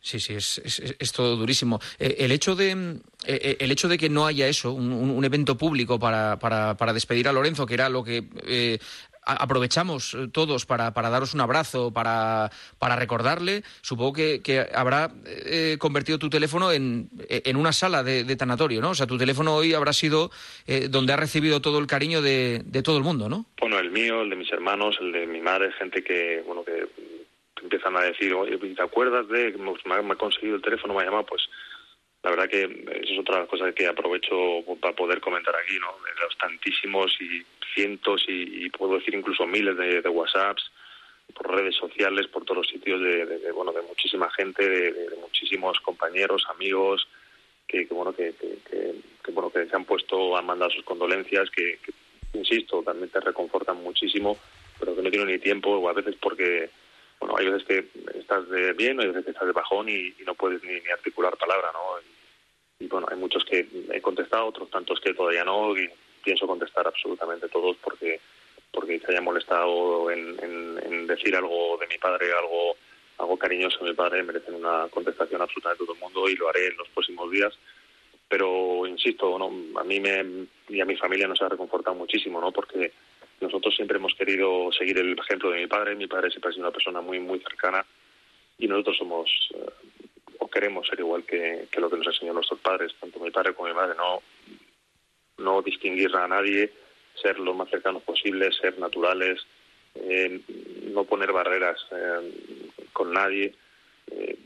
Sí, 0.00 0.18
sí, 0.18 0.34
es, 0.34 1.12
todo 1.12 1.36
durísimo. 1.36 1.80
Eh, 1.98 2.16
el, 2.20 2.32
hecho 2.32 2.56
de, 2.56 2.98
eh, 3.26 3.56
el 3.60 3.70
hecho 3.70 3.88
de 3.88 3.98
que 3.98 4.08
no 4.08 4.26
haya 4.26 4.48
eso, 4.48 4.72
un, 4.72 5.24
evento 5.24 5.58
público 5.58 5.98
para, 5.98 6.38
para, 6.38 6.92
despedir 6.92 7.28
a 7.28 7.32
Lorenzo, 7.32 7.66
que 7.66 7.74
era 7.74 7.88
lo 7.88 8.02
que 8.02 8.24
aprovechamos 9.28 10.16
todos 10.32 10.66
para, 10.66 10.92
para, 10.94 11.10
daros 11.10 11.34
un 11.34 11.40
abrazo, 11.40 11.92
para, 11.92 12.50
para 12.78 12.96
recordarle, 12.96 13.62
supongo 13.82 14.14
que, 14.14 14.40
que 14.42 14.66
habrá 14.74 15.10
eh, 15.26 15.76
convertido 15.78 16.18
tu 16.18 16.30
teléfono 16.30 16.72
en, 16.72 17.10
en 17.28 17.56
una 17.56 17.72
sala 17.72 18.02
de, 18.02 18.36
tanatorio, 18.36 18.80
¿no? 18.80 18.90
O 18.90 18.94
sea, 18.94 19.06
tu 19.06 19.18
teléfono 19.18 19.54
hoy 19.54 19.74
habrá 19.74 19.92
sido 19.92 20.30
eh, 20.66 20.88
donde 20.88 21.12
ha 21.12 21.16
recibido 21.16 21.60
todo 21.60 21.78
el 21.78 21.86
cariño 21.86 22.22
de, 22.22 22.62
de 22.64 22.82
todo 22.82 22.96
el 22.96 23.04
mundo, 23.04 23.28
¿no? 23.28 23.46
Bueno, 23.60 23.78
el 23.78 23.90
mío, 23.90 24.22
el 24.22 24.30
de 24.30 24.36
mis 24.36 24.52
hermanos, 24.52 24.96
el 25.00 25.12
de 25.12 25.26
mi 25.26 25.40
madre, 25.40 25.72
gente 25.72 26.02
que, 26.02 26.42
bueno, 26.46 26.64
que 26.64 26.88
empiezan 27.62 27.96
a 27.96 28.02
decir, 28.02 28.32
oye, 28.34 28.56
¿te 28.56 28.82
acuerdas 28.82 29.28
de 29.28 29.52
que 29.52 29.58
me 29.58 29.94
ha 29.94 30.16
conseguido 30.16 30.56
el 30.56 30.62
teléfono, 30.62 30.94
me 30.94 31.02
ha 31.02 31.04
llamado? 31.04 31.26
Pues 31.26 31.42
la 32.28 32.36
verdad 32.36 32.50
que 32.50 32.64
eso 33.00 33.12
es 33.14 33.18
otra 33.20 33.46
cosa 33.46 33.72
que 33.72 33.86
aprovecho 33.86 34.36
para 34.82 34.94
poder 34.94 35.18
comentar 35.18 35.56
aquí, 35.56 35.78
¿no? 35.78 35.86
De 36.04 36.20
los 36.20 36.36
tantísimos 36.36 37.10
y 37.20 37.42
cientos 37.74 38.22
y, 38.28 38.66
y 38.66 38.70
puedo 38.70 38.98
decir 38.98 39.14
incluso 39.14 39.46
miles 39.46 39.78
de, 39.78 40.02
de, 40.02 40.08
WhatsApps, 40.10 40.70
por 41.32 41.56
redes 41.56 41.74
sociales, 41.76 42.26
por 42.26 42.44
todos 42.44 42.58
los 42.58 42.68
sitios 42.68 43.00
de, 43.00 43.50
bueno, 43.52 43.72
de 43.72 43.80
muchísima 43.80 44.30
gente, 44.30 44.68
de, 44.68 45.16
muchísimos 45.22 45.80
compañeros, 45.80 46.44
amigos, 46.50 47.08
que, 47.66 47.88
que 47.88 47.94
bueno, 47.94 48.14
que, 48.14 48.34
que, 48.38 49.32
bueno, 49.32 49.50
que 49.50 49.66
se 49.66 49.76
han 49.76 49.86
puesto, 49.86 50.36
han 50.36 50.44
mandado 50.44 50.70
sus 50.70 50.84
condolencias, 50.84 51.50
que, 51.50 51.78
insisto, 52.34 52.82
también 52.82 53.08
te 53.08 53.20
reconfortan 53.20 53.82
muchísimo, 53.82 54.36
pero 54.78 54.94
que 54.94 55.00
no 55.00 55.10
tienen 55.10 55.28
ni 55.28 55.38
tiempo, 55.38 55.70
o 55.70 55.88
a 55.88 55.94
veces 55.94 56.14
porque 56.20 56.68
bueno, 57.20 57.36
hay 57.36 57.48
veces 57.48 57.66
que 57.66 58.18
estás 58.18 58.48
de 58.48 58.72
bien, 58.74 59.00
hay 59.00 59.08
veces 59.08 59.24
que 59.24 59.30
estás 59.30 59.46
de 59.46 59.52
bajón 59.52 59.88
y, 59.88 60.14
y 60.18 60.22
no 60.24 60.34
puedes 60.34 60.62
ni, 60.62 60.74
ni, 60.74 60.90
articular 60.90 61.36
palabra, 61.36 61.70
¿no? 61.72 62.17
Y, 62.80 62.86
bueno, 62.86 63.06
hay 63.10 63.16
muchos 63.16 63.44
que 63.44 63.66
he 63.92 64.00
contestado, 64.00 64.46
otros 64.46 64.70
tantos 64.70 65.00
que 65.00 65.14
todavía 65.14 65.44
no, 65.44 65.76
y 65.76 65.88
pienso 66.22 66.46
contestar 66.46 66.86
absolutamente 66.86 67.48
todos 67.48 67.76
porque 67.82 68.20
porque 68.70 69.00
se 69.00 69.10
haya 69.10 69.20
molestado 69.20 70.10
en, 70.10 71.06
decir 71.06 71.34
algo 71.34 71.78
de 71.78 71.86
mi 71.86 71.96
padre, 71.96 72.30
algo 72.32 72.76
algo 73.16 73.36
cariñoso 73.36 73.78
de 73.78 73.90
mi 73.90 73.96
padre, 73.96 74.22
merecen 74.22 74.54
una 74.54 74.86
contestación 74.90 75.40
absoluta 75.40 75.70
de 75.70 75.76
todo 75.76 75.94
el 75.94 75.98
mundo 75.98 76.28
y 76.28 76.36
lo 76.36 76.48
haré 76.48 76.68
en 76.68 76.76
los 76.76 76.88
próximos 76.90 77.30
días. 77.30 77.58
Pero 78.28 78.86
insisto, 78.86 79.38
¿no? 79.38 79.50
a 79.80 79.84
mí 79.84 79.98
me, 79.98 80.46
y 80.68 80.80
a 80.80 80.84
mi 80.84 80.94
familia 80.96 81.26
nos 81.26 81.40
ha 81.40 81.48
reconfortado 81.48 81.96
muchísimo, 81.96 82.40
¿no? 82.40 82.52
Porque 82.52 82.92
nosotros 83.40 83.74
siempre 83.74 83.96
hemos 83.96 84.14
querido 84.14 84.70
seguir 84.70 84.98
el 84.98 85.18
ejemplo 85.18 85.50
de 85.50 85.60
mi 85.60 85.66
padre. 85.66 85.96
Mi 85.96 86.06
padre 86.06 86.30
siempre 86.30 86.50
ha 86.50 86.52
sido 86.52 86.66
una 86.66 86.72
persona 86.72 87.00
muy, 87.00 87.18
muy 87.18 87.40
cercana 87.40 87.84
y 88.58 88.68
nosotros 88.68 88.98
somos 88.98 89.30
eh, 89.54 89.66
o 90.38 90.48
queremos 90.48 90.86
ser 90.86 91.00
igual 91.00 91.24
que, 91.24 91.68
lo 91.78 91.90
que 91.90 91.96
nos 91.96 92.06
enseñó 92.06 92.32
nuestros 92.32 92.60
padres, 92.60 92.94
tanto 93.00 93.20
mi 93.20 93.30
padre 93.30 93.54
como 93.54 93.68
mi 93.68 93.74
madre. 93.74 93.94
No, 93.96 94.22
no 95.38 95.62
distinguir 95.62 96.14
a 96.16 96.28
nadie, 96.28 96.72
ser 97.20 97.38
lo 97.38 97.54
más 97.54 97.70
cercanos 97.70 98.02
posible, 98.02 98.50
ser 98.52 98.78
naturales, 98.78 99.40
eh, 99.94 100.40
no 100.92 101.04
poner 101.04 101.32
barreras 101.32 101.78
eh, 101.90 102.32
con 102.92 103.12
nadie. 103.12 103.54
Eh, 104.10 104.38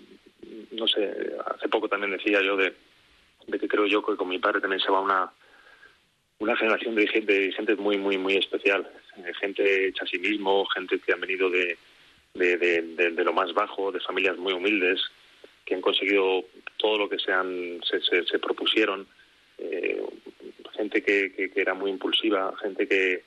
no 0.73 0.89
sé, 0.89 1.35
hace 1.47 1.69
poco 1.69 1.89
también 1.89 2.13
decía 2.13 2.41
yo 2.43 2.57
de, 2.57 2.75
de 3.47 3.59
que 3.59 3.69
creo 3.69 3.87
yo 3.87 4.05
que 4.05 4.17
con 4.17 4.29
mi 4.29 4.39
padre 4.39 4.61
también 4.61 4.81
se 4.81 4.91
va 4.91 5.01
una 5.01 5.33
una 6.43 6.57
generación 6.57 6.97
de 6.97 7.07
gente, 7.07 7.33
de 7.33 7.53
gente 7.53 7.77
muy, 7.77 7.99
muy, 7.99 8.19
muy 8.19 8.37
especial. 8.37 8.89
Gente 9.41 9.89
hecha 9.89 10.05
a 10.05 10.09
sí 10.09 10.19
mismo, 10.19 10.67
gente 10.67 10.99
que 10.99 11.13
han 11.13 11.21
venido 11.21 11.49
de, 11.49 11.79
de, 12.35 12.57
de 13.13 13.25
lo 13.25 13.33
más 13.33 13.53
bajo, 13.55 13.93
de 13.93 14.01
familias 14.01 14.37
muy 14.39 14.53
humildes, 14.53 15.01
que 15.73 15.77
han 15.77 15.81
conseguido 15.81 16.45
todo 16.77 16.99
lo 16.99 17.09
que 17.09 17.19
se, 17.19 17.33
han, 17.33 17.81
se, 17.83 17.99
se, 18.03 18.25
se 18.27 18.39
propusieron, 18.39 19.07
eh, 19.57 20.05
gente 20.77 21.03
que, 21.03 21.33
que, 21.33 21.51
que 21.51 21.61
era 21.63 21.73
muy 21.73 21.91
impulsiva, 21.91 22.53
gente 22.61 22.87
que, 22.87 23.25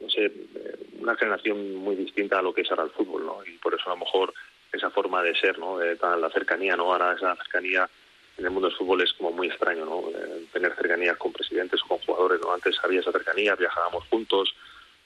no 0.00 0.10
sé, 0.10 0.26
eh, 0.26 0.76
una 1.00 1.16
generación 1.16 1.74
muy 1.76 1.96
distinta 1.96 2.38
a 2.38 2.42
lo 2.42 2.52
que 2.52 2.60
es 2.60 2.70
ahora 2.70 2.84
el 2.84 2.90
fútbol, 2.90 3.24
¿no? 3.24 3.38
Y 3.46 3.56
por 3.58 3.74
eso 3.74 3.84
a 3.86 3.94
lo 3.94 3.96
mejor 4.04 4.34
esa 4.72 4.90
forma 4.90 5.22
de 5.22 5.34
ser, 5.36 5.58
¿no? 5.58 5.78
Tan- 5.98 6.20
la 6.20 6.28
cercanía, 6.30 6.76
¿no? 6.76 6.92
Ahora 6.92 7.14
esa 7.16 7.34
cercanía 7.36 7.88
en 8.36 8.44
el 8.44 8.50
mundo 8.50 8.68
del 8.68 8.76
fútbol 8.76 9.00
es 9.00 9.12
como 9.14 9.32
muy 9.32 9.46
extraño, 9.48 9.86
¿no? 9.86 10.10
Eh, 10.10 10.44
tener 10.52 10.74
cercanías 10.74 11.16
con 11.16 11.32
presidentes 11.32 11.80
o 11.84 11.88
con 11.88 11.98
jugadores, 12.00 12.40
¿no? 12.42 12.52
Antes 12.52 12.76
había 12.82 13.00
esa 13.00 13.12
cercanía, 13.12 13.54
viajábamos 13.54 14.04
juntos, 14.10 14.54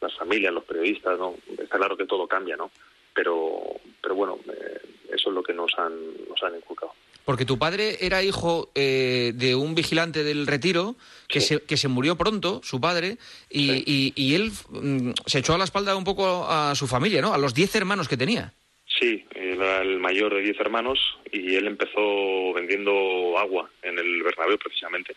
las 0.01 0.13
familias, 0.17 0.53
los 0.53 0.65
periodistas, 0.65 1.17
¿no? 1.21 1.37
Está 1.57 1.79
claro 1.79 1.97
que 1.97 2.07
todo 2.07 2.27
cambia, 2.27 2.57
¿no? 2.57 2.73
Pero, 3.15 3.61
pero 4.03 4.15
bueno, 4.17 4.39
eh, 4.49 4.81
eso 5.15 5.31
es 5.31 5.35
lo 5.35 5.43
que 5.43 5.53
nos 5.55 5.73
han, 5.79 5.93
nos 6.29 6.43
han 6.43 6.57
inculcado. 6.57 6.93
Porque 7.25 7.45
tu 7.45 7.59
padre 7.59 7.99
era 8.01 8.23
hijo 8.23 8.71
eh, 8.75 9.33
de 9.35 9.55
un 9.55 9.75
vigilante 9.75 10.25
del 10.25 10.47
retiro 10.47 10.97
que, 11.29 11.41
se, 11.41 11.61
que 11.63 11.77
se 11.77 11.87
murió 11.89 12.17
pronto, 12.17 12.61
su 12.65 12.81
padre, 12.81 13.19
y, 13.49 13.73
y- 13.87 14.13
y 14.17 14.35
él 14.35 14.51
mm, 14.71 15.11
se 15.27 15.39
echó 15.41 15.55
a 15.55 15.59
la 15.59 15.65
espalda 15.65 15.95
un 15.97 16.05
poco 16.05 16.47
a 16.49 16.75
su 16.75 16.87
familia, 16.89 17.21
¿no? 17.21 17.33
A 17.35 17.39
los 17.39 17.55
diez 17.55 17.75
hermanos 17.77 18.09
que 18.09 18.17
tenía. 18.17 18.53
Sí, 18.99 19.25
era 19.35 19.83
el 19.83 19.99
mayor 20.01 20.35
de 20.35 20.41
10 20.43 20.59
hermanos 20.61 20.99
y 21.33 21.55
él 21.55 21.67
empezó 21.69 22.53
vendiendo 22.55 23.39
agua 23.39 23.71
en 23.83 23.99
el 23.99 24.23
Bernabéu 24.23 24.59
precisamente 24.59 25.15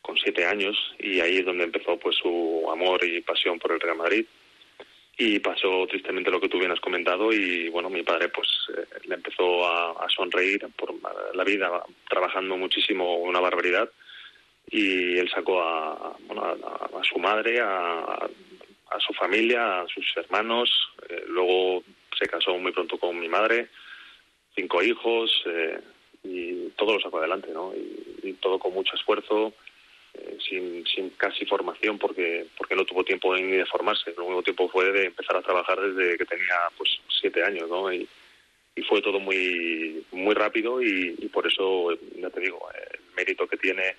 con 0.00 0.16
siete 0.16 0.44
años 0.46 0.76
y 0.98 1.20
ahí 1.20 1.38
es 1.38 1.44
donde 1.44 1.64
empezó 1.64 1.98
pues 1.98 2.16
su 2.16 2.66
amor 2.70 3.04
y 3.04 3.20
pasión 3.22 3.58
por 3.58 3.72
el 3.72 3.80
Real 3.80 3.96
Madrid 3.96 4.24
y 5.16 5.38
pasó 5.38 5.86
tristemente 5.86 6.30
lo 6.30 6.40
que 6.40 6.48
tú 6.48 6.58
bien 6.58 6.72
has 6.72 6.80
comentado 6.80 7.32
y 7.32 7.68
bueno 7.68 7.88
mi 7.88 8.02
padre 8.02 8.28
pues 8.30 8.48
eh, 8.76 8.84
le 9.06 9.14
empezó 9.14 9.66
a, 9.66 10.06
sonreír 10.08 10.66
por 10.76 10.92
la 11.34 11.44
vida 11.44 11.82
trabajando 12.08 12.56
muchísimo 12.56 13.16
una 13.18 13.40
barbaridad 13.40 13.88
y 14.70 15.18
él 15.18 15.28
sacó 15.30 15.60
a, 15.62 16.16
bueno, 16.26 16.44
a, 16.44 16.52
a- 16.52 17.04
su 17.04 17.18
madre 17.18 17.60
a, 17.60 18.28
a 18.90 19.00
su 19.00 19.12
familia 19.14 19.80
a 19.80 19.86
sus 19.88 20.04
hermanos 20.16 20.70
eh, 21.08 21.24
luego 21.28 21.82
se 22.18 22.26
casó 22.26 22.56
muy 22.58 22.72
pronto 22.72 22.98
con 22.98 23.18
mi 23.18 23.28
madre 23.28 23.68
cinco 24.54 24.82
hijos 24.82 25.30
eh, 25.46 25.78
y 26.24 26.68
todo 26.76 26.94
lo 26.94 27.00
sacó 27.00 27.18
adelante 27.18 27.50
no 27.52 27.72
y 28.22 28.32
todo 28.34 28.58
con 28.58 28.72
mucho 28.72 28.94
esfuerzo 28.96 29.52
eh, 30.14 30.38
sin, 30.48 30.86
sin 30.86 31.10
casi 31.10 31.44
formación 31.44 31.98
porque 31.98 32.46
porque 32.56 32.76
no 32.76 32.84
tuvo 32.84 33.04
tiempo 33.04 33.34
ni 33.36 33.56
de 33.56 33.66
formarse. 33.66 34.14
Lo 34.16 34.26
único 34.26 34.42
tiempo 34.42 34.68
fue 34.68 34.92
de 34.92 35.06
empezar 35.06 35.36
a 35.36 35.42
trabajar 35.42 35.80
desde 35.80 36.16
que 36.16 36.24
tenía 36.24 36.54
pues 36.76 36.90
siete 37.20 37.42
años 37.42 37.68
no 37.68 37.92
y, 37.92 38.08
fue 38.88 39.00
todo 39.00 39.20
muy 39.20 40.04
muy 40.10 40.34
rápido 40.34 40.82
y, 40.82 41.14
y 41.18 41.28
por 41.28 41.46
eso 41.46 41.96
ya 42.16 42.28
te 42.28 42.40
digo 42.40 42.60
el 42.74 43.00
mérito 43.16 43.46
que 43.46 43.56
tiene 43.56 43.94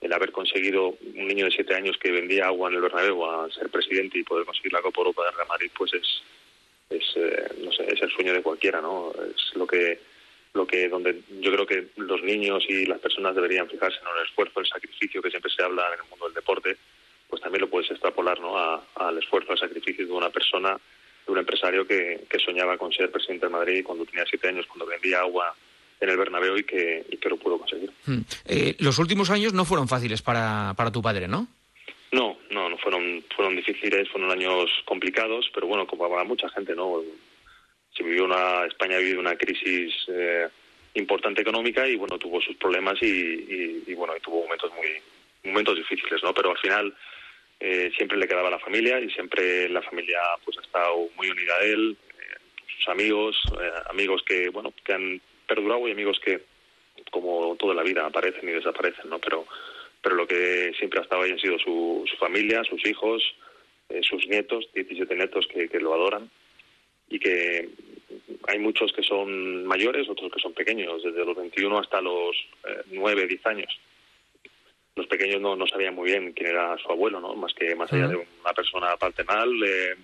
el 0.00 0.12
haber 0.12 0.32
conseguido 0.32 0.96
un 1.14 1.28
niño 1.28 1.46
de 1.46 1.52
siete 1.52 1.74
años 1.74 1.96
que 1.98 2.10
vendía 2.10 2.46
agua 2.46 2.68
en 2.68 2.74
el 2.74 2.82
Bernabéu 2.82 3.24
a 3.24 3.50
ser 3.50 3.70
presidente 3.70 4.18
y 4.18 4.24
poder 4.24 4.44
conseguir 4.44 4.72
la 4.72 4.82
Copa 4.82 5.00
Europa 5.00 5.24
de 5.24 5.30
Real 5.30 5.48
Madrid 5.48 5.70
pues 5.76 5.94
es 5.94 6.22
es 6.90 7.16
eh, 7.16 7.88
es 7.88 8.02
el 8.02 8.10
sueño 8.10 8.32
de 8.32 8.42
cualquiera 8.42 8.80
no 8.80 9.12
es 9.34 9.56
lo 9.56 9.66
que 9.66 9.98
lo 10.56 10.66
que 10.66 10.88
donde 10.88 11.20
yo 11.40 11.52
creo 11.52 11.66
que 11.66 11.86
los 11.96 12.22
niños 12.22 12.64
y 12.68 12.86
las 12.86 12.98
personas 12.98 13.34
deberían 13.34 13.68
fijarse 13.68 13.98
en 14.00 14.08
el 14.18 14.26
esfuerzo 14.26 14.60
el 14.60 14.66
sacrificio 14.66 15.22
que 15.22 15.30
siempre 15.30 15.50
se 15.50 15.62
habla 15.62 15.86
en 15.94 16.00
el 16.02 16.10
mundo 16.10 16.24
del 16.26 16.34
deporte 16.34 16.76
pues 17.28 17.42
también 17.42 17.60
lo 17.62 17.68
puedes 17.70 17.90
extrapolar 17.90 18.40
no 18.40 18.58
A- 18.58 18.82
al 18.96 19.18
esfuerzo 19.18 19.52
al 19.52 19.58
sacrificio 19.58 20.06
de 20.06 20.12
una 20.12 20.30
persona 20.30 20.78
de 21.26 21.32
un 21.32 21.38
empresario 21.38 21.86
que, 21.86 22.24
que 22.30 22.38
soñaba 22.38 22.76
con 22.78 22.92
ser 22.92 23.10
presidente 23.10 23.46
de 23.46 23.52
Madrid 23.52 23.84
cuando 23.84 24.04
tenía 24.04 24.24
siete 24.28 24.48
años 24.48 24.66
cuando 24.66 24.86
vendía 24.86 25.20
agua 25.20 25.54
en 26.00 26.08
el 26.10 26.16
Bernabéu 26.16 26.56
y 26.58 26.64
que, 26.64 27.04
y 27.10 27.16
que 27.16 27.28
lo 27.28 27.36
pudo 27.36 27.58
conseguir 27.58 27.90
Mm. 28.06 28.20
Eh, 28.46 28.76
los 28.78 28.98
últimos 29.00 29.30
años 29.30 29.52
no 29.52 29.64
fueron 29.64 29.88
fáciles 29.88 30.22
para, 30.22 30.74
para 30.76 30.92
tu 30.92 31.02
padre, 31.02 31.26
¿no? 31.26 31.48
No, 32.12 32.38
no, 32.50 32.68
no 32.70 32.78
fueron, 32.78 33.24
fueron 33.34 33.56
difíciles, 33.56 34.08
fueron 34.08 34.30
años 34.30 34.70
complicados, 34.84 35.50
pero 35.52 35.66
bueno, 35.66 35.86
como 35.88 36.08
para 36.08 36.22
mucha 36.22 36.48
gente, 36.50 36.76
¿no? 36.76 37.02
Se 37.96 38.02
vivió 38.02 38.24
una, 38.24 38.64
España 38.66 38.96
ha 38.96 39.00
vivido 39.00 39.20
una 39.20 39.36
crisis 39.36 39.94
eh, 40.08 40.48
importante 40.94 41.42
económica 41.42 41.86
y 41.86 41.96
bueno, 41.96 42.18
tuvo 42.18 42.40
sus 42.40 42.56
problemas 42.56 43.00
y, 43.02 43.94
bueno, 43.94 44.16
y 44.16 44.20
tuvo 44.20 44.42
momentos 44.42 44.72
muy, 44.74 44.88
momentos 45.44 45.76
difíciles, 45.76 46.22
¿no? 46.22 46.34
Pero 46.34 46.50
al 46.50 46.58
final 46.58 46.94
eh, 47.60 47.90
siempre 47.96 48.18
le 48.18 48.28
quedaba 48.28 48.50
la 48.50 48.58
familia 48.58 49.00
y 49.00 49.10
siempre 49.10 49.68
la 49.68 49.82
familia 49.82 50.18
pues 50.44 50.58
ha 50.58 50.62
estado 50.62 51.08
muy 51.16 51.30
unida 51.30 51.54
a 51.54 51.64
él, 51.64 51.96
eh, 52.18 52.36
sus 52.76 52.88
amigos, 52.88 53.36
eh, 53.60 53.72
amigos 53.90 54.22
que, 54.26 54.48
bueno, 54.50 54.72
que 54.84 54.92
han 54.92 55.20
perdurado 55.46 55.88
y 55.88 55.92
amigos 55.92 56.20
que 56.20 56.42
como 57.10 57.54
toda 57.56 57.74
la 57.74 57.82
vida 57.82 58.06
aparecen 58.06 58.48
y 58.48 58.52
desaparecen, 58.52 59.08
¿no? 59.08 59.18
Pero 59.18 59.46
pero 60.06 60.14
lo 60.14 60.26
que 60.28 60.72
siempre 60.78 61.00
ha 61.00 61.02
estado 61.02 61.22
ahí 61.22 61.32
han 61.32 61.40
sido 61.40 61.58
su, 61.58 62.04
su 62.08 62.16
familia, 62.16 62.62
sus 62.62 62.86
hijos, 62.86 63.20
eh, 63.88 64.00
sus 64.02 64.24
nietos, 64.28 64.68
17 64.72 65.16
nietos 65.16 65.48
que, 65.48 65.68
que 65.68 65.80
lo 65.80 65.92
adoran 65.94 66.30
y 67.08 67.18
que 67.18 67.68
hay 68.46 68.58
muchos 68.58 68.92
que 68.92 69.02
son 69.02 69.64
mayores, 69.66 70.08
otros 70.08 70.32
que 70.32 70.40
son 70.40 70.52
pequeños, 70.52 71.02
desde 71.02 71.24
los 71.24 71.36
21 71.36 71.78
hasta 71.78 72.00
los 72.00 72.36
eh, 72.64 72.82
9, 72.92 73.26
10 73.26 73.46
años. 73.46 73.80
Los 74.94 75.06
pequeños 75.06 75.40
no, 75.40 75.56
no 75.56 75.66
sabían 75.66 75.94
muy 75.94 76.10
bien 76.10 76.32
quién 76.32 76.50
era 76.50 76.76
su 76.78 76.90
abuelo, 76.90 77.20
¿no? 77.20 77.34
Más 77.34 77.52
que 77.52 77.74
más 77.74 77.92
allá 77.92 78.08
de 78.08 78.16
una 78.16 78.52
persona 78.54 78.96
paternal 78.96 79.50
eh, 79.64 79.94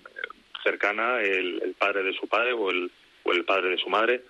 cercana, 0.63 1.19
el, 1.21 1.61
el 1.63 1.73
padre 1.73 2.03
de 2.03 2.13
su 2.13 2.27
padre 2.27 2.53
o 2.53 2.69
el, 2.69 2.91
o 3.23 3.31
el 3.31 3.43
padre 3.43 3.69
de 3.69 3.77
su 3.77 3.89
madre 3.89 4.21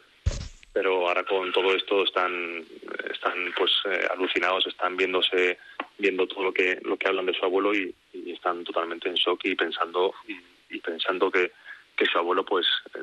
pero 0.71 1.07
ahora 1.07 1.23
con 1.23 1.51
todo 1.51 1.75
esto 1.75 2.03
están 2.03 2.65
están 3.11 3.53
pues 3.55 3.71
eh, 3.85 4.07
alucinados 4.11 4.65
están 4.65 4.97
viéndose 4.97 5.59
viendo 5.99 6.25
todo 6.25 6.45
lo 6.45 6.51
que 6.51 6.79
lo 6.81 6.97
que 6.97 7.07
hablan 7.07 7.27
de 7.27 7.33
su 7.35 7.45
abuelo 7.45 7.75
y, 7.75 7.93
y 8.11 8.31
están 8.31 8.63
totalmente 8.63 9.07
en 9.07 9.13
shock 9.13 9.45
y 9.45 9.53
pensando 9.53 10.15
y, 10.27 10.35
y 10.73 10.79
pensando 10.79 11.31
que, 11.31 11.51
que 11.97 12.05
su 12.05 12.17
abuelo 12.17 12.43
pues 12.45 12.65
eh, 12.95 12.99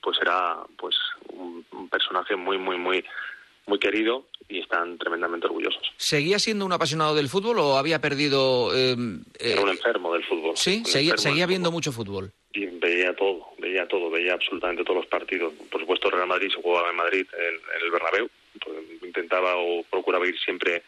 pues 0.00 0.18
era 0.20 0.56
pues 0.78 0.96
un, 1.32 1.64
un 1.72 1.88
personaje 1.88 2.36
muy 2.36 2.58
muy 2.58 2.76
muy 2.78 3.04
muy 3.66 3.78
querido 3.78 4.26
y 4.48 4.58
están 4.60 4.98
tremendamente 4.98 5.46
orgullosos 5.46 5.82
¿Seguía 5.96 6.38
siendo 6.38 6.66
un 6.66 6.72
apasionado 6.72 7.14
del 7.14 7.28
fútbol 7.28 7.58
o 7.60 7.76
había 7.78 8.00
perdido... 8.00 8.74
eh, 8.74 8.96
eh, 9.38 9.52
era 9.52 9.62
un 9.62 9.68
enfermo 9.68 10.12
del 10.12 10.24
fútbol 10.24 10.56
sí, 10.56 10.82
seguía, 10.84 11.16
seguía 11.16 11.46
viendo 11.46 11.70
mucho 11.70 11.92
fútbol. 11.92 12.32
y 12.52 12.66
veía 12.66 13.14
todo, 13.14 13.46
veía 13.58 13.86
todo, 13.86 14.10
veía 14.10 14.34
absolutamente 14.34 14.82
todos 14.84 14.96
los 15.02 15.06
partidos. 15.06 15.52
Por 15.70 15.80
supuesto, 15.80 16.10
Real 16.10 16.26
Madrid 16.26 16.50
se 16.54 16.60
jugaba 16.60 16.90
en 16.90 16.96
Madrid, 16.96 17.26
en, 17.32 17.54
en 17.54 17.84
el 17.84 17.90
Bernabéu. 17.90 18.28
Pues, 18.62 18.76
intentaba 19.02 19.56
o 19.56 19.82
procuraba 19.84 20.26
ir 20.26 20.38
siempre 20.38 20.82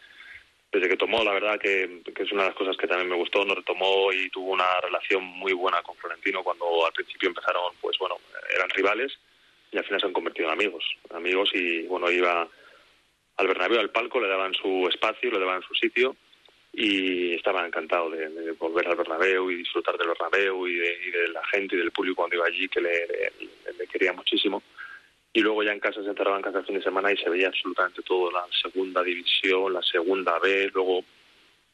desde 0.71 0.89
que 0.89 0.97
tomó. 0.97 1.23
La 1.23 1.33
verdad 1.33 1.59
que, 1.59 2.01
que 2.13 2.23
es 2.23 2.31
una 2.31 2.43
de 2.43 2.49
las 2.49 2.57
cosas 2.57 2.77
que 2.77 2.87
también 2.87 3.09
me 3.09 3.15
gustó. 3.15 3.43
Nos 3.45 3.57
retomó 3.57 4.11
y 4.13 4.29
tuvo 4.29 4.51
una 4.51 4.79
relación 4.81 5.23
muy 5.23 5.53
buena 5.53 5.81
con 5.81 5.95
Florentino 5.97 6.43
cuando 6.43 6.85
al 6.85 6.93
principio 6.93 7.29
empezaron, 7.29 7.73
pues 7.81 7.97
bueno, 7.99 8.17
eran 8.55 8.69
rivales 8.69 9.17
y 9.71 9.77
al 9.77 9.83
final 9.85 9.99
se 9.99 10.07
han 10.07 10.13
convertido 10.13 10.47
en 10.47 10.53
amigos. 10.53 10.83
Amigos 11.13 11.49
y 11.53 11.83
bueno, 11.83 12.09
iba 12.11 12.47
al 13.37 13.47
Bernabéu, 13.47 13.79
al 13.79 13.89
palco, 13.91 14.19
le 14.21 14.27
daban 14.29 14.53
su 14.53 14.87
espacio, 14.89 15.29
le 15.31 15.39
daban 15.39 15.61
su 15.63 15.73
sitio 15.75 16.15
y 16.77 17.33
estaba 17.35 17.65
encantado 17.65 18.09
de, 18.09 18.29
de 18.29 18.51
volver 18.53 18.87
al 18.87 18.95
Bernabéu 18.97 19.49
y 19.49 19.55
disfrutar 19.55 19.97
del 19.97 20.09
Bernabéu 20.09 20.67
y 20.67 20.75
de, 20.75 20.99
y 21.07 21.11
de 21.11 21.27
la 21.29 21.43
gente 21.47 21.75
y 21.75 21.79
del 21.79 21.91
público 21.91 22.15
cuando 22.17 22.35
iba 22.35 22.45
allí 22.45 22.67
que 22.67 22.81
le, 22.81 23.07
le- 23.07 23.73
le 23.77 23.87
quería 23.87 24.11
muchísimo 24.13 24.61
y 25.35 25.41
luego 25.41 25.61
ya 25.63 25.73
en 25.73 25.79
casa 25.81 26.01
se 26.01 26.07
encerraba 26.09 26.37
en 26.37 26.43
casa 26.43 26.59
el 26.59 26.65
fin 26.65 26.75
de 26.77 26.81
semana 26.83 27.11
y 27.11 27.17
se 27.17 27.29
veía 27.29 27.49
absolutamente 27.49 28.01
todo 28.03 28.31
la 28.31 28.45
segunda 28.61 29.03
división 29.03 29.73
la 29.73 29.81
segunda 29.83 30.39
B 30.39 30.71
luego 30.73 31.03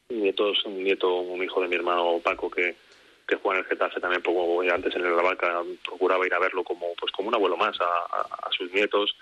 nietos 0.09 0.66
un 0.66 0.84
nieto 0.84 1.16
un 1.20 1.43
hijo 1.43 1.62
de 1.62 1.68
mi 1.68 1.76
hermano 1.76 2.20
Paco 2.24 2.49
que 2.49 2.76
que 3.28 3.36
juega 3.38 3.59
en 3.59 3.64
el 3.66 3.70
Getafe 3.70 4.01
también 4.01 4.22
poco 4.24 4.62
antes 4.62 4.93
en 4.95 5.05
el 5.05 5.16
Ravaca 5.16 5.62
procuraba 5.86 6.26
ir 6.26 6.34
a 6.34 6.39
verlo 6.39 6.64
como 6.64 6.88
pues 6.99 7.12
como 7.14 7.30
un 7.30 7.36
abuelo 7.36 7.55
más 7.55 7.80
a, 7.80 7.86
a- 7.86 8.47
a 8.47 8.51
sus 8.51 8.72
nietos 8.74 9.16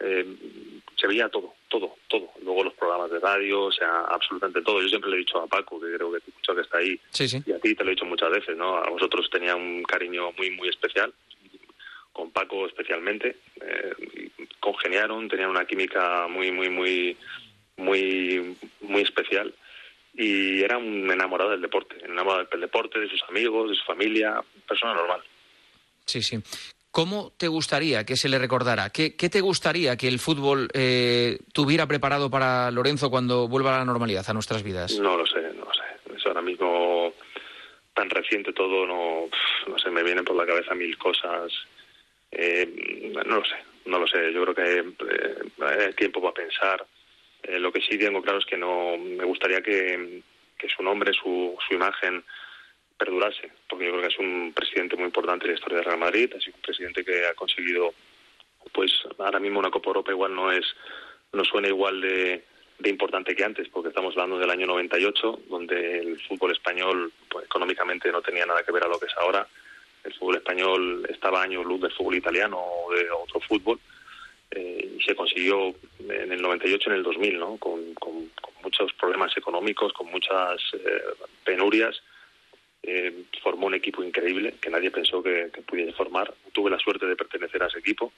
eh, 0.00 0.26
se 0.96 1.06
veía 1.06 1.28
todo, 1.28 1.54
todo, 1.68 1.94
todo. 2.08 2.30
Luego 2.42 2.64
los 2.64 2.74
programas 2.74 3.08
de 3.12 3.20
radio, 3.20 3.64
o 3.66 3.70
sea, 3.72 4.00
absolutamente 4.08 4.60
todo. 4.62 4.82
Yo 4.82 4.88
siempre 4.88 5.08
le 5.10 5.16
he 5.16 5.18
dicho 5.20 5.38
a 5.38 5.46
Paco, 5.46 5.78
que 5.80 5.94
creo 5.94 6.10
que 6.10 6.18
te 6.18 6.30
escucho 6.30 6.54
que 6.56 6.62
está 6.62 6.78
ahí, 6.78 6.98
Sí, 7.10 7.28
sí. 7.28 7.40
y 7.46 7.52
a 7.52 7.60
ti 7.60 7.72
te 7.76 7.84
lo 7.84 7.90
he 7.90 7.94
dicho 7.94 8.04
muchas 8.04 8.30
veces, 8.32 8.56
¿no? 8.56 8.78
A 8.78 8.90
vosotros 8.90 9.30
tenía 9.30 9.54
un 9.54 9.84
cariño 9.84 10.32
muy, 10.36 10.50
muy 10.50 10.68
especial, 10.68 11.12
con 12.12 12.30
Paco 12.30 12.66
especialmente. 12.66 13.36
Eh, 13.60 14.30
congeniaron, 14.60 15.28
tenían 15.28 15.50
una 15.50 15.64
química 15.64 16.26
muy, 16.28 16.50
muy, 16.50 16.68
muy, 16.68 17.16
muy, 17.76 18.56
muy 18.80 19.02
especial. 19.02 19.54
Y 20.14 20.62
era 20.62 20.76
un 20.76 21.10
enamorado 21.10 21.50
del 21.50 21.62
deporte, 21.62 21.96
enamorado 22.04 22.44
del 22.50 22.60
deporte, 22.60 23.00
de 23.00 23.08
sus 23.08 23.22
amigos, 23.28 23.70
de 23.70 23.76
su 23.76 23.84
familia, 23.84 24.42
persona 24.68 24.94
normal. 24.94 25.22
Sí, 26.04 26.22
sí. 26.22 26.38
¿Cómo 26.90 27.32
te 27.38 27.48
gustaría 27.48 28.04
que 28.04 28.16
se 28.16 28.28
le 28.28 28.38
recordara? 28.38 28.90
¿Qué, 28.90 29.16
qué 29.16 29.30
te 29.30 29.40
gustaría 29.40 29.96
que 29.96 30.08
el 30.08 30.18
fútbol 30.18 30.68
eh, 30.74 31.38
tuviera 31.54 31.86
preparado 31.86 32.30
para 32.30 32.70
Lorenzo 32.70 33.08
cuando 33.08 33.48
vuelva 33.48 33.74
a 33.74 33.78
la 33.78 33.84
normalidad, 33.86 34.28
a 34.28 34.34
nuestras 34.34 34.62
vidas? 34.62 34.98
No 34.98 35.16
lo 35.16 35.26
sé, 35.26 35.40
no 35.54 35.64
lo 35.64 35.72
sé. 35.72 36.14
Es 36.14 36.26
ahora 36.26 36.42
mismo 36.42 37.14
tan 37.94 38.10
reciente 38.10 38.52
todo, 38.52 38.86
no, 38.86 39.28
no 39.68 39.78
sé, 39.78 39.90
me 39.90 40.02
vienen 40.02 40.24
por 40.24 40.36
la 40.36 40.44
cabeza 40.44 40.74
mil 40.74 40.98
cosas. 40.98 41.50
Eh, 42.32 43.12
no 43.26 43.36
lo 43.36 43.44
sé, 43.44 43.56
no 43.86 43.98
lo 43.98 44.06
sé. 44.06 44.32
Yo 44.32 44.42
creo 44.42 44.54
que 44.54 44.78
eh, 44.78 45.34
hay 45.60 45.92
tiempo 45.92 46.20
para 46.20 46.34
pensar. 46.34 46.86
Eh, 47.42 47.58
lo 47.58 47.72
que 47.72 47.80
sí 47.80 47.98
tengo 47.98 48.22
claro 48.22 48.38
es 48.38 48.46
que 48.46 48.56
no 48.56 48.96
me 48.96 49.24
gustaría 49.24 49.60
que, 49.60 50.22
que 50.58 50.68
su 50.68 50.82
nombre, 50.82 51.12
su, 51.12 51.56
su 51.66 51.74
imagen 51.74 52.24
perdurase, 52.96 53.50
porque 53.68 53.86
yo 53.86 53.90
creo 53.90 54.02
que 54.02 54.14
es 54.14 54.18
un 54.18 54.52
presidente 54.54 54.96
muy 54.96 55.06
importante 55.06 55.44
en 55.44 55.52
la 55.52 55.58
historia 55.58 55.78
de 55.78 55.84
Real 55.84 55.98
Madrid, 55.98 56.32
sido 56.38 56.56
un 56.56 56.62
presidente 56.62 57.04
que 57.04 57.26
ha 57.26 57.34
conseguido, 57.34 57.92
pues 58.72 58.92
ahora 59.18 59.40
mismo 59.40 59.58
una 59.58 59.70
Copa 59.70 59.88
Europa 59.88 60.12
igual 60.12 60.34
no 60.34 60.52
es, 60.52 60.64
no 61.32 61.44
suena 61.44 61.66
igual 61.66 62.00
de, 62.00 62.44
de 62.78 62.90
importante 62.90 63.34
que 63.34 63.44
antes, 63.44 63.68
porque 63.68 63.88
estamos 63.88 64.12
hablando 64.14 64.38
del 64.38 64.50
año 64.50 64.66
98, 64.66 65.40
donde 65.48 65.98
el 65.98 66.20
fútbol 66.28 66.52
español 66.52 67.12
pues, 67.28 67.44
económicamente 67.46 68.12
no 68.12 68.22
tenía 68.22 68.46
nada 68.46 68.62
que 68.62 68.72
ver 68.72 68.84
a 68.84 68.88
lo 68.88 68.98
que 68.98 69.06
es 69.06 69.16
ahora. 69.16 69.48
El 70.04 70.12
fútbol 70.14 70.36
español 70.36 71.06
estaba 71.08 71.42
años 71.42 71.64
luz 71.64 71.80
del 71.80 71.92
fútbol 71.92 72.16
italiano 72.16 72.58
o 72.58 72.92
de 72.92 73.10
otro 73.10 73.40
fútbol. 73.40 73.78
Eh, 74.54 74.96
y 74.98 75.02
se 75.02 75.14
consiguió 75.14 75.74
en 76.00 76.30
el 76.30 76.42
98 76.42 76.90
en 76.90 76.96
el 76.96 77.02
2000, 77.02 77.38
¿no? 77.38 77.56
Con, 77.56 77.94
con, 77.94 78.30
muchos 78.62 78.92
problemas 78.92 79.36
económicos, 79.36 79.92
con 79.92 80.08
muchas 80.08 80.60
eh, 80.74 81.02
penurias. 81.44 82.00
Eh, 82.80 83.24
formó 83.42 83.66
un 83.66 83.74
equipo 83.74 84.04
increíble 84.04 84.54
que 84.60 84.70
nadie 84.70 84.90
pensó 84.92 85.20
que, 85.20 85.50
que, 85.52 85.62
pudiera 85.62 85.92
formar. 85.94 86.32
Tuve 86.52 86.70
la 86.70 86.78
suerte 86.78 87.06
de 87.06 87.16
pertenecer 87.16 87.62
a 87.62 87.66
ese 87.66 87.80
equipo, 87.80 88.12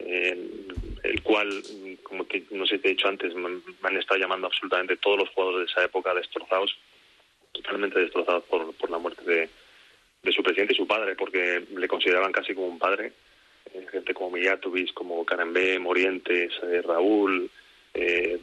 el 0.00 1.22
cual, 1.22 1.62
como 2.02 2.24
te, 2.24 2.44
no 2.50 2.66
sé, 2.66 2.78
te 2.78 2.88
he 2.88 2.90
dicho 2.92 3.06
antes, 3.06 3.34
me, 3.34 3.60
han 3.82 3.96
estado 3.96 4.20
llamando 4.20 4.48
absolutamente 4.48 4.96
todos 4.96 5.18
los 5.18 5.28
jugadores 5.30 5.66
de 5.66 5.72
esa 5.72 5.84
época 5.84 6.12
destrozados, 6.12 6.76
totalmente 7.52 8.00
destrozados 8.00 8.44
por, 8.44 8.74
por 8.74 8.90
la 8.90 8.98
muerte 8.98 9.22
de, 9.24 9.48
de 10.28 10.34
su 10.34 10.42
presidente 10.42 10.74
y 10.74 10.76
su 10.76 10.86
padre, 10.86 11.16
porque 11.16 11.62
le 11.76 11.88
consideraban 11.88 12.32
casi 12.32 12.54
como 12.54 12.68
un 12.68 12.78
padre 12.78 13.12
eh, 13.74 13.86
gente 13.90 14.14
como 14.14 14.30
Mijatovic, 14.30 14.92
como 14.94 15.24
Carambé, 15.24 15.78
Morientes, 15.78 16.52
eh, 16.62 16.82
Raúl, 16.82 17.50
eh, 17.94 18.38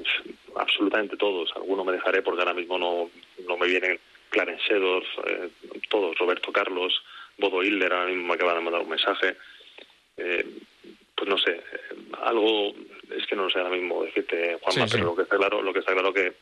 absolutamente 0.56 1.18
todos. 1.18 1.52
Algunos 1.56 1.86
me 1.86 1.94
dejaré 1.94 2.22
porque 2.22 2.42
ahora 2.42 2.54
mismo 2.54 2.78
no, 2.78 3.10
no 3.48 3.58
me 3.58 3.68
vienen 3.68 4.00
Clarence 4.30 4.64
Sedorf, 4.68 5.08
eh, 5.26 5.50
todos, 5.90 6.18
Roberto 6.18 6.52
Carlos, 6.52 7.02
Bodo 7.38 7.64
Hilder, 7.64 7.94
ahora 7.94 8.08
mismo 8.08 8.28
me 8.28 8.34
acaban 8.34 8.56
de 8.56 8.62
mandar 8.62 8.82
un 8.82 8.90
mensaje. 8.90 9.36
Eh, 10.18 10.46
pues 11.16 11.30
no 11.30 11.38
sé, 11.38 11.62
algo, 12.22 12.76
es 13.16 13.26
que 13.28 13.36
no 13.36 13.44
lo 13.44 13.50
sé 13.50 13.60
ahora 13.60 13.76
mismo 13.76 14.04
decirte, 14.04 14.58
Juanma, 14.62 14.88
sí, 14.88 14.90
sí. 14.90 14.98
pero 14.98 15.06
lo 15.06 15.16
que 15.16 15.22
está 15.22 15.38
claro, 15.38 15.62
lo 15.62 15.72
que 15.72 15.80
está 15.80 15.94
claro 15.94 16.14
que, 16.14 16.34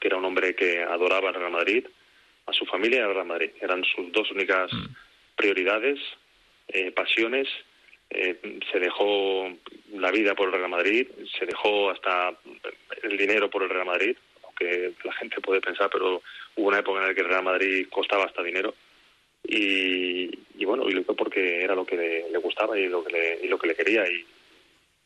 que 0.00 0.08
era 0.08 0.16
un 0.16 0.24
hombre 0.24 0.54
que 0.54 0.82
adoraba 0.82 1.28
al 1.28 1.34
Real 1.34 1.50
Madrid, 1.50 1.86
a 2.50 2.52
su 2.52 2.66
familia 2.66 2.98
y 2.98 3.02
al 3.02 3.14
Real 3.14 3.26
Madrid. 3.26 3.50
Eran 3.60 3.82
sus 3.84 4.12
dos 4.12 4.30
únicas 4.30 4.72
mm. 4.72 4.86
prioridades, 5.36 5.98
eh, 6.68 6.90
pasiones 6.92 7.48
eh, 8.10 8.58
se 8.72 8.80
dejó 8.80 9.48
la 9.94 10.10
vida 10.10 10.34
por 10.34 10.48
el 10.48 10.54
Real 10.54 10.68
Madrid, 10.68 11.06
se 11.38 11.46
dejó 11.46 11.90
hasta 11.90 12.34
el 13.04 13.16
dinero 13.16 13.48
por 13.48 13.62
el 13.62 13.70
Real 13.70 13.86
Madrid, 13.86 14.16
aunque 14.44 14.92
la 15.04 15.12
gente 15.12 15.40
puede 15.40 15.60
pensar, 15.60 15.88
pero 15.92 16.20
hubo 16.56 16.68
una 16.68 16.80
época 16.80 17.00
en 17.00 17.06
la 17.06 17.14
que 17.14 17.20
el 17.20 17.28
Real 17.28 17.44
Madrid 17.44 17.86
costaba 17.88 18.24
hasta 18.24 18.42
dinero. 18.42 18.74
Y, 19.46 20.28
y 20.58 20.64
bueno, 20.64 20.88
y 20.88 20.92
lo 20.92 21.00
hizo 21.00 21.14
porque 21.14 21.62
era 21.62 21.74
lo 21.74 21.86
que 21.86 21.96
le, 21.96 22.30
le 22.30 22.38
gustaba 22.38 22.76
y 22.78 22.88
lo 22.88 23.04
que 23.04 23.12
le, 23.12 23.40
y 23.44 23.48
lo 23.48 23.58
que 23.58 23.68
le 23.68 23.74
quería 23.76 24.04
y, 24.08 24.26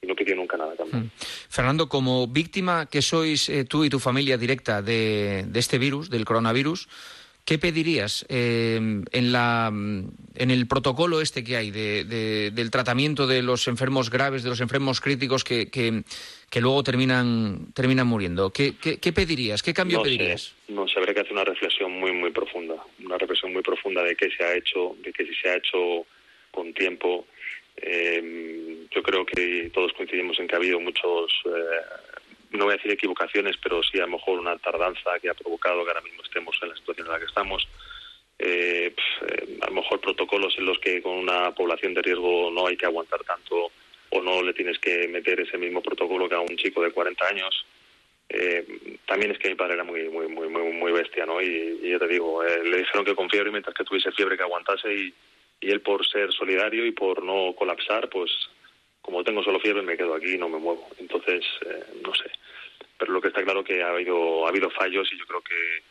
y 0.00 0.06
no 0.06 0.14
pidió 0.14 0.34
nunca 0.34 0.56
nada 0.56 0.74
también. 0.74 1.04
Mm. 1.04 1.10
Fernando, 1.50 1.88
como 1.90 2.26
víctima 2.26 2.86
que 2.86 3.02
sois 3.02 3.50
eh, 3.50 3.64
tú 3.64 3.84
y 3.84 3.90
tu 3.90 4.00
familia 4.00 4.38
directa 4.38 4.80
de, 4.80 5.44
de 5.46 5.60
este 5.60 5.78
virus, 5.78 6.08
del 6.08 6.24
coronavirus, 6.24 6.88
¿Qué 7.44 7.58
pedirías 7.58 8.24
eh, 8.30 8.76
en, 8.76 9.32
la, 9.32 9.70
en 9.70 10.50
el 10.50 10.66
protocolo 10.66 11.20
este 11.20 11.44
que 11.44 11.56
hay 11.56 11.70
de, 11.70 12.04
de, 12.04 12.50
del 12.52 12.70
tratamiento 12.70 13.26
de 13.26 13.42
los 13.42 13.68
enfermos 13.68 14.08
graves, 14.08 14.42
de 14.42 14.48
los 14.48 14.62
enfermos 14.62 15.02
críticos 15.02 15.44
que, 15.44 15.70
que, 15.70 16.04
que 16.48 16.60
luego 16.62 16.82
terminan, 16.82 17.72
terminan 17.74 18.06
muriendo? 18.06 18.50
¿Qué, 18.50 18.76
qué, 18.80 18.98
qué 18.98 19.12
pedirías? 19.12 19.62
¿Qué 19.62 19.74
cambio 19.74 19.98
no 19.98 20.04
pedirías? 20.04 20.54
Sé, 20.66 20.72
no 20.72 20.88
sé, 20.88 20.98
habría 20.98 21.12
que 21.12 21.20
hacer 21.20 21.34
una 21.34 21.44
reflexión 21.44 21.92
muy, 21.92 22.12
muy 22.12 22.30
profunda. 22.30 22.76
Una 23.04 23.18
reflexión 23.18 23.52
muy 23.52 23.62
profunda 23.62 24.02
de 24.02 24.16
qué 24.16 24.30
se 24.30 24.42
ha 24.42 24.56
hecho, 24.56 24.96
de 25.04 25.12
qué 25.12 25.26
si 25.26 25.34
se 25.34 25.50
ha 25.50 25.56
hecho 25.56 26.06
con 26.50 26.72
tiempo. 26.72 27.26
Eh, 27.76 28.86
yo 28.90 29.02
creo 29.02 29.26
que 29.26 29.70
todos 29.74 29.92
coincidimos 29.92 30.38
en 30.40 30.48
que 30.48 30.54
ha 30.54 30.58
habido 30.58 30.80
muchos. 30.80 31.30
Eh, 31.44 31.50
no 32.58 32.64
voy 32.64 32.74
a 32.74 32.76
decir 32.76 32.92
equivocaciones, 32.92 33.56
pero 33.62 33.82
sí 33.82 33.98
a 33.98 34.02
lo 34.06 34.16
mejor 34.16 34.38
una 34.38 34.56
tardanza 34.58 35.18
que 35.20 35.30
ha 35.30 35.34
provocado 35.34 35.84
que 35.84 35.90
ahora 35.90 36.00
mismo 36.00 36.22
estemos 36.22 36.56
en 36.62 36.70
la 36.70 36.76
situación 36.76 37.06
en 37.06 37.12
la 37.12 37.18
que 37.18 37.26
estamos. 37.26 37.66
Eh, 38.38 38.94
a 39.60 39.66
lo 39.66 39.72
mejor 39.72 40.00
protocolos 40.00 40.54
en 40.58 40.66
los 40.66 40.78
que 40.78 41.00
con 41.00 41.12
una 41.12 41.54
población 41.54 41.94
de 41.94 42.02
riesgo 42.02 42.50
no 42.50 42.66
hay 42.66 42.76
que 42.76 42.86
aguantar 42.86 43.22
tanto 43.24 43.70
o 44.10 44.20
no 44.20 44.42
le 44.42 44.52
tienes 44.52 44.78
que 44.78 45.08
meter 45.08 45.40
ese 45.40 45.58
mismo 45.58 45.80
protocolo 45.82 46.28
que 46.28 46.34
a 46.34 46.40
un 46.40 46.56
chico 46.56 46.82
de 46.82 46.90
40 46.90 47.26
años. 47.26 47.66
Eh, 48.28 48.98
también 49.06 49.32
es 49.32 49.38
que 49.38 49.50
mi 49.50 49.54
padre 49.54 49.74
era 49.74 49.84
muy 49.84 50.08
muy 50.08 50.28
muy 50.28 50.48
muy, 50.48 50.72
muy 50.72 50.92
bestia, 50.92 51.26
¿no? 51.26 51.40
Y, 51.40 51.80
y 51.82 51.90
yo 51.90 51.98
te 51.98 52.08
digo, 52.08 52.42
eh, 52.44 52.64
le 52.64 52.78
dijeron 52.78 53.04
que 53.04 53.14
con 53.14 53.30
fiebre 53.30 53.50
mientras 53.50 53.74
que 53.74 53.84
tuviese 53.84 54.12
fiebre 54.12 54.36
que 54.36 54.42
aguantase 54.42 54.92
y, 54.92 55.14
y 55.60 55.70
él 55.70 55.80
por 55.80 56.06
ser 56.06 56.32
solidario 56.32 56.86
y 56.86 56.92
por 56.92 57.22
no 57.22 57.54
colapsar, 57.54 58.08
pues 58.08 58.30
como 59.00 59.22
tengo 59.22 59.42
solo 59.42 59.60
fiebre 59.60 59.82
me 59.82 59.96
quedo 59.96 60.14
aquí 60.14 60.34
y 60.34 60.38
no 60.38 60.48
me 60.48 60.58
muevo. 60.58 60.88
Entonces, 60.98 61.44
eh, 61.66 61.84
no 62.02 62.14
sé. 62.14 62.24
Pero 62.98 63.12
lo 63.12 63.20
que 63.20 63.28
está 63.28 63.42
claro 63.42 63.64
que 63.64 63.82
ha 63.82 63.90
habido, 63.90 64.46
ha 64.46 64.50
habido 64.50 64.70
fallos 64.70 65.08
y 65.12 65.18
yo 65.18 65.26
creo 65.26 65.40
que, 65.40 65.82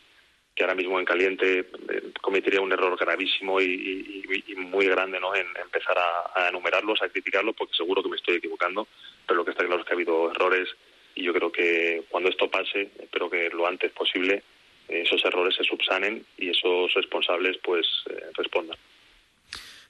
que 0.54 0.62
ahora 0.62 0.74
mismo 0.74 0.98
en 0.98 1.04
caliente 1.04 1.60
eh, 1.60 2.12
cometería 2.20 2.60
un 2.60 2.72
error 2.72 2.96
gravísimo 2.96 3.60
y, 3.60 4.24
y, 4.46 4.54
muy 4.56 4.86
grande 4.86 5.20
¿no? 5.20 5.34
en 5.34 5.46
empezar 5.62 5.96
a, 5.98 6.44
a, 6.46 6.48
enumerarlos, 6.48 7.02
a 7.02 7.08
criticarlos, 7.08 7.54
porque 7.56 7.74
seguro 7.74 8.02
que 8.02 8.08
me 8.08 8.16
estoy 8.16 8.36
equivocando, 8.36 8.88
pero 9.26 9.38
lo 9.38 9.44
que 9.44 9.50
está 9.50 9.64
claro 9.64 9.80
es 9.80 9.86
que 9.86 9.92
ha 9.92 9.96
habido 9.96 10.30
errores 10.30 10.68
y 11.14 11.24
yo 11.24 11.32
creo 11.32 11.52
que 11.52 12.04
cuando 12.08 12.28
esto 12.28 12.50
pase, 12.50 12.90
espero 12.98 13.30
que 13.30 13.48
lo 13.50 13.66
antes 13.66 13.92
posible, 13.92 14.42
eh, 14.88 15.02
esos 15.04 15.24
errores 15.24 15.54
se 15.56 15.64
subsanen 15.64 16.24
y 16.38 16.50
esos 16.50 16.92
responsables 16.94 17.56
pues 17.62 17.86
eh, 18.10 18.30
respondan. 18.34 18.76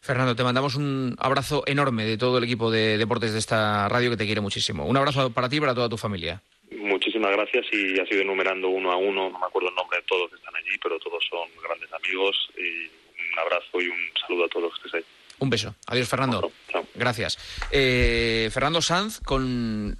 Fernando, 0.00 0.36
te 0.36 0.44
mandamos 0.44 0.74
un 0.74 1.16
abrazo 1.18 1.62
enorme 1.66 2.04
de 2.04 2.18
todo 2.18 2.36
el 2.36 2.44
equipo 2.44 2.70
de 2.70 2.98
deportes 2.98 3.32
de 3.32 3.38
esta 3.38 3.88
radio 3.88 4.10
que 4.10 4.18
te 4.18 4.26
quiere 4.26 4.42
muchísimo. 4.42 4.84
Un 4.84 4.98
abrazo 4.98 5.30
para 5.30 5.48
ti 5.48 5.56
y 5.56 5.60
para 5.60 5.74
toda 5.74 5.88
tu 5.88 5.96
familia. 5.96 6.42
Muchísimas 6.78 7.32
gracias 7.32 7.66
y 7.72 7.98
ha 8.00 8.06
sido 8.06 8.22
enumerando 8.22 8.68
uno 8.68 8.92
a 8.92 8.96
uno, 8.96 9.30
no 9.30 9.38
me 9.38 9.46
acuerdo 9.46 9.68
el 9.68 9.74
nombre 9.74 9.98
de 9.98 10.04
todos 10.04 10.30
que 10.30 10.36
están 10.36 10.54
allí, 10.56 10.76
pero 10.82 10.98
todos 10.98 11.24
son 11.28 11.48
grandes 11.62 11.92
amigos 11.92 12.36
y 12.56 12.86
un 13.32 13.38
abrazo 13.38 13.80
y 13.80 13.88
un 13.88 13.98
saludo 14.20 14.44
a 14.44 14.48
todos 14.48 14.64
los 14.64 14.72
que 14.80 14.86
estéis 14.86 15.04
ahí. 15.04 15.10
Un 15.40 15.50
beso. 15.50 15.74
Adiós, 15.86 16.08
Fernando. 16.08 16.52
Chao. 16.70 16.86
Gracias. 16.94 17.38
Eh, 17.70 18.48
Fernando 18.52 18.80
Sanz, 18.80 19.20
con 19.20 19.96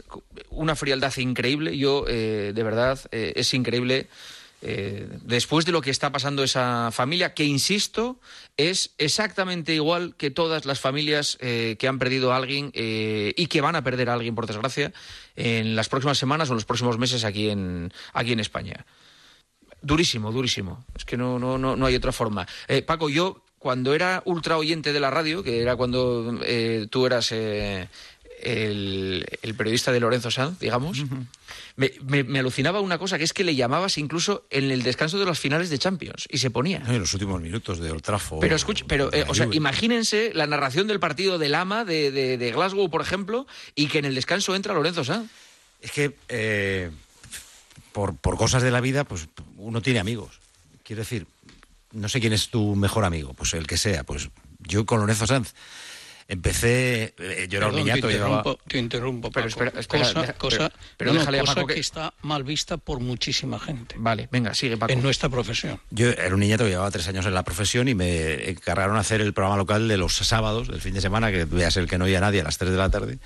una 0.51 0.77
frialdad 0.77 1.13
increíble. 1.17 1.77
Yo, 1.77 2.05
eh, 2.09 2.53
de 2.55 2.63
verdad, 2.63 2.99
eh, 3.11 3.33
es 3.37 3.53
increíble 3.53 4.07
eh, 4.67 5.07
después 5.21 5.67
de 5.67 5.73
lo 5.73 5.83
que 5.83 5.91
está 5.91 6.11
pasando 6.11 6.43
esa 6.43 6.91
familia, 6.91 7.35
que 7.35 7.45
insisto, 7.45 8.19
es 8.57 8.95
exactamente 8.97 9.75
igual 9.75 10.15
que 10.17 10.31
todas 10.31 10.65
las 10.65 10.81
familias 10.81 11.37
eh, 11.43 11.77
que 11.79 11.87
han 11.87 11.99
perdido 11.99 12.33
a 12.33 12.37
alguien 12.37 12.71
eh, 12.73 13.35
y 13.37 13.49
que 13.49 13.61
van 13.61 13.77
a 13.77 13.85
perder 13.85 14.09
a 14.09 14.15
alguien, 14.15 14.35
por 14.35 14.47
desgracia, 14.47 14.95
en 15.37 15.77
las 15.77 15.91
próximas 15.91 16.17
semanas 16.17 16.49
o 16.49 16.55
en 16.55 16.57
los 16.57 16.65
próximos 16.65 16.97
meses 16.97 17.25
aquí 17.25 17.51
en, 17.51 17.93
aquí 18.15 18.33
en 18.33 18.41
España. 18.41 18.87
Durísimo, 19.83 20.33
durísimo. 20.33 20.83
Es 20.97 21.05
que 21.05 21.19
no, 21.19 21.39
no, 21.39 21.59
no, 21.59 21.77
no 21.77 21.85
hay 21.85 21.95
otra 21.95 22.13
forma. 22.13 22.49
Paco, 22.87 23.11
yo 23.11 23.45
cuando 23.59 23.95
era 23.95 24.23
ultra 24.25 24.57
oyente 24.57 24.95
de 24.95 25.01
la 25.01 25.11
radio, 25.11 25.43
que 25.43 25.61
era 25.61 25.77
cuando 25.77 26.41
tú 26.89 27.05
eras 27.05 27.35
el, 28.45 29.27
el, 29.43 29.55
periodista 29.55 29.93
de 29.93 30.01
Lorenzo 30.01 30.31
Sanz, 30.31 30.59
digamos, 30.59 31.01
uh 31.01 31.07
-huh. 31.07 31.27
me, 31.77 31.93
me, 32.03 32.25
me, 32.25 32.39
alucinaba 32.39 32.81
una 32.81 32.99
cosa, 32.99 33.19
que 33.19 33.25
es 33.25 33.33
que 33.33 33.45
le 33.45 33.55
llamabas 33.55 33.99
incluso 33.99 34.47
en 34.51 34.71
el 34.71 34.83
descanso 34.83 35.19
de 35.19 35.25
las 35.25 35.39
finales 35.39 35.71
de 35.71 35.79
Champions, 35.79 36.27
y 36.31 36.39
se 36.39 36.51
ponía. 36.51 36.83
En 36.87 36.99
los 36.99 37.13
últimos 37.15 37.41
minutos 37.41 37.79
de 37.79 37.91
Old 37.91 38.03
Trafford. 38.03 38.41
Pero, 38.41 38.57
escucha, 38.57 38.85
pero 38.87 39.13
eh, 39.13 39.25
o 39.29 39.35
sea, 39.35 39.49
imagínense 39.53 40.33
la 40.35 40.47
narración 40.47 40.87
del 40.87 41.01
partido 41.01 41.39
del 41.39 41.55
Ama 41.55 41.85
de, 41.85 42.11
de, 42.11 42.39
de, 42.39 42.53
Glasgow, 42.53 42.89
por 42.91 43.01
ejemplo, 43.01 43.47
y 43.75 43.87
que 43.89 43.99
en 43.99 44.05
el 44.05 44.15
descanso 44.15 44.55
entra 44.55 44.75
Lorenzo 44.75 45.05
Sanz. 45.05 45.31
Es 45.81 45.91
que, 45.91 46.15
eh, 46.29 46.91
por, 47.93 48.17
por 48.17 48.37
cosas 48.37 48.63
de 48.63 48.71
la 48.71 48.81
vida, 48.81 49.05
pues 49.05 49.29
uno 49.57 49.81
tiene 49.83 50.01
amigos. 50.01 50.41
Quiero 50.83 51.01
decir, 51.01 51.27
no 51.93 52.09
sé 52.09 52.21
quién 52.21 52.33
es 52.33 52.49
tu 52.49 52.75
mejor 52.75 53.05
amigo, 53.05 53.35
pues 53.35 53.55
el 53.55 53.67
que 53.67 53.79
sea, 53.79 54.05
pues 54.05 54.29
yo 54.59 54.85
con 54.85 55.01
Lorenzo 55.01 55.27
Sanz 55.27 55.55
empecé 56.29 57.15
eh, 57.19 57.47
yo 57.49 57.59
era 57.59 57.67
Perdón, 57.67 57.71
un 57.71 57.77
niñato 57.77 58.09
te 58.09 58.15
interrumpo, 58.15 58.51
llevaba... 58.51 58.57
te 58.67 58.79
interrumpo 58.79 59.31
pero 59.31 59.49
espera, 59.49 59.73
espera, 59.79 60.05
cosa, 60.05 60.21
deja, 60.21 60.33
cosa, 60.35 60.73
pero, 60.97 61.13
pero 61.13 61.13
no, 61.13 61.21
a 61.21 61.45
cosa 61.45 61.67
que... 61.67 61.75
que... 61.75 61.81
está 61.81 62.15
mal 62.23 62.45
vista 62.45 62.77
por 62.79 63.01
muchísima 63.01 63.59
gente. 63.59 63.95
Vale 63.99 64.29
venga 64.31 64.55
sigue 64.55 64.77
Paco. 64.77 64.93
En 64.93 65.03
nuestra 65.03 65.29
profesión. 65.29 65.81
Yo 65.91 66.11
era 66.11 66.35
un 66.35 66.41
niñato 66.41 66.65
que 66.65 66.71
llevaba 66.71 66.91
tres 66.91 67.07
años 67.09 67.27
en 67.27 67.35
la 67.35 67.43
profesión 67.43 67.89
y 67.89 67.95
me 67.95 68.51
encargaron 68.51 68.97
hacer 68.97 69.21
el 69.21 69.33
programa 69.33 69.57
local 69.57 69.89
de 69.89 69.97
los 69.97 70.17
sábados 70.17 70.69
del 70.69 70.81
fin 70.81 70.95
de 70.95 71.01
semana 71.01 71.31
que 71.31 71.45
veas 71.45 71.77
el 71.77 71.89
que 71.89 71.99
no 71.99 72.07
oía 72.07 72.21
nadie 72.21 72.41
a 72.41 72.45
las 72.45 72.59
3 72.59 72.71
de 72.71 72.79
la 72.79 72.91
tarde. 72.91 73.19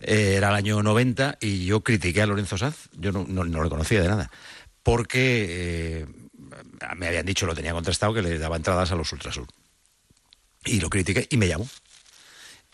Eh, 0.00 0.34
era 0.36 0.48
el 0.48 0.54
año 0.54 0.82
90 0.82 1.38
y 1.40 1.64
yo 1.64 1.82
critiqué 1.82 2.22
a 2.22 2.26
Lorenzo 2.26 2.58
Saz 2.58 2.88
yo 2.92 3.12
no, 3.12 3.24
no, 3.28 3.44
no 3.44 3.62
lo 3.62 3.70
conocía 3.70 4.02
de 4.02 4.08
nada. 4.08 4.30
Porque 4.82 5.46
eh, 5.48 6.06
me 6.96 7.08
habían 7.08 7.26
dicho, 7.26 7.46
lo 7.46 7.54
tenía 7.54 7.72
contrastado, 7.72 8.12
que 8.12 8.22
le 8.22 8.38
daba 8.38 8.56
entradas 8.56 8.92
a 8.92 8.96
los 8.96 9.12
Ultrasur. 9.12 9.46
Y 10.64 10.80
lo 10.80 10.90
critiqué 10.90 11.26
y 11.30 11.36
me 11.36 11.48
llamó. 11.48 11.68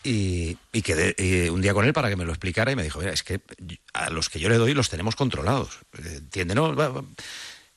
Y, 0.03 0.57
y 0.71 0.81
quedé 0.81 1.15
y 1.17 1.49
un 1.49 1.61
día 1.61 1.73
con 1.73 1.85
él 1.85 1.93
para 1.93 2.09
que 2.09 2.15
me 2.15 2.25
lo 2.25 2.31
explicara 2.31 2.71
y 2.71 2.75
me 2.75 2.83
dijo, 2.83 2.99
mira, 2.99 3.11
es 3.11 3.23
que 3.23 3.41
a 3.93 4.09
los 4.09 4.29
que 4.29 4.39
yo 4.39 4.49
le 4.49 4.57
doy 4.57 4.73
los 4.73 4.89
tenemos 4.89 5.15
controlados. 5.15 5.79
Eh, 5.97 6.17
¿Entiende? 6.17 6.55
No? 6.55 6.73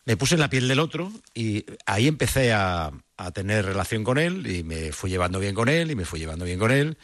Me 0.06 0.16
puse 0.16 0.34
en 0.34 0.40
la 0.40 0.50
piel 0.50 0.68
del 0.68 0.80
otro 0.80 1.12
y 1.34 1.64
ahí 1.86 2.06
empecé 2.08 2.52
a, 2.52 2.92
a 3.16 3.30
tener 3.30 3.64
relación 3.64 4.04
con 4.04 4.18
él 4.18 4.46
y 4.46 4.62
me 4.62 4.92
fui 4.92 5.10
llevando 5.10 5.38
bien 5.38 5.54
con 5.54 5.68
él 5.68 5.90
y 5.90 5.94
me 5.94 6.04
fui 6.04 6.20
llevando 6.20 6.44
bien 6.44 6.58
con 6.58 6.70
él. 6.70 6.96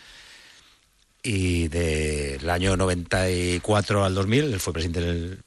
Y 1.23 1.69
del 1.69 2.49
año 2.49 2.77
94 2.77 4.05
al 4.05 4.15
2000, 4.15 4.55
él 4.55 4.61
fue 4.61 4.73
presidente 4.73 5.39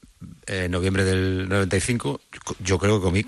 en 0.46 0.70
noviembre 0.70 1.04
del 1.04 1.48
95, 1.48 2.20
yo 2.60 2.78
creo 2.78 2.98
que 2.98 3.04
comí 3.04 3.26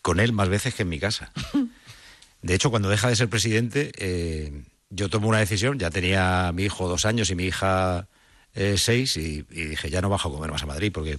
con 0.00 0.20
él 0.20 0.32
más 0.32 0.48
veces 0.48 0.74
que 0.74 0.82
en 0.82 0.88
mi 0.88 0.98
casa. 0.98 1.32
De 2.42 2.54
hecho, 2.54 2.70
cuando 2.70 2.88
deja 2.88 3.08
de 3.08 3.16
ser 3.16 3.28
presidente, 3.28 3.92
eh, 3.96 4.64
yo 4.94 5.08
tomo 5.08 5.28
una 5.28 5.38
decisión, 5.38 5.78
ya 5.78 5.90
tenía 5.90 6.52
mi 6.52 6.64
hijo 6.64 6.86
dos 6.86 7.06
años 7.06 7.30
y 7.30 7.34
mi 7.34 7.44
hija 7.44 8.08
eh, 8.54 8.76
seis, 8.76 9.16
y, 9.16 9.42
dije, 9.42 9.88
ya 9.90 10.02
no 10.02 10.10
bajo 10.10 10.28
a 10.28 10.32
comer 10.32 10.50
más 10.50 10.62
a 10.62 10.66
Madrid, 10.66 10.92
porque 10.92 11.18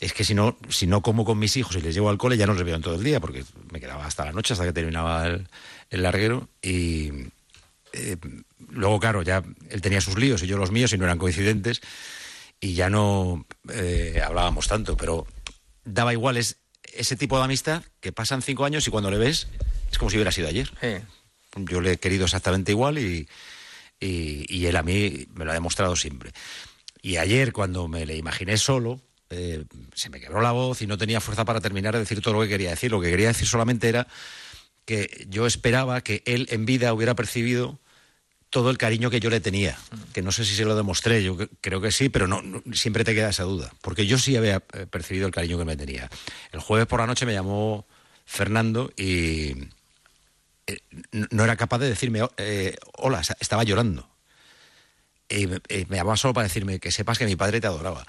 es 0.00 0.12
que 0.12 0.24
si 0.24 0.34
no, 0.34 0.58
si 0.68 0.86
no 0.86 1.00
como 1.00 1.24
con 1.24 1.38
mis 1.38 1.56
hijos 1.56 1.74
y 1.76 1.80
les 1.80 1.94
llevo 1.94 2.10
al 2.10 2.18
cole, 2.18 2.36
ya 2.36 2.46
no 2.46 2.52
les 2.52 2.64
veo 2.64 2.76
en 2.76 2.82
todo 2.82 2.96
el 2.96 3.02
día, 3.02 3.18
porque 3.18 3.44
me 3.72 3.80
quedaba 3.80 4.04
hasta 4.04 4.26
la 4.26 4.32
noche, 4.32 4.52
hasta 4.52 4.66
que 4.66 4.72
terminaba 4.72 5.26
el, 5.26 5.48
larguero, 5.90 6.48
y 6.60 7.10
eh, 7.94 8.16
luego, 8.68 9.00
claro, 9.00 9.22
ya 9.22 9.42
él 9.70 9.80
tenía 9.80 10.02
sus 10.02 10.18
líos 10.18 10.42
y 10.42 10.46
yo 10.46 10.58
los 10.58 10.70
míos, 10.70 10.92
y 10.92 10.98
no 10.98 11.04
eran 11.04 11.18
coincidentes, 11.18 11.80
y 12.60 12.74
ya 12.74 12.90
no 12.90 13.46
eh, 13.72 14.20
hablábamos 14.22 14.68
tanto, 14.68 14.98
pero 14.98 15.26
daba 15.84 16.12
igual, 16.12 16.36
es 16.36 16.58
ese 16.92 17.16
tipo 17.16 17.38
de 17.38 17.44
amistad 17.44 17.82
que 18.00 18.12
pasan 18.12 18.42
cinco 18.42 18.66
años 18.66 18.86
y 18.86 18.90
cuando 18.90 19.10
le 19.10 19.18
ves 19.18 19.48
es 19.90 19.98
como 19.98 20.10
si 20.10 20.16
hubiera 20.16 20.32
sido 20.32 20.48
ayer. 20.48 20.70
Yo 21.56 21.80
le 21.80 21.92
he 21.92 21.96
querido 21.98 22.24
exactamente 22.24 22.72
igual 22.72 22.98
y, 22.98 23.28
y, 24.00 24.66
él 24.66 24.76
a 24.76 24.82
mí 24.82 25.26
me 25.34 25.44
lo 25.44 25.50
ha 25.50 25.54
demostrado 25.54 25.96
siempre. 25.96 26.32
Y 27.02 27.16
ayer, 27.16 27.52
cuando 27.52 27.88
me 27.88 28.06
le 28.06 28.16
imaginé 28.16 28.56
solo, 28.58 29.00
eh, 29.30 29.64
se 29.94 30.10
me 30.10 30.20
quebró 30.20 30.40
la 30.40 30.52
voz 30.52 30.82
y 30.82 30.86
no 30.86 30.98
tenía 30.98 31.20
fuerza 31.20 31.44
para 31.44 31.60
terminar 31.60 31.94
de 31.94 32.00
decir 32.00 32.20
todo 32.20 32.34
lo 32.34 32.40
que 32.42 32.48
quería 32.48 32.70
decir. 32.70 32.90
Lo 32.90 33.00
que 33.00 33.10
quería 33.10 33.28
decir 33.28 33.46
solamente 33.46 33.88
era 33.88 34.06
que 34.84 35.26
yo 35.28 35.46
esperaba 35.46 36.00
que 36.00 36.22
él 36.26 36.46
en 36.50 36.64
vida 36.66 36.92
hubiera 36.92 37.14
percibido 37.14 37.78
todo 38.50 38.70
el 38.70 38.78
cariño 38.78 39.10
que 39.10 39.20
yo 39.20 39.28
le 39.28 39.40
tenía, 39.40 39.76
que 40.14 40.22
no 40.22 40.32
sé 40.32 40.42
si 40.46 40.54
se 40.54 40.64
lo 40.64 40.74
demostré, 40.74 41.22
yo 41.22 41.36
cre- 41.36 41.50
creo 41.60 41.82
que 41.82 41.92
sí, 41.92 42.08
pero 42.08 42.26
no, 42.26 42.40
no- 42.40 42.62
siempre 42.72 43.04
te 43.04 43.14
queda 43.14 43.28
esa 43.28 43.42
duda, 43.42 43.70
porque 43.82 44.06
yo 44.06 44.16
sí 44.18 44.36
había 44.36 44.62
eh, 44.72 44.86
percibido 44.86 45.26
el 45.26 45.32
cariño 45.34 45.58
que 45.58 45.66
me 45.66 45.76
tenía. 45.76 46.08
El 46.52 46.60
jueves 46.60 46.86
por 46.86 47.00
la 47.00 47.06
noche 47.06 47.26
me 47.26 47.34
llamó 47.34 47.86
Fernando 48.24 48.90
y 48.96 49.52
eh, 50.68 50.80
no 51.30 51.44
era 51.44 51.56
capaz 51.56 51.78
de 51.78 51.88
decirme 51.88 52.20
eh, 52.36 52.76
hola, 52.94 53.22
estaba 53.40 53.64
llorando. 53.64 54.08
Y 55.28 55.46
me, 55.46 55.60
me 55.88 55.96
llamaba 55.96 56.16
solo 56.16 56.34
para 56.34 56.46
decirme 56.46 56.78
que 56.78 56.92
sepas 56.92 57.18
que 57.18 57.26
mi 57.26 57.36
padre 57.36 57.60
te 57.60 57.66
adoraba. 57.66 58.06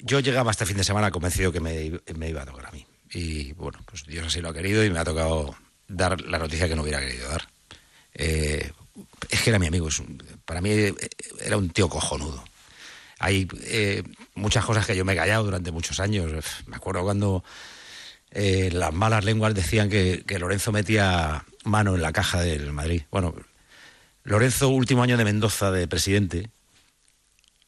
Yo 0.00 0.20
llegaba 0.20 0.50
este 0.50 0.66
fin 0.66 0.76
de 0.76 0.84
semana 0.84 1.10
convencido 1.10 1.50
que 1.50 1.60
me, 1.60 2.28
iba 2.28 2.42
a 2.42 2.46
tocar 2.46 2.66
a 2.66 2.70
mí. 2.70 2.86
Y 3.10 3.52
bueno, 3.54 3.78
pues 3.84 4.04
Dios 4.04 4.26
así 4.26 4.40
lo 4.40 4.50
ha 4.50 4.54
querido 4.54 4.84
y 4.84 4.90
me 4.90 4.98
ha 4.98 5.04
tocado 5.04 5.56
dar 5.88 6.20
la 6.20 6.38
noticia 6.38 6.68
que 6.68 6.76
no 6.76 6.82
hubiera 6.82 7.00
querido 7.00 7.28
dar. 7.28 7.48
Eh, 8.14 8.70
es 9.30 9.42
que 9.42 9.50
era 9.50 9.58
mi 9.58 9.66
amigo, 9.66 9.88
para 10.44 10.60
mí 10.60 10.70
eh, 10.70 10.94
era 11.40 11.56
un 11.56 11.70
tío 11.70 11.88
cojonudo. 11.88 12.44
Hay 13.18 13.48
eh, 13.64 14.04
muchas 14.34 14.64
cosas 14.64 14.86
que 14.86 14.96
yo 14.96 15.04
me 15.04 15.14
he 15.14 15.16
callado 15.16 15.44
durante 15.44 15.72
muchos 15.72 15.98
años. 15.98 16.32
Me 16.66 16.76
acuerdo 16.76 17.02
cuando 17.02 17.42
eh, 18.32 18.70
las 18.72 18.92
malas 18.92 19.24
lenguas 19.24 19.54
decían 19.54 19.88
que, 19.88 20.24
Lorenzo 20.38 20.72
metía 20.72 21.44
mano 21.64 21.94
en 21.94 22.02
la 22.02 22.12
caja 22.12 22.40
del 22.40 22.72
Madrid. 22.72 23.02
Bueno, 23.10 23.34
Lorenzo, 24.24 24.68
último 24.68 25.02
año 25.02 25.16
de 25.16 25.24
Mendoza 25.24 25.70
de 25.70 25.88
presidente, 25.88 26.50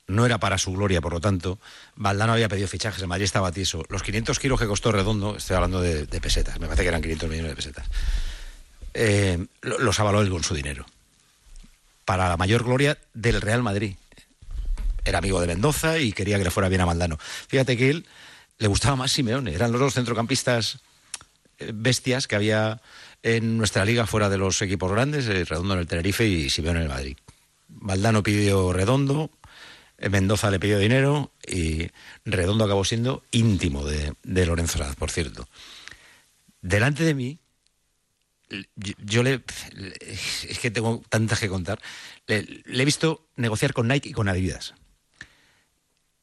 no 0.06 0.26
era 0.26 0.38
para 0.38 0.58
su 0.58 0.72
gloria, 0.72 1.00
por 1.00 1.12
lo 1.12 1.20
tanto, 1.20 1.58
Valdano 1.94 2.32
había 2.32 2.48
pedido 2.48 2.66
fichajes, 2.68 3.00
el 3.00 3.08
Madrid 3.08 3.24
estaba 3.24 3.52
tieso. 3.52 3.84
Los 3.88 4.02
500 4.02 4.38
kilos 4.38 4.58
que 4.58 4.66
costó 4.66 4.90
Redondo, 4.90 5.36
estoy 5.36 5.54
hablando 5.56 5.80
de, 5.80 6.06
pesetas, 6.20 6.58
me 6.58 6.66
parece 6.66 6.82
que 6.82 6.88
eran 6.88 7.00
500 7.02 7.28
millones 7.30 7.50
de 7.52 7.56
pesetas, 7.56 7.86
eh, 8.94 9.46
lo- 9.62 9.78
los 9.78 10.00
avaló 10.00 10.20
él 10.20 10.28
con 10.30 10.42
su 10.42 10.54
dinero. 10.54 10.84
Para 12.04 12.28
la 12.28 12.36
mayor 12.36 12.64
gloria 12.64 12.98
del 13.14 13.40
Real 13.40 13.62
Madrid. 13.62 13.94
Era 15.04 15.18
amigo 15.18 15.40
de 15.40 15.46
Mendoza 15.46 15.98
y 15.98 16.12
quería 16.12 16.38
que 16.38 16.44
le 16.44 16.50
fuera 16.50 16.68
bien 16.68 16.80
a 16.80 16.84
Valdano. 16.86 17.16
Fíjate 17.48 17.76
que 17.76 17.90
él 17.90 18.06
le 18.60 18.68
gustaba 18.68 18.94
más 18.94 19.10
Simeone, 19.10 19.54
eran 19.54 19.72
los 19.72 19.80
dos 19.80 19.94
centrocampistas 19.94 20.80
eh, 21.58 21.72
bestias 21.74 22.28
que 22.28 22.36
había 22.36 22.80
en 23.22 23.56
nuestra 23.56 23.84
liga 23.84 24.06
fuera 24.06 24.28
de 24.28 24.36
los 24.36 24.60
equipos 24.60 24.92
grandes, 24.92 25.26
eh, 25.28 25.44
Redondo 25.46 25.74
en 25.74 25.80
el 25.80 25.86
Tenerife 25.86 26.26
y 26.26 26.50
Simeone 26.50 26.80
en 26.80 26.82
el 26.84 26.88
Madrid. 26.90 27.16
Valdano 27.68 28.22
pidió 28.22 28.72
Redondo, 28.74 29.30
eh, 29.96 30.10
Mendoza 30.10 30.50
le 30.50 30.60
pidió 30.60 30.78
dinero 30.78 31.32
y 31.46 31.88
Redondo 32.26 32.64
acabó 32.64 32.84
siendo 32.84 33.24
íntimo 33.30 33.82
de, 33.86 34.14
Lorenzo 34.24 34.76
Sanz, 34.76 34.94
por 34.94 35.10
cierto. 35.10 35.48
Delante 36.60 37.02
de 37.04 37.14
mí, 37.14 37.38
yo, 38.76 39.22
le, 39.22 39.42
Es 40.02 40.58
que 40.60 40.70
tengo 40.70 41.02
tantas 41.08 41.40
que 41.40 41.48
contar. 41.48 41.80
Le, 42.26 42.42
le 42.42 42.82
he 42.82 42.84
visto 42.84 43.26
negociar 43.36 43.72
con 43.72 43.88
Nike 43.88 44.10
y 44.10 44.12
con 44.12 44.28
Adidas. 44.28 44.74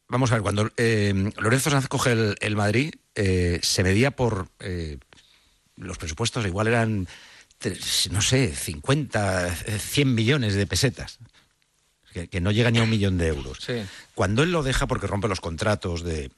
Vamos 0.09 0.31
a 0.31 0.35
ver, 0.35 0.41
cuando 0.41 0.71
eh, 0.77 1.31
Lorenzo 1.37 1.69
Sanz 1.69 1.87
coge 1.87 2.13
el, 2.13 2.35
el 2.39 2.55
Madrid, 2.55 2.93
eh, 3.15 3.59
se 3.61 3.83
medía 3.83 4.11
por 4.11 4.47
eh, 4.59 4.99
los 5.75 5.97
presupuestos, 5.97 6.45
igual 6.45 6.67
eran, 6.67 7.07
tres, 7.57 8.09
no 8.11 8.21
sé, 8.21 8.53
50, 8.55 9.47
eh, 9.47 9.79
100 9.79 10.15
millones 10.15 10.55
de 10.55 10.65
pesetas, 10.65 11.19
que, 12.13 12.29
que 12.29 12.39
no 12.39 12.51
llega 12.51 12.71
ni 12.71 12.79
a 12.79 12.83
un 12.83 12.89
millón 12.89 13.17
de 13.17 13.27
euros. 13.27 13.67
Cuando 14.15 14.43
él 14.43 14.51
lo 14.51 14.63
deja 14.63 14.87
porque 14.87 15.07
rompe 15.07 15.27
los 15.27 15.41
contratos 15.41 16.03
de 16.03 16.31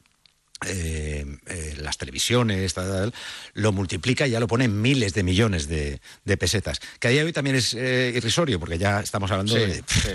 eh, 0.65 1.25
eh, 1.47 1.75
las 1.79 1.97
televisiones, 1.97 2.73
tal, 2.73 2.89
tal, 2.89 3.13
lo 3.53 3.71
multiplica 3.71 4.27
y 4.27 4.31
ya 4.31 4.39
lo 4.39 4.47
pone 4.47 4.65
en 4.65 4.81
miles 4.81 5.13
de 5.13 5.23
millones 5.23 5.67
de, 5.67 6.01
de 6.25 6.37
pesetas. 6.37 6.79
Que 6.99 7.07
a 7.07 7.11
día 7.11 7.21
de 7.21 7.27
hoy 7.27 7.33
también 7.33 7.55
es 7.55 7.73
eh, 7.73 8.11
irrisorio, 8.15 8.59
porque 8.59 8.77
ya 8.77 8.99
estamos 8.99 9.31
hablando 9.31 9.53
Sí, 9.55 9.59
de, 9.61 9.83
pff, 9.83 10.07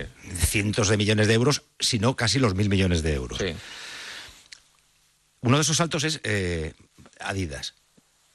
cientos 0.48 0.88
de 0.88 0.96
millones 0.96 1.28
de 1.28 1.34
euros, 1.34 1.62
si 1.80 1.98
no 1.98 2.16
casi 2.16 2.38
los 2.38 2.54
mil 2.54 2.68
millones 2.68 3.02
de 3.02 3.14
euros. 3.14 3.38
Uno 5.40 5.56
de 5.58 5.62
esos 5.62 5.76
saltos 5.76 6.04
es 6.04 6.20
Adidas. 7.20 7.74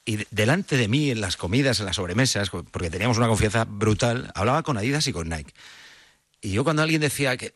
Y 0.04 0.16
de- 0.16 0.26
delante 0.30 0.76
de 0.76 0.88
mí, 0.88 1.10
en 1.10 1.20
las 1.20 1.36
comidas, 1.36 1.78
en 1.80 1.86
las 1.86 1.96
sobremesas, 1.96 2.50
porque 2.50 2.90
teníamos 2.90 3.18
una 3.18 3.28
confianza 3.28 3.64
brutal, 3.64 4.32
hablaba 4.34 4.62
con 4.62 4.76
Adidas 4.78 5.06
y 5.06 5.12
con 5.12 5.28
Nike. 5.28 5.52
Y 6.40 6.52
yo 6.52 6.64
cuando 6.64 6.82
alguien 6.82 7.00
decía 7.00 7.36
que 7.36 7.52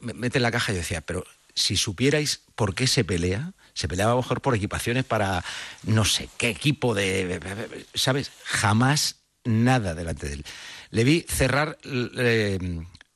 me- 0.00 0.14
mete 0.14 0.38
en 0.38 0.42
la 0.42 0.52
caja, 0.52 0.72
yo 0.72 0.78
decía, 0.78 1.00
pero 1.00 1.26
si 1.54 1.76
supierais 1.76 2.42
por 2.54 2.74
qué 2.74 2.86
se 2.86 3.04
pelea, 3.04 3.52
se 3.78 3.86
peleaba 3.86 4.16
mejor 4.16 4.40
por 4.40 4.56
equipaciones 4.56 5.04
para 5.04 5.44
no 5.84 6.04
sé 6.04 6.28
qué 6.36 6.48
equipo 6.48 6.94
de... 6.94 7.40
¿Sabes? 7.94 8.32
Jamás 8.42 9.16
nada 9.44 9.94
delante 9.94 10.26
de 10.26 10.34
él. 10.34 10.44
Le 10.90 11.04
vi 11.04 11.24
cerrar 11.28 11.78
eh, 11.84 12.58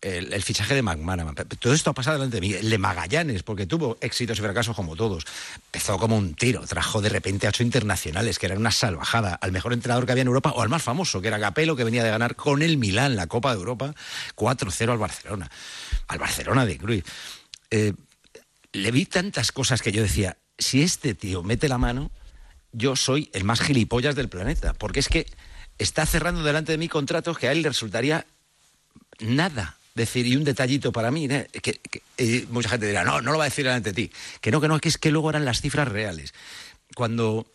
el, 0.02 0.42
fichaje 0.44 0.76
de 0.76 0.82
McManaman. 0.82 1.34
Todo 1.34 1.74
esto 1.74 1.90
ha 1.90 1.94
pasado 1.94 2.18
delante 2.18 2.36
de 2.36 2.40
mí. 2.42 2.52
El 2.52 2.70
de 2.70 2.78
Magallanes, 2.78 3.42
porque 3.42 3.66
tuvo 3.66 3.98
éxitos 4.00 4.38
y 4.38 4.42
fracasos 4.42 4.76
como 4.76 4.94
todos. 4.94 5.24
Empezó 5.66 5.98
como 5.98 6.16
un 6.16 6.34
tiro, 6.34 6.64
trajo 6.64 7.00
de 7.00 7.08
repente 7.08 7.48
a 7.48 7.50
ocho 7.50 7.64
internacionales, 7.64 8.38
que 8.38 8.46
eran 8.46 8.58
una 8.58 8.70
salvajada, 8.70 9.34
al 9.34 9.50
mejor 9.50 9.72
entrenador 9.72 10.06
que 10.06 10.12
había 10.12 10.22
en 10.22 10.28
Europa, 10.28 10.52
o 10.54 10.62
al 10.62 10.68
más 10.68 10.84
famoso, 10.84 11.20
que 11.20 11.26
era 11.26 11.40
Capello, 11.40 11.74
que 11.74 11.82
venía 11.82 12.04
de 12.04 12.10
ganar 12.10 12.36
con 12.36 12.62
el 12.62 12.76
Milán 12.76 13.16
la 13.16 13.26
Copa 13.26 13.52
de 13.52 13.58
Europa 13.58 13.96
4-0 14.36 14.92
al 14.92 14.98
Barcelona. 14.98 15.50
Al 16.06 16.20
Barcelona 16.20 16.64
de 16.66 16.78
Cruyff. 16.78 17.04
Eh, 17.72 17.94
le 18.72 18.90
vi 18.90 19.06
tantas 19.06 19.52
cosas 19.52 19.82
que 19.82 19.92
yo 19.92 20.02
decía, 20.02 20.36
si 20.59 20.82
este 20.82 21.14
tío 21.14 21.42
mete 21.42 21.68
la 21.68 21.78
mano, 21.78 22.11
yo 22.72 22.96
soy 22.96 23.30
el 23.32 23.44
más 23.44 23.61
gilipollas 23.61 24.14
del 24.14 24.28
planeta, 24.28 24.74
porque 24.74 25.00
es 25.00 25.09
que 25.09 25.26
está 25.78 26.07
cerrando 26.07 26.42
delante 26.42 26.72
de 26.72 26.78
mí 26.78 26.88
contratos 26.88 27.38
que 27.38 27.48
a 27.48 27.53
él 27.53 27.62
le 27.62 27.68
resultaría 27.68 28.26
nada 29.20 29.76
decir. 29.94 30.26
Y 30.26 30.36
un 30.36 30.44
detallito 30.44 30.92
para 30.92 31.11
mí 31.11 31.26
¿eh? 31.26 31.48
que, 31.62 31.80
y 32.16 32.46
mucha 32.50 32.68
gente 32.70 32.86
dirá 32.86 33.05
no 33.05 33.20
no 33.20 33.32
lo 33.32 33.38
va 33.38 33.44
a 33.44 33.48
decir 33.48 33.64
delante 33.64 33.92
de 33.92 34.07
ti 34.09 34.12
que 34.40 34.50
no 34.50 34.61
que 34.61 34.68
no 34.68 34.78
que 34.80 34.88
es 34.88 34.98
que 34.98 35.11
luego 35.11 35.30
eran 35.30 35.44
las 35.44 35.61
cifras 35.61 35.88
reales. 35.88 36.32
Cuando 36.94 37.46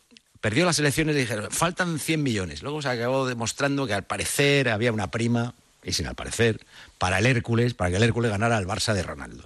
perdió 0.41 0.65
las 0.65 0.77
elecciones 0.79 1.15
dijeron 1.15 1.49
faltan 1.51 1.99
100 1.99 2.21
millones 2.21 2.61
luego 2.61 2.81
se 2.81 2.89
acabó 2.89 3.27
demostrando 3.27 3.87
que 3.87 3.93
al 3.93 4.03
parecer 4.03 4.69
había 4.69 4.91
una 4.91 5.09
prima 5.09 5.53
y 5.83 5.93
sin 5.93 6.05
al 6.07 6.15
parecer 6.15 6.59
para 6.97 7.19
el 7.19 7.25
Hércules 7.25 7.73
para 7.73 7.89
que 7.91 7.97
el 7.97 8.03
Hércules 8.03 8.29
ganara 8.31 8.57
al 8.57 8.67
Barça 8.67 8.93
de 8.93 9.03
Ronaldo. 9.03 9.43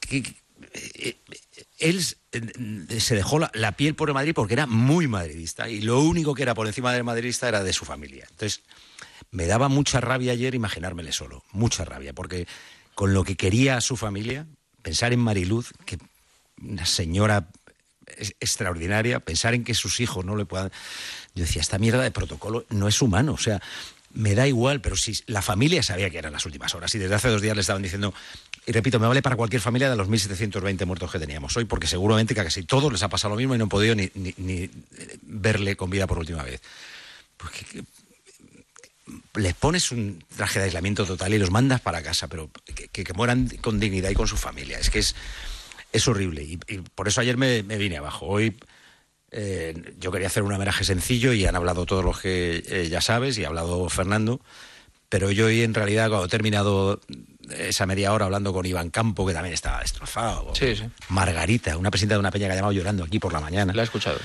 Que- 0.00 0.34
eh, 0.74 1.16
él 1.82 2.02
se 3.00 3.14
dejó 3.14 3.38
la, 3.38 3.72
piel 3.72 3.94
por 3.94 4.08
el 4.08 4.14
Madrid 4.14 4.32
porque 4.34 4.54
era 4.54 4.66
muy 4.66 5.08
madridista 5.08 5.68
y 5.68 5.80
lo 5.80 6.00
único 6.00 6.34
que 6.34 6.42
era 6.42 6.54
por 6.54 6.66
encima 6.66 6.92
del 6.92 7.04
madridista 7.04 7.48
era 7.48 7.62
de 7.62 7.72
su 7.72 7.84
familia. 7.84 8.26
Entonces, 8.30 8.62
me 9.30 9.46
daba 9.46 9.68
mucha 9.68 10.00
rabia 10.00 10.32
ayer 10.32 10.54
imaginármele 10.54 11.12
solo, 11.12 11.42
mucha 11.52 11.84
rabia, 11.84 12.12
porque 12.12 12.46
con 12.94 13.12
lo 13.12 13.24
que 13.24 13.36
quería 13.36 13.80
su 13.80 13.96
familia, 13.96 14.46
pensar 14.82 15.12
en 15.12 15.20
Mariluz, 15.20 15.72
que 15.84 15.98
una 16.60 16.86
señora 16.86 17.48
es- 18.06 18.36
extraordinaria, 18.38 19.20
pensar 19.20 19.54
en 19.54 19.64
que 19.64 19.74
sus 19.74 20.00
hijos 20.00 20.24
no 20.24 20.36
le 20.36 20.44
puedan... 20.44 20.70
Yo 21.34 21.44
decía, 21.44 21.62
esta 21.62 21.78
mierda 21.78 22.02
de 22.02 22.10
protocolo 22.10 22.64
no 22.70 22.86
es 22.88 23.02
humano, 23.02 23.32
o 23.32 23.38
sea, 23.38 23.60
me 24.14 24.34
da 24.34 24.46
igual, 24.46 24.80
pero 24.80 24.96
si 24.96 25.18
la 25.26 25.42
familia 25.42 25.82
sabía 25.82 26.10
que 26.10 26.18
eran 26.18 26.32
las 26.32 26.46
últimas 26.46 26.74
horas 26.74 26.94
y 26.94 26.98
desde 26.98 27.14
hace 27.14 27.28
dos 27.28 27.40
días 27.40 27.56
le 27.56 27.62
estaban 27.62 27.82
diciendo, 27.82 28.14
y 28.66 28.72
repito, 28.72 29.00
me 29.00 29.06
vale 29.08 29.22
para 29.22 29.34
cualquier 29.36 29.60
familia 29.60 29.90
de 29.90 29.96
los 29.96 30.08
1.720 30.08 30.84
muertos 30.86 31.10
que 31.10 31.18
teníamos 31.18 31.56
hoy, 31.56 31.64
porque 31.64 31.86
seguramente 31.86 32.34
que 32.34 32.40
a 32.40 32.44
casi 32.44 32.62
todos 32.62 32.92
les 32.92 33.02
ha 33.02 33.08
pasado 33.08 33.34
lo 33.34 33.38
mismo 33.38 33.54
y 33.54 33.58
no 33.58 33.64
han 33.64 33.68
podido 33.68 33.94
ni, 33.94 34.04
eh, 34.14 34.70
verle 35.22 35.74
con 35.76 35.90
vida 35.90 36.06
por 36.06 36.18
última 36.18 36.42
vez. 36.44 36.60
Que- 37.70 37.82
les 39.34 39.54
pones 39.54 39.90
un 39.90 40.24
traje 40.36 40.58
de 40.60 40.66
aislamiento 40.66 41.04
total 41.04 41.34
y 41.34 41.38
los 41.38 41.50
mandas 41.50 41.80
para 41.80 42.02
casa, 42.02 42.28
pero 42.28 42.50
que, 42.74 42.86
que- 42.88 43.02
que 43.04 43.12
mueran 43.14 43.48
con 43.60 43.80
dignidad 43.80 44.10
y 44.10 44.14
con 44.14 44.28
su 44.28 44.36
familia. 44.36 44.78
Es 44.78 44.90
que 44.90 45.00
es, 45.00 45.16
es 45.92 46.06
horrible. 46.06 46.42
Y, 46.44 46.56
por 46.94 47.08
eso 47.08 47.20
ayer 47.20 47.36
me, 47.36 47.62
me 47.64 47.78
vine 47.78 47.96
abajo. 47.98 48.26
Hoy 48.26 48.56
eh, 49.32 49.94
yo 49.98 50.12
quería 50.12 50.28
hacer 50.28 50.44
un 50.44 50.52
homenaje 50.52 50.84
sencillo 50.84 51.32
y 51.32 51.44
han 51.46 51.56
hablado 51.56 51.84
todos 51.84 52.04
los 52.04 52.20
que 52.20 52.62
eh, 52.66 52.88
ya 52.88 53.00
sabes 53.00 53.36
y 53.38 53.44
ha 53.44 53.48
hablado 53.48 53.88
Fernando. 53.88 54.40
Pero 55.08 55.30
yo 55.30 55.46
hoy 55.46 55.62
en 55.62 55.74
realidad 55.74 56.08
cuando 56.08 56.26
he 56.26 56.30
terminado 56.30 57.00
esa 57.56 57.86
media 57.86 58.12
hora 58.12 58.26
hablando 58.26 58.52
con 58.52 58.66
Iván 58.66 58.90
Campo, 58.90 59.26
que 59.26 59.32
también 59.32 59.54
estaba 59.54 59.80
destrozado. 59.80 60.54
Sí, 60.54 60.76
sí. 60.76 60.84
Margarita, 61.08 61.76
una 61.76 61.90
presidenta 61.90 62.14
de 62.14 62.20
una 62.20 62.30
peña 62.30 62.46
que 62.46 62.52
ha 62.52 62.56
llamado 62.56 62.72
llorando 62.72 63.04
aquí 63.04 63.18
por 63.18 63.32
la 63.32 63.40
mañana. 63.40 63.72
La 63.72 63.82
he 63.82 63.84
escuchado. 63.84 64.18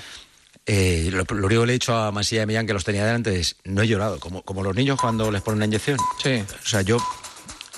Eh, 0.66 1.10
lo, 1.12 1.24
lo 1.24 1.48
único 1.48 1.62
que 1.62 1.68
le 1.68 1.74
he 1.74 1.80
dicho 1.80 1.96
a 1.96 2.12
Mansilla 2.12 2.42
de 2.42 2.48
Millán 2.48 2.68
que 2.68 2.74
los 2.74 2.84
tenía 2.84 3.06
delante 3.06 3.40
es, 3.40 3.56
no 3.64 3.82
he 3.82 3.88
llorado, 3.88 4.20
como, 4.20 4.42
como 4.42 4.64
los 4.64 4.76
niños 4.76 5.00
cuando 5.00 5.32
les 5.32 5.42
ponen 5.42 5.58
una 5.58 5.66
inyección. 5.66 5.98
Sí. 6.22 6.44
O 6.64 6.68
sea, 6.68 6.82
yo 6.82 6.98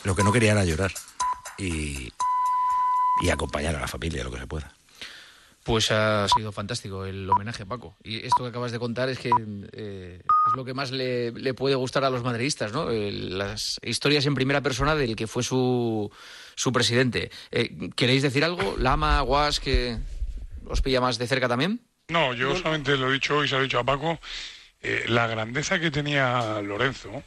lo 0.04 0.16
que 0.16 0.24
no 0.24 0.32
quería 0.32 0.54
era 0.54 0.66
llorar 0.66 0.92
y, 1.58 2.12
y 3.22 3.30
acompañar 3.30 3.76
a 3.76 3.82
la 3.82 3.88
familia 3.88 4.24
lo 4.24 4.32
que 4.32 4.40
se 4.40 4.48
pueda. 4.48 4.74
Pues 5.70 5.92
ha 5.92 6.28
sido 6.28 6.52
fantástico 6.52 7.06
el 7.06 7.30
homenaje, 7.30 7.64
Paco. 7.64 7.96
Y 8.04 8.26
esto 8.26 8.42
que 8.42 8.50
acabas 8.50 8.72
de 8.72 8.80
contar 8.80 9.08
es 9.08 9.20
que 9.20 9.30
eh, 9.72 10.20
es 10.20 10.56
lo 10.56 10.66
que 10.66 10.74
más 10.74 10.90
le, 10.90 11.54
puede 11.54 11.76
gustar 11.76 12.04
a 12.04 12.10
los 12.10 12.24
madridistas, 12.24 12.74
¿no? 12.74 12.90
Las 12.90 13.80
historias 13.84 14.26
en 14.26 14.34
primera 14.34 14.62
persona 14.62 14.96
del 14.96 15.16
que 15.16 15.28
fue 15.28 15.44
su, 15.44 16.12
su 16.56 16.74
presidente. 16.74 17.30
Eh, 17.52 17.92
¿Queréis 17.96 18.24
decir 18.24 18.44
algo? 18.44 18.78
Lama, 18.80 19.22
Guas, 19.22 19.60
que 19.60 20.00
os 20.66 20.82
pilla 20.82 21.02
más 21.02 21.20
de 21.20 21.28
cerca 21.28 21.48
también. 21.48 21.82
No, 22.08 22.34
yo 22.34 22.56
solamente 22.56 22.98
lo 22.98 23.12
he 23.12 23.14
dicho 23.14 23.38
hoy, 23.38 23.48
se 23.48 23.54
lo 23.54 23.60
he 23.60 23.66
dicho 23.66 23.78
a 23.78 23.84
Paco, 23.84 24.20
eh, 24.82 25.06
la 25.08 25.28
grandeza 25.28 25.80
que 25.80 25.92
tenía 25.92 26.64
Lorenzo, 26.64 27.24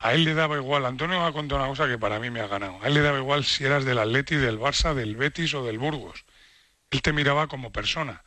a 0.00 0.12
él 0.12 0.24
le 0.24 0.34
daba 0.34 0.56
igual, 0.56 0.84
Antonio 0.84 1.18
me 1.18 1.26
ha 1.26 1.32
contado 1.32 1.62
una 1.62 1.70
cosa 1.70 1.88
que 1.88 1.96
para 1.96 2.20
mí 2.20 2.28
me 2.28 2.40
ha 2.40 2.48
ganado, 2.48 2.78
a 2.82 2.86
él 2.86 2.92
le 2.92 3.00
daba 3.00 3.18
igual 3.18 3.44
si 3.44 3.64
eras 3.64 3.86
del 3.86 3.98
Atleti, 3.98 4.36
del 4.36 4.58
Barça, 4.58 4.92
del 4.92 5.16
Betis 5.16 5.54
o 5.54 5.64
del 5.64 5.78
Burgos, 5.78 6.26
él 6.90 7.02
te 7.02 7.12
miraba 7.12 7.46
como 7.48 7.72
persona 7.72 8.22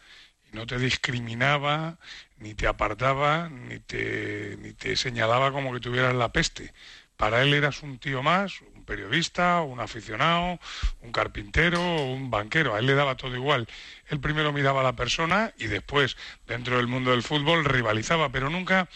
y 0.51 0.55
no 0.55 0.67
te 0.67 0.77
discriminaba, 0.77 1.97
ni 2.37 2.53
te 2.53 2.67
apartaba, 2.67 3.49
ni 3.49 3.79
te, 3.79 4.57
ni 4.59 4.73
te 4.73 4.95
señalaba 4.95 5.51
como 5.51 5.73
que 5.73 5.79
tuvieras 5.79 6.15
la 6.15 6.31
peste. 6.31 6.73
Para 7.17 7.43
él 7.43 7.53
eras 7.53 7.83
un 7.83 7.99
tío 7.99 8.23
más, 8.23 8.61
un 8.75 8.83
periodista, 8.83 9.61
un 9.61 9.79
aficionado, 9.79 10.59
un 11.01 11.11
carpintero, 11.11 11.79
un 11.79 12.31
banquero. 12.31 12.73
A 12.73 12.79
él 12.79 12.87
le 12.87 12.95
daba 12.95 13.15
todo 13.15 13.35
igual. 13.35 13.67
Él 14.07 14.19
primero 14.19 14.51
miraba 14.51 14.81
a 14.81 14.83
la 14.83 14.95
persona 14.95 15.53
y 15.57 15.67
después, 15.67 16.17
dentro 16.47 16.77
del 16.77 16.87
mundo 16.87 17.11
del 17.11 17.21
fútbol, 17.21 17.63
rivalizaba, 17.63 18.31
pero 18.31 18.49
nunca 18.49 18.89